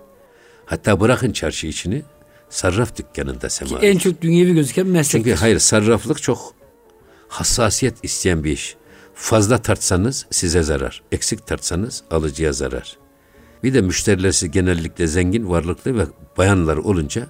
Hatta 0.68 1.00
bırakın 1.00 1.32
çarşı 1.32 1.66
içini 1.66 2.02
sarraf 2.50 2.96
dükkanında 2.96 3.50
semaha 3.50 3.86
En 3.86 3.98
çok 3.98 4.22
dünyevi 4.22 4.54
gözüken 4.54 4.86
meslek. 4.86 5.24
çünkü 5.24 5.36
hayır 5.38 5.58
sarraflık 5.58 6.22
çok 6.22 6.54
hassasiyet 7.28 7.94
isteyen 8.02 8.44
bir 8.44 8.52
iş. 8.52 8.76
Fazla 9.14 9.58
tartsanız 9.58 10.26
size 10.30 10.62
zarar. 10.62 11.02
Eksik 11.12 11.46
tartsanız 11.46 12.02
alıcıya 12.10 12.52
zarar. 12.52 12.98
Bir 13.62 13.74
de 13.74 13.80
müşterilersi 13.80 14.50
genellikle 14.50 15.06
zengin, 15.06 15.50
varlıklı 15.50 15.98
ve 15.98 16.06
bayanlar 16.36 16.76
olunca 16.76 17.26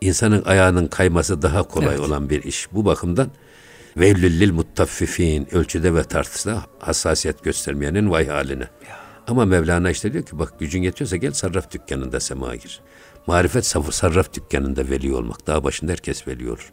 insanın 0.00 0.42
ayağının 0.44 0.86
kayması 0.86 1.42
daha 1.42 1.62
kolay 1.62 1.88
Evet. 1.94 2.00
olan 2.00 2.30
bir 2.30 2.42
iş. 2.42 2.68
Bu 2.72 2.84
bakımdan 2.84 3.30
vevlillil 3.96 4.52
muttaffifin 4.52 5.54
ölçüde 5.54 5.94
ve 5.94 6.04
tartısında 6.04 6.62
hassasiyet 6.78 7.44
göstermeyenin 7.44 8.10
vay 8.10 8.28
haline. 8.28 8.68
Ama 9.26 9.44
Mevlana 9.44 9.90
işte 9.90 10.12
diyor 10.12 10.24
ki 10.24 10.38
bak 10.38 10.58
gücün 10.58 10.82
yetiyorsa 10.82 11.16
gel 11.16 11.32
sarraf 11.32 11.70
dükkanında 11.70 12.20
sema 12.20 12.56
gir. 12.56 12.80
Marifet 13.26 13.66
sarraf 13.66 14.34
dükkanında 14.34 14.90
veli 14.90 15.14
olmak. 15.14 15.46
Daha 15.46 15.64
başında 15.64 15.92
herkes 15.92 16.28
veli 16.28 16.50
olur. 16.50 16.72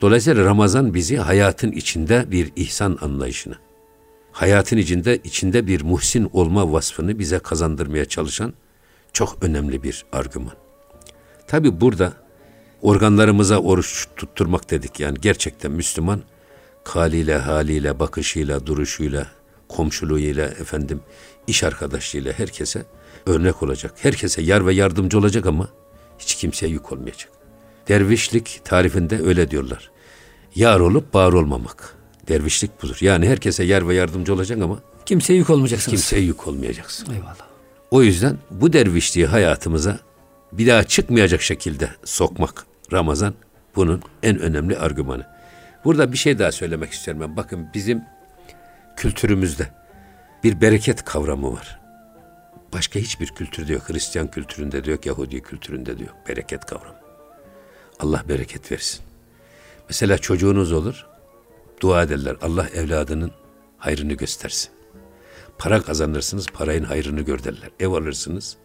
Dolayısıyla 0.00 0.44
Ramazan 0.44 0.94
bizi 0.94 1.16
hayatın 1.16 1.72
içinde 1.72 2.30
bir 2.30 2.52
ihsan 2.56 2.98
anlayışını, 3.00 3.54
hayatın 4.32 4.76
içinde 4.76 5.16
içinde 5.16 5.66
bir 5.66 5.82
muhsin 5.82 6.30
olma 6.32 6.72
vasfını 6.72 7.18
bize 7.18 7.38
kazandırmaya 7.38 8.04
çalışan 8.04 8.52
çok 9.12 9.42
önemli 9.42 9.82
bir 9.82 10.06
argüman. 10.12 10.54
Tabi 11.46 11.80
burada 11.80 12.12
organlarımıza 12.82 13.58
oruç 13.58 14.06
tutturmak 14.16 14.70
dedik. 14.70 15.00
Yani 15.00 15.18
gerçekten 15.20 15.72
Müslüman 15.72 16.22
kaliyle, 16.84 17.38
haliyle, 17.38 17.98
bakışıyla, 17.98 18.66
duruşuyla, 18.66 19.26
komşuluğuyla, 19.68 20.44
efendim 20.44 21.00
iş 21.46 21.62
arkadaşlığıyla 21.62 22.32
herkese 22.32 22.84
örnek 23.26 23.62
olacak. 23.62 23.94
Herkese 24.02 24.42
yar 24.42 24.66
ve 24.66 24.74
yardımcı 24.74 25.18
olacak 25.18 25.46
ama 25.46 25.68
hiç 26.18 26.34
kimseye 26.34 26.68
yük 26.68 26.92
olmayacak. 26.92 27.28
Dervişlik 27.88 28.60
tarifinde 28.64 29.20
öyle 29.22 29.50
diyorlar. 29.50 29.90
Yar 30.54 30.80
olup 30.80 31.14
bağır 31.14 31.32
olmamak. 31.32 31.94
Dervişlik 32.28 32.82
budur. 32.82 32.96
Yani 33.00 33.28
herkese 33.28 33.64
yar 33.64 33.88
ve 33.88 33.94
yardımcı 33.94 34.34
olacaksın 34.34 34.64
ama 34.64 34.78
Kimseye 35.06 35.34
yük 35.34 35.50
olmayacaksınız. 35.50 35.90
kimseye 36.00 36.22
yük 36.22 36.46
olmayacaksın. 36.46 37.14
Eyvallah. 37.14 37.36
O 37.90 38.02
yüzden 38.02 38.38
bu 38.50 38.72
dervişliği 38.72 39.26
hayatımıza 39.26 39.98
bir 40.52 40.66
daha 40.66 40.84
çıkmayacak 40.84 41.42
şekilde 41.42 41.90
sokmak 42.04 42.66
Ramazan 42.92 43.34
bunun 43.76 44.02
en 44.22 44.38
önemli 44.38 44.78
argümanı. 44.78 45.26
Burada 45.84 46.12
bir 46.12 46.16
şey 46.16 46.38
daha 46.38 46.52
söylemek 46.52 46.92
istiyorum 46.92 47.22
ben. 47.22 47.36
Bakın 47.36 47.66
bizim 47.74 48.02
kültürümüzde 48.96 49.68
bir 50.46 50.60
bereket 50.60 51.04
kavramı 51.04 51.52
var. 51.52 51.80
Başka 52.72 53.00
hiçbir 53.00 53.26
kültürde 53.26 53.72
yok. 53.72 53.88
Hristiyan 53.88 54.30
kültüründe 54.30 54.84
de 54.84 54.90
yok, 54.90 55.06
Yahudi 55.06 55.42
kültüründe 55.42 55.98
de 55.98 56.02
yok. 56.02 56.14
Bereket 56.28 56.64
kavramı. 56.64 57.00
Allah 58.00 58.24
bereket 58.28 58.72
versin. 58.72 59.00
Mesela 59.88 60.18
çocuğunuz 60.18 60.72
olur, 60.72 61.06
dua 61.80 62.02
ederler. 62.02 62.36
Allah 62.42 62.68
evladının 62.68 63.30
hayrını 63.78 64.12
göstersin. 64.12 64.70
Para 65.58 65.82
kazanırsınız, 65.82 66.46
parayın 66.46 66.84
hayrını 66.84 67.20
gör 67.20 67.44
derler. 67.44 67.70
Ev 67.80 67.88
alırsınız, 67.88 68.56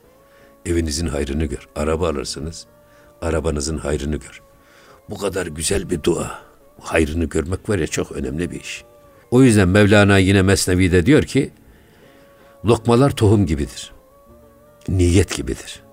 evinizin 0.65 1.07
hayrını 1.07 1.45
gör. 1.45 1.69
Araba 1.75 2.09
alırsınız, 2.09 2.65
arabanızın 3.21 3.77
hayrını 3.77 4.15
gör. 4.15 4.41
Bu 5.09 5.17
kadar 5.17 5.45
güzel 5.45 5.89
bir 5.89 6.03
dua. 6.03 6.41
Hayrını 6.79 7.25
görmek 7.25 7.69
var 7.69 7.79
ya 7.79 7.87
çok 7.87 8.11
önemli 8.11 8.51
bir 8.51 8.59
iş. 8.61 8.83
O 9.31 9.43
yüzden 9.43 9.67
Mevlana 9.67 10.17
yine 10.17 10.41
Mesnevi'de 10.41 11.05
diyor 11.05 11.23
ki, 11.23 11.51
lokmalar 12.65 13.15
tohum 13.15 13.45
gibidir. 13.45 13.91
Niyet 14.87 15.37
gibidir. 15.37 15.83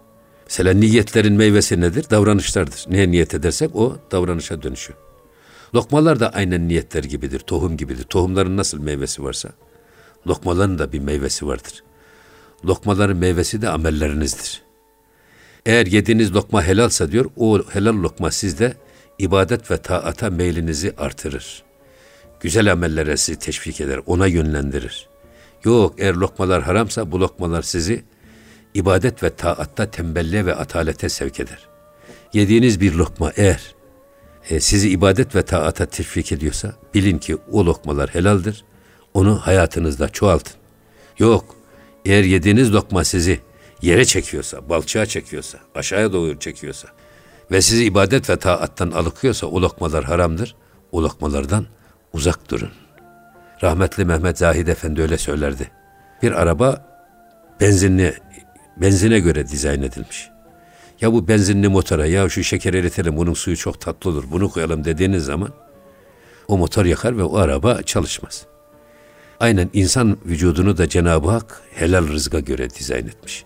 Mesela 0.47 0.75
niyetlerin 0.75 1.33
meyvesi 1.33 1.81
nedir? 1.81 2.05
Davranışlardır. 2.11 2.85
Neye 2.89 3.11
niyet 3.11 3.35
edersek 3.35 3.77
o 3.77 3.97
davranışa 4.11 4.63
dönüşüyor. 4.63 4.99
Lokmalar 5.75 6.21
da 6.21 6.31
aynen 6.35 6.69
niyetler 6.69 7.05
gibidir, 7.05 7.39
tohum 7.39 7.77
gibidir. 7.77 8.05
Tohumların 8.05 8.57
nasıl 8.57 8.81
meyvesi 8.81 9.25
varsa, 9.25 9.49
lokmaların 10.27 10.79
da 10.79 10.93
bir 10.93 10.99
meyvesi 10.99 11.47
vardır. 11.47 11.85
Lokmaların 12.65 13.17
meyvesi 13.17 13.63
de 13.63 13.69
amellerinizdir. 13.69 14.63
Eğer 15.67 15.87
yediğiniz 15.87 16.35
lokma 16.35 16.63
helalsa 16.63 17.13
diyor, 17.13 17.27
o 17.37 17.63
helal 17.69 18.03
lokma 18.03 18.31
sizde 18.31 18.75
ibadet 19.19 19.71
ve 19.71 19.77
taata 19.77 20.31
meylinizi 20.31 20.95
artırır. 20.99 21.63
Güzel 22.41 22.73
amellere 22.73 23.17
sizi 23.17 23.39
teşvik 23.39 23.81
eder, 23.81 24.01
ona 24.07 24.27
yönlendirir. 24.27 25.09
Yok 25.65 25.95
eğer 25.99 26.15
lokmalar 26.15 26.63
haramsa 26.63 27.13
bu 27.13 27.21
lokmalar 27.21 27.63
sizi 27.63 28.05
ibadet 28.75 29.23
ve 29.23 29.31
taatta 29.31 29.91
tembelliğe 29.91 30.47
ve 30.47 30.55
atalete 30.55 31.09
sevk 31.09 31.41
eder. 31.41 31.69
Yediğiniz 32.33 32.81
bir 32.81 32.95
lokma 32.95 33.33
eğer 33.37 33.75
e, 34.51 34.61
sizi 34.61 34.91
ibadet 34.91 35.35
ve 35.35 35.43
taata 35.43 35.87
teşvik 35.87 36.33
ediyorsa 36.33 36.75
bilin 36.95 37.19
ki 37.19 37.37
o 37.53 37.67
lokmalar 37.67 38.15
helaldir. 38.15 38.65
Onu 39.15 39.39
hayatınızda 39.39 40.09
çoğaltın. 40.09 40.57
Yok 41.19 41.57
eğer 42.05 42.25
yediğiniz 42.25 42.75
lokma 42.75 43.05
sizi 43.05 43.41
yere 43.83 44.05
çekiyorsa, 44.05 44.69
balçığa 44.69 45.07
çekiyorsa, 45.07 45.59
aşağıya 45.75 46.13
doğru 46.13 46.39
çekiyorsa 46.39 46.89
ve 47.51 47.63
sizi 47.63 47.85
ibadet 47.85 48.31
ve 48.31 48.37
taattan 48.37 48.91
alıkıyorsa 48.91 49.47
o 49.47 49.63
lokmalar 49.63 50.05
haramdır. 50.05 50.55
O 50.93 51.03
lokmalardan 51.03 51.67
uzak 52.13 52.51
durun. 52.51 52.71
Rahmetli 53.63 54.05
Mehmet 54.05 54.39
Zahid 54.39 54.69
Efendi 54.69 55.03
öyle 55.03 55.19
söylerdi. 55.19 55.71
Bir 56.23 56.33
araba 56.33 56.85
benzinli, 57.61 58.15
benzine 58.77 59.21
göre 59.21 59.49
dizayn 59.49 59.83
edilmiş. 59.83 60.31
Ya 61.01 61.13
bu 61.13 61.29
benzinli 61.29 61.69
motora 61.69 62.07
ya 62.07 62.29
şu 62.29 62.45
şeker 62.45 62.75
eritelim 62.75 63.17
bunun 63.17 63.35
suyu 63.35 63.57
çok 63.57 63.81
tatlı 63.81 64.11
olur 64.11 64.25
bunu 64.31 64.51
koyalım 64.51 64.85
dediğiniz 64.85 65.25
zaman 65.25 65.51
o 66.49 66.59
motor 66.59 66.85
yakar 66.85 67.19
ve 67.19 67.23
o 67.23 67.37
araba 67.37 67.83
çalışmaz. 67.83 68.47
Aynen 69.41 69.71
insan 69.73 70.19
vücudunu 70.27 70.79
da 70.79 70.89
Cenab-ı 70.89 71.31
Hak 71.31 71.63
helal 71.75 72.09
rızka 72.09 72.41
göre 72.41 72.71
dizayn 72.71 73.07
etmiş. 73.07 73.45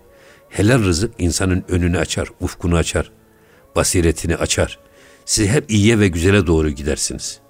Helal 0.49 0.85
rızık 0.85 1.15
insanın 1.19 1.65
önünü 1.69 1.99
açar, 1.99 2.29
ufkunu 2.41 2.77
açar, 2.77 3.11
basiretini 3.77 4.37
açar. 4.37 4.79
Siz 5.25 5.49
hep 5.49 5.71
iyiye 5.71 5.99
ve 5.99 6.09
güzele 6.09 6.47
doğru 6.47 6.71
gidersiniz. 6.71 7.42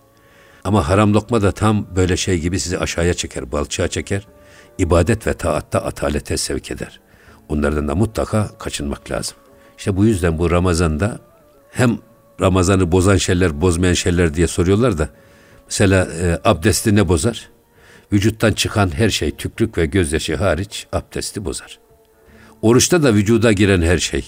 Ama 0.64 0.88
haram 0.88 1.14
lokma 1.14 1.42
da 1.42 1.52
tam 1.52 1.86
böyle 1.96 2.16
şey 2.16 2.38
gibi 2.38 2.60
sizi 2.60 2.78
aşağıya 2.78 3.14
çeker, 3.14 3.52
balçığa 3.52 3.88
çeker. 3.88 4.26
ibadet 4.78 5.26
ve 5.26 5.34
taatta 5.34 5.84
atalete 5.84 6.36
sevk 6.36 6.70
eder. 6.70 7.00
Onlardan 7.48 7.88
da 7.88 7.94
mutlaka 7.94 8.50
kaçınmak 8.58 9.10
lazım. 9.10 9.36
İşte 9.78 9.96
bu 9.96 10.04
yüzden 10.04 10.38
bu 10.38 10.50
Ramazan'da 10.50 11.20
hem 11.70 11.98
Ramazan'ı 12.40 12.92
bozan 12.92 13.16
şeyler, 13.16 13.60
bozmayan 13.60 13.94
şeyler 13.94 14.34
diye 14.34 14.46
soruyorlar 14.46 14.98
da 14.98 15.08
mesela 15.66 16.04
e, 16.04 16.40
abdesti 16.44 16.94
ne 16.94 17.08
bozar? 17.08 17.50
Vücuttan 18.12 18.52
çıkan 18.52 18.94
her 18.94 19.10
şey 19.10 19.30
tükrük 19.30 19.78
ve 19.78 19.86
gözyaşı 19.86 20.36
hariç 20.36 20.86
abdesti 20.92 21.44
bozar. 21.44 21.78
Oruçta 22.62 23.02
da 23.02 23.14
vücuda 23.14 23.52
giren 23.52 23.82
her 23.82 23.98
şey 23.98 24.26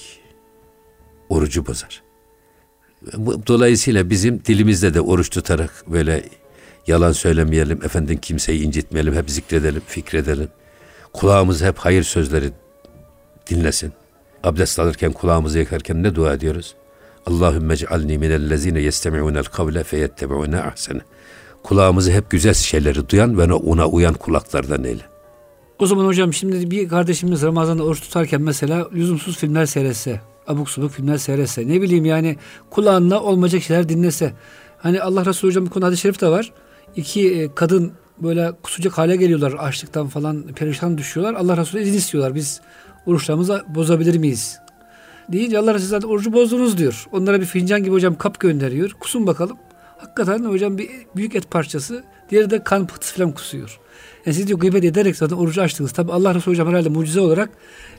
orucu 1.28 1.66
bozar. 1.66 2.03
Dolayısıyla 3.46 4.10
bizim 4.10 4.44
dilimizde 4.44 4.94
de 4.94 5.00
oruç 5.00 5.30
tutarak 5.30 5.84
böyle 5.86 6.24
yalan 6.86 7.12
söylemeyelim, 7.12 7.84
efendim 7.84 8.18
kimseyi 8.22 8.62
incitmeyelim, 8.62 9.14
hep 9.14 9.30
zikredelim, 9.30 9.82
fikredelim. 9.86 10.48
Kulağımız 11.12 11.62
hep 11.62 11.78
hayır 11.78 12.02
sözleri 12.02 12.50
dinlesin. 13.50 13.92
Abdest 14.44 14.78
alırken, 14.78 15.12
kulağımızı 15.12 15.58
yıkarken 15.58 16.02
ne 16.02 16.14
dua 16.14 16.34
ediyoruz? 16.34 16.74
Allahümme 17.26 17.76
cealni 17.76 18.18
minellezine 18.18 18.80
yestemi'unel 18.80 19.44
kavle 19.44 19.84
feyettebi'une 19.84 20.60
ahsene. 20.60 21.00
Kulağımızı 21.62 22.12
hep 22.12 22.30
güzel 22.30 22.54
şeyleri 22.54 23.08
duyan 23.08 23.38
ve 23.38 23.52
ona 23.52 23.86
uyan 23.86 24.14
kulaklardan 24.14 24.84
eyle. 24.84 25.02
O 25.78 25.86
zaman 25.86 26.04
hocam 26.04 26.32
şimdi 26.32 26.70
bir 26.70 26.88
kardeşimiz 26.88 27.42
Ramazan'da 27.42 27.84
oruç 27.84 28.00
tutarken 28.00 28.42
mesela 28.42 28.88
lüzumsuz 28.92 29.36
filmler 29.38 29.66
seyretse, 29.66 30.20
abuk 30.48 30.70
subuk 30.70 30.90
filmler 30.90 31.16
seyretse, 31.16 31.68
ne 31.68 31.82
bileyim 31.82 32.04
yani 32.04 32.36
kulağına 32.70 33.20
olmayacak 33.20 33.62
şeyler 33.62 33.88
dinlese. 33.88 34.32
Hani 34.78 35.02
Allah 35.02 35.26
Resulü 35.26 35.50
hocam 35.50 35.66
bu 35.66 35.70
konu 35.70 35.84
hadis-i 35.84 36.02
şerif 36.02 36.20
de 36.20 36.28
var. 36.28 36.52
İki 36.96 37.34
e, 37.34 37.54
kadın 37.54 37.92
böyle 38.18 38.52
kusacak 38.62 38.98
hale 38.98 39.16
geliyorlar 39.16 39.52
açlıktan 39.52 40.08
falan 40.08 40.42
perişan 40.42 40.98
düşüyorlar. 40.98 41.34
Allah 41.34 41.56
Resulü 41.56 41.82
izin 41.82 41.98
istiyorlar. 41.98 42.34
Biz 42.34 42.60
oruçlarımızı 43.06 43.64
bozabilir 43.68 44.16
miyiz? 44.16 44.58
Deyince 45.32 45.58
Allah 45.58 45.74
Resulü 45.74 45.88
zaten 45.88 46.08
orucu 46.08 46.32
bozdunuz 46.32 46.78
diyor. 46.78 47.06
Onlara 47.12 47.40
bir 47.40 47.46
fincan 47.46 47.82
gibi 47.84 47.94
hocam 47.94 48.18
kap 48.18 48.40
gönderiyor. 48.40 48.90
Kusun 48.90 49.26
bakalım. 49.26 49.56
Hakikaten 49.98 50.44
hocam 50.44 50.78
bir 50.78 50.90
büyük 51.16 51.34
et 51.34 51.50
parçası. 51.50 52.04
Diğeri 52.30 52.50
de 52.50 52.64
kan 52.64 52.86
pıhtısı 52.86 53.14
falan 53.14 53.32
kusuyor. 53.32 53.80
Yani 54.26 54.34
siz 54.34 54.48
diyor 54.48 54.58
gıybet 54.58 54.84
ederek 54.84 55.16
zaten 55.16 55.36
orucu 55.36 55.62
açtınız. 55.62 55.92
Tabi 55.92 56.12
Allah 56.12 56.34
Resulü 56.34 56.54
hocam 56.54 56.68
herhalde 56.68 56.88
mucize 56.88 57.20
olarak 57.20 57.50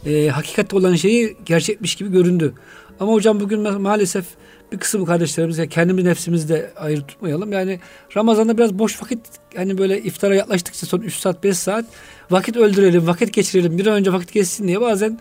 e, 0.06 0.28
hakikatte 0.28 0.76
olan 0.76 0.96
şeyi 0.96 1.38
gerçekmiş 1.46 1.96
gibi 1.96 2.12
göründü. 2.12 2.54
Ama 3.00 3.12
hocam 3.14 3.40
bugün 3.40 3.82
maalesef 3.82 4.26
bir 4.72 4.78
kısım 4.78 5.06
kardeşlerimiz 5.06 5.58
ya 5.58 5.68
kendimiz 5.68 6.04
nefsimizi 6.04 6.50
de 6.50 6.72
ayrı 6.76 7.02
tutmayalım. 7.02 7.52
Yani 7.52 7.80
Ramazan'da 8.18 8.58
biraz 8.58 8.80
boş 8.80 9.02
vakit 9.02 9.20
hani 9.56 9.78
böyle 9.78 10.02
iftara 10.02 10.36
yaklaştıkça 10.36 10.86
son 10.86 11.02
3 11.02 11.16
saat 11.16 11.44
5 11.44 11.58
saat 11.58 11.86
vakit 12.32 12.58
öldürelim, 12.58 13.08
vakit 13.08 13.34
geçirelim. 13.34 13.78
Bir 13.78 13.88
an 13.88 13.94
önce 13.94 14.14
vakit 14.14 14.34
geçsin 14.34 14.68
diye 14.68 14.82
bazen 14.82 15.20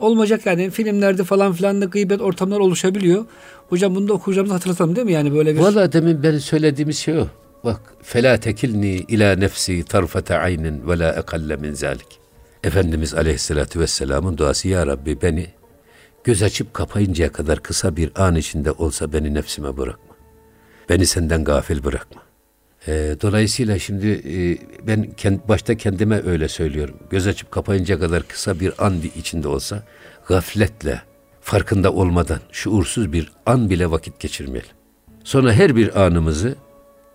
olmayacak 0.00 0.46
yani 0.46 0.70
filmlerde 0.70 1.24
falan 1.24 1.52
filan 1.52 1.80
da 1.80 1.84
gıybet 1.84 2.20
ortamlar 2.20 2.58
oluşabiliyor. 2.58 3.24
Hocam 3.68 3.94
bunu 3.94 4.08
da 4.08 4.12
okuyacağımızı 4.12 4.54
hatırlatalım 4.54 4.96
değil 4.96 5.06
mi 5.06 5.12
yani 5.12 5.34
böyle 5.34 5.54
bir... 5.54 5.60
Valla 5.60 5.92
demin 5.92 6.22
benim 6.22 6.40
söylediğimiz 6.40 6.98
şey 6.98 7.18
o. 7.18 7.26
Bak 7.66 7.80
fela 8.02 8.40
tekilni 8.40 9.04
ila 9.08 9.36
nefsi 9.36 9.84
tarfete 9.84 10.38
aynin 10.38 10.88
ve 10.88 10.98
la 10.98 11.12
ekalle 11.12 11.56
min 11.56 11.72
zalik. 11.72 12.20
Efendimiz 12.64 13.14
Aleyhisselatü 13.14 13.80
Vesselam'ın 13.80 14.38
duası 14.38 14.68
Ya 14.68 14.86
Rabbi 14.86 15.22
beni 15.22 15.46
göz 16.24 16.42
açıp 16.42 16.74
kapayıncaya 16.74 17.32
kadar 17.32 17.62
kısa 17.62 17.96
bir 17.96 18.10
an 18.14 18.34
içinde 18.36 18.72
olsa 18.72 19.12
beni 19.12 19.34
nefsime 19.34 19.76
bırakma. 19.76 20.14
Beni 20.88 21.06
senden 21.06 21.44
gafil 21.44 21.84
bırakma. 21.84 22.22
E, 22.86 23.16
dolayısıyla 23.22 23.78
şimdi 23.78 24.06
e, 24.06 24.58
ben 24.86 25.10
kend, 25.16 25.40
başta 25.48 25.74
kendime 25.74 26.22
öyle 26.26 26.48
söylüyorum. 26.48 26.96
Göz 27.10 27.26
açıp 27.26 27.50
kapayınca 27.50 28.00
kadar 28.00 28.22
kısa 28.22 28.60
bir 28.60 28.72
an 28.78 28.94
içinde 29.16 29.48
olsa 29.48 29.82
gafletle, 30.28 31.02
farkında 31.40 31.92
olmadan, 31.92 32.40
şuursuz 32.52 33.12
bir 33.12 33.32
an 33.46 33.70
bile 33.70 33.90
vakit 33.90 34.20
geçirmeyelim. 34.20 34.70
Sonra 35.24 35.52
her 35.52 35.76
bir 35.76 36.04
anımızı 36.04 36.56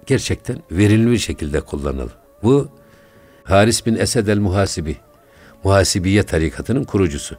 gerçekten 0.06 0.58
verimli 0.72 1.12
bir 1.12 1.18
şekilde 1.18 1.62
kullanalım. 1.62 2.12
Bu 2.44 2.70
Haris 3.44 3.86
bin 3.86 3.96
Esed 3.96 4.28
el 4.28 4.38
Muhasibi, 4.38 4.98
Muhasibiye 5.64 6.24
tarikatının 6.24 6.84
kurucusu. 6.84 7.36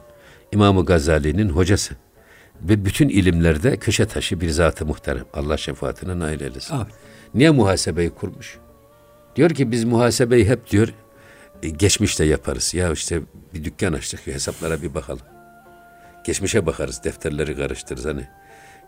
İmam-ı 0.51 0.85
Gazali'nin 0.85 1.49
hocası. 1.49 1.95
Ve 2.61 2.85
bütün 2.85 3.09
ilimlerde 3.09 3.77
köşe 3.77 4.05
taşı 4.05 4.41
bir 4.41 4.49
zatı 4.49 4.85
muhterem. 4.85 5.25
Allah 5.33 5.57
şefaatine 5.57 6.19
nail 6.19 6.41
eylesin. 6.41 6.73
Amin. 6.73 6.87
Niye 7.33 7.49
muhasebeyi 7.49 8.09
kurmuş? 8.09 8.57
Diyor 9.35 9.49
ki 9.49 9.71
biz 9.71 9.83
muhasebeyi 9.83 10.49
hep 10.49 10.69
diyor 10.69 10.87
e, 11.63 11.69
geçmişte 11.69 12.25
yaparız. 12.25 12.73
Ya 12.73 12.91
işte 12.91 13.21
bir 13.53 13.63
dükkan 13.63 13.93
açtık 13.93 14.27
hesaplara 14.27 14.81
bir 14.81 14.93
bakalım. 14.93 15.21
Geçmişe 16.25 16.65
bakarız 16.65 17.03
defterleri 17.03 17.55
karıştırırız 17.55 18.05
hani. 18.05 18.27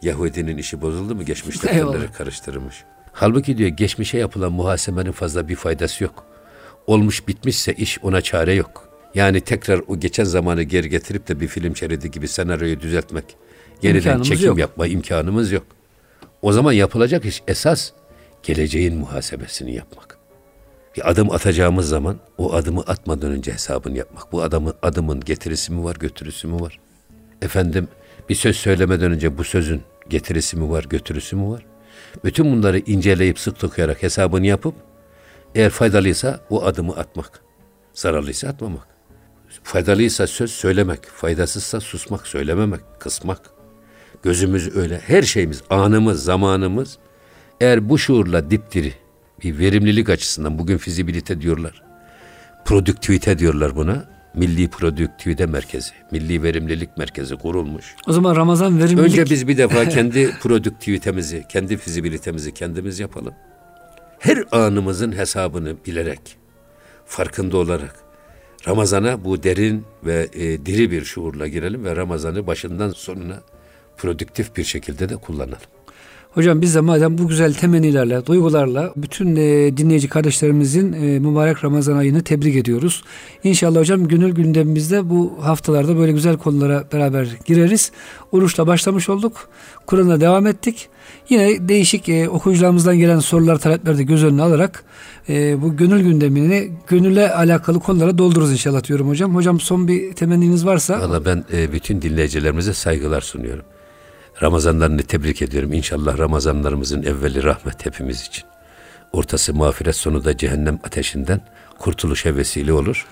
Yahudinin 0.02 0.58
işi 0.58 0.82
bozuldu 0.82 1.16
mu 1.16 1.26
geçmiş 1.26 1.56
defterleri 1.64 1.80
Eyvallah. 1.80 2.14
karıştırmış. 2.14 2.84
Halbuki 3.18 3.58
diyor 3.58 3.70
geçmişe 3.70 4.18
yapılan 4.18 4.52
muhasebenin 4.52 5.12
fazla 5.12 5.48
bir 5.48 5.56
faydası 5.56 6.04
yok. 6.04 6.26
Olmuş 6.88 7.28
bitmişse 7.28 7.74
iş 7.74 8.00
ona 8.04 8.22
çare 8.22 8.54
yok. 8.54 8.90
Yani 9.14 9.42
tekrar 9.42 9.82
o 9.88 10.00
geçen 10.00 10.24
zamanı 10.24 10.64
geri 10.64 10.90
getirip 10.90 11.28
de 11.28 11.40
bir 11.40 11.48
film 11.48 11.76
şeridi 11.76 12.12
gibi 12.12 12.28
senaryoyu 12.28 12.80
düzeltmek, 12.80 13.26
yeniden 13.82 13.98
imkanımız 14.00 14.28
çekim 14.28 14.48
yok. 14.48 14.58
yapma 14.58 14.88
imkanımız 14.88 15.52
yok. 15.52 15.64
O 16.42 16.52
zaman 16.52 16.72
yapılacak 16.72 17.26
iş 17.26 17.44
esas 17.48 17.92
geleceğin 18.44 18.98
muhasebesini 18.98 19.76
yapmak. 19.76 20.18
Bir 20.98 21.10
adım 21.10 21.32
atacağımız 21.32 21.90
zaman 21.90 22.18
o 22.38 22.54
adımı 22.54 22.82
atmadan 22.82 23.32
önce 23.32 23.54
hesabını 23.54 23.98
yapmak. 23.98 24.32
Bu 24.32 24.42
adamın 24.42 24.74
adımın 24.82 25.20
getirisi 25.20 25.72
mi 25.72 25.84
var, 25.84 25.96
götürüsü 25.96 26.48
mü 26.48 26.62
var? 26.62 26.80
Efendim 27.42 27.88
bir 28.30 28.36
söz 28.36 28.56
söylemeden 28.56 29.12
önce 29.12 29.38
bu 29.38 29.44
sözün 29.44 29.82
getirisi 30.10 30.58
mi 30.58 30.70
var, 30.70 30.84
götürüsü 30.90 31.36
mü 31.36 31.50
var? 31.50 31.66
Bütün 32.24 32.52
bunları 32.52 32.80
inceleyip 32.80 33.40
sık 33.40 33.62
dokuyarak 33.62 34.04
hesabını 34.04 34.46
yapıp 34.46 34.76
eğer 35.56 35.70
faydalıysa 35.70 36.40
o 36.50 36.66
adımı 36.66 36.96
atmak. 36.96 37.42
Zararlıysa 37.94 38.48
atmamak. 38.48 38.88
Faydalıysa 39.64 40.28
söz 40.28 40.52
söylemek, 40.52 41.06
faydasızsa 41.06 41.80
susmak, 41.80 42.28
söylememek, 42.28 42.82
kısmak. 43.00 43.42
Gözümüz 44.24 44.76
öyle. 44.76 45.00
Her 45.00 45.22
şeyimiz, 45.22 45.64
anımız, 45.70 46.24
zamanımız 46.24 46.98
eğer 47.62 47.90
bu 47.90 47.98
şuurla 47.98 48.52
dipdiri 48.52 48.94
bir 49.44 49.60
verimlilik 49.60 50.10
açısından 50.10 50.60
bugün 50.60 50.78
fizibilite 50.78 51.42
diyorlar. 51.42 51.84
Produktivite 52.66 53.40
diyorlar 53.40 53.76
buna. 53.76 54.15
Milli 54.36 54.68
Produktivite 54.68 55.46
Merkezi, 55.46 55.92
Milli 56.12 56.44
Verimlilik 56.44 56.98
Merkezi 56.98 57.36
kurulmuş. 57.36 57.96
O 58.08 58.14
zaman 58.14 58.36
Ramazan 58.36 58.80
verimlilik... 58.80 59.12
Önce 59.12 59.26
biz 59.26 59.48
bir 59.48 59.58
defa 59.58 59.90
kendi 59.90 60.32
produktivitemizi, 60.32 61.44
kendi 61.50 61.78
fizibilitemizi 61.78 62.54
kendimiz 62.54 63.00
yapalım. 63.00 63.34
Her 64.20 64.44
anımızın 64.52 65.12
hesabını 65.12 65.76
bilerek, 65.86 66.38
farkında 67.06 67.58
olarak 67.58 67.96
Ramazana 68.68 69.26
bu 69.26 69.44
derin 69.44 69.86
ve 70.04 70.30
e, 70.34 70.66
diri 70.66 70.92
bir 70.92 71.04
şuurla 71.04 71.48
girelim 71.48 71.86
ve 71.86 71.96
Ramazan'ı 71.96 72.48
başından 72.48 72.90
sonuna 72.90 73.42
produktif 73.98 74.56
bir 74.56 74.64
şekilde 74.64 75.10
de 75.10 75.16
kullanalım. 75.16 75.75
Hocam 76.36 76.62
biz 76.62 76.76
de 76.76 76.82
madem 76.82 77.18
bu 77.18 77.28
güzel 77.28 77.54
temennilerle, 77.54 78.26
duygularla 78.26 78.94
bütün 78.96 79.36
e, 79.36 79.78
dinleyici 79.78 80.08
kardeşlerimizin 80.10 80.94
e, 80.94 81.20
mübarek 81.20 81.64
Ramazan 81.64 81.98
ayını 81.98 82.24
tebrik 82.24 82.56
ediyoruz. 82.56 83.04
İnşallah 83.44 83.80
hocam 83.80 84.08
gönül 84.08 84.32
gündemimizde 84.32 85.10
bu 85.10 85.34
haftalarda 85.42 85.98
böyle 85.98 86.12
güzel 86.12 86.38
konulara 86.38 86.84
beraber 86.94 87.28
gireriz. 87.46 87.92
Oruçla 88.32 88.68
başlamış 88.68 89.10
olduk. 89.10 89.50
Kur'an'a 89.86 90.22
devam 90.22 90.48
ettik. 90.48 90.90
Yine 91.30 91.70
değişik 91.70 92.10
e, 92.10 92.30
okuyucularımızdan 92.30 92.98
gelen 92.98 93.20
sorular, 93.20 93.58
talepleri 93.58 93.98
de 93.98 94.04
göz 94.04 94.24
önüne 94.24 94.42
alarak 94.42 94.84
e, 95.30 95.62
bu 95.62 95.78
gönül 95.78 96.04
gündemini 96.04 96.72
gönüle 96.88 97.34
alakalı 97.34 97.80
konulara 97.80 98.18
doldururuz 98.18 98.52
inşallah 98.52 98.84
diyorum 98.84 99.10
hocam. 99.10 99.36
Hocam 99.36 99.60
son 99.60 99.88
bir 99.88 100.14
temenniniz 100.14 100.66
varsa. 100.66 101.00
Valla 101.00 101.26
ben 101.26 101.44
e, 101.54 101.72
bütün 101.72 102.02
dinleyicilerimize 102.02 102.74
saygılar 102.74 103.22
sunuyorum. 103.22 103.66
Ramazanlarını 104.42 105.04
tebrik 105.04 105.42
ediyorum. 105.42 105.74
İnşallah 105.74 106.18
Ramazanlarımızın 106.18 107.04
evveli 107.04 107.44
rahmet 107.44 107.86
hepimiz 107.86 108.22
için. 108.22 108.44
Ortası 109.14 109.54
mağfiret 109.54 109.96
sonu 109.96 110.26
da 110.26 110.38
cehennem 110.38 110.80
ateşinden 110.84 111.42
kurtuluş 111.80 112.26
vesile 112.26 112.74
olur. 112.74 113.06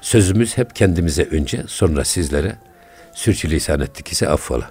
Sözümüz 0.00 0.58
hep 0.58 0.76
kendimize 0.76 1.24
önce 1.24 1.64
sonra 1.66 2.04
sizlere 2.04 2.56
sürçülisan 3.14 3.80
ettik 3.80 4.08
ise 4.08 4.28
affola. 4.28 4.70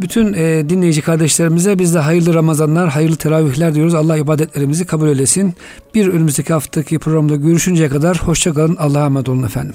Bütün 0.00 0.32
e, 0.32 0.68
dinleyici 0.68 1.02
kardeşlerimize 1.02 1.78
biz 1.78 1.94
de 1.94 1.98
hayırlı 1.98 2.34
Ramazanlar, 2.34 2.88
hayırlı 2.88 3.16
teravihler 3.16 3.74
diyoruz. 3.74 3.94
Allah 3.94 4.16
ibadetlerimizi 4.16 4.86
kabul 4.86 5.08
eylesin. 5.08 5.54
Bir 5.94 6.08
önümüzdeki 6.08 6.52
haftaki 6.52 6.98
programda 6.98 7.36
görüşünceye 7.36 7.88
kadar 7.88 8.18
hoşçakalın. 8.18 8.76
Allah'a 8.76 9.06
emanet 9.06 9.28
olun 9.28 9.42
efendim. 9.42 9.74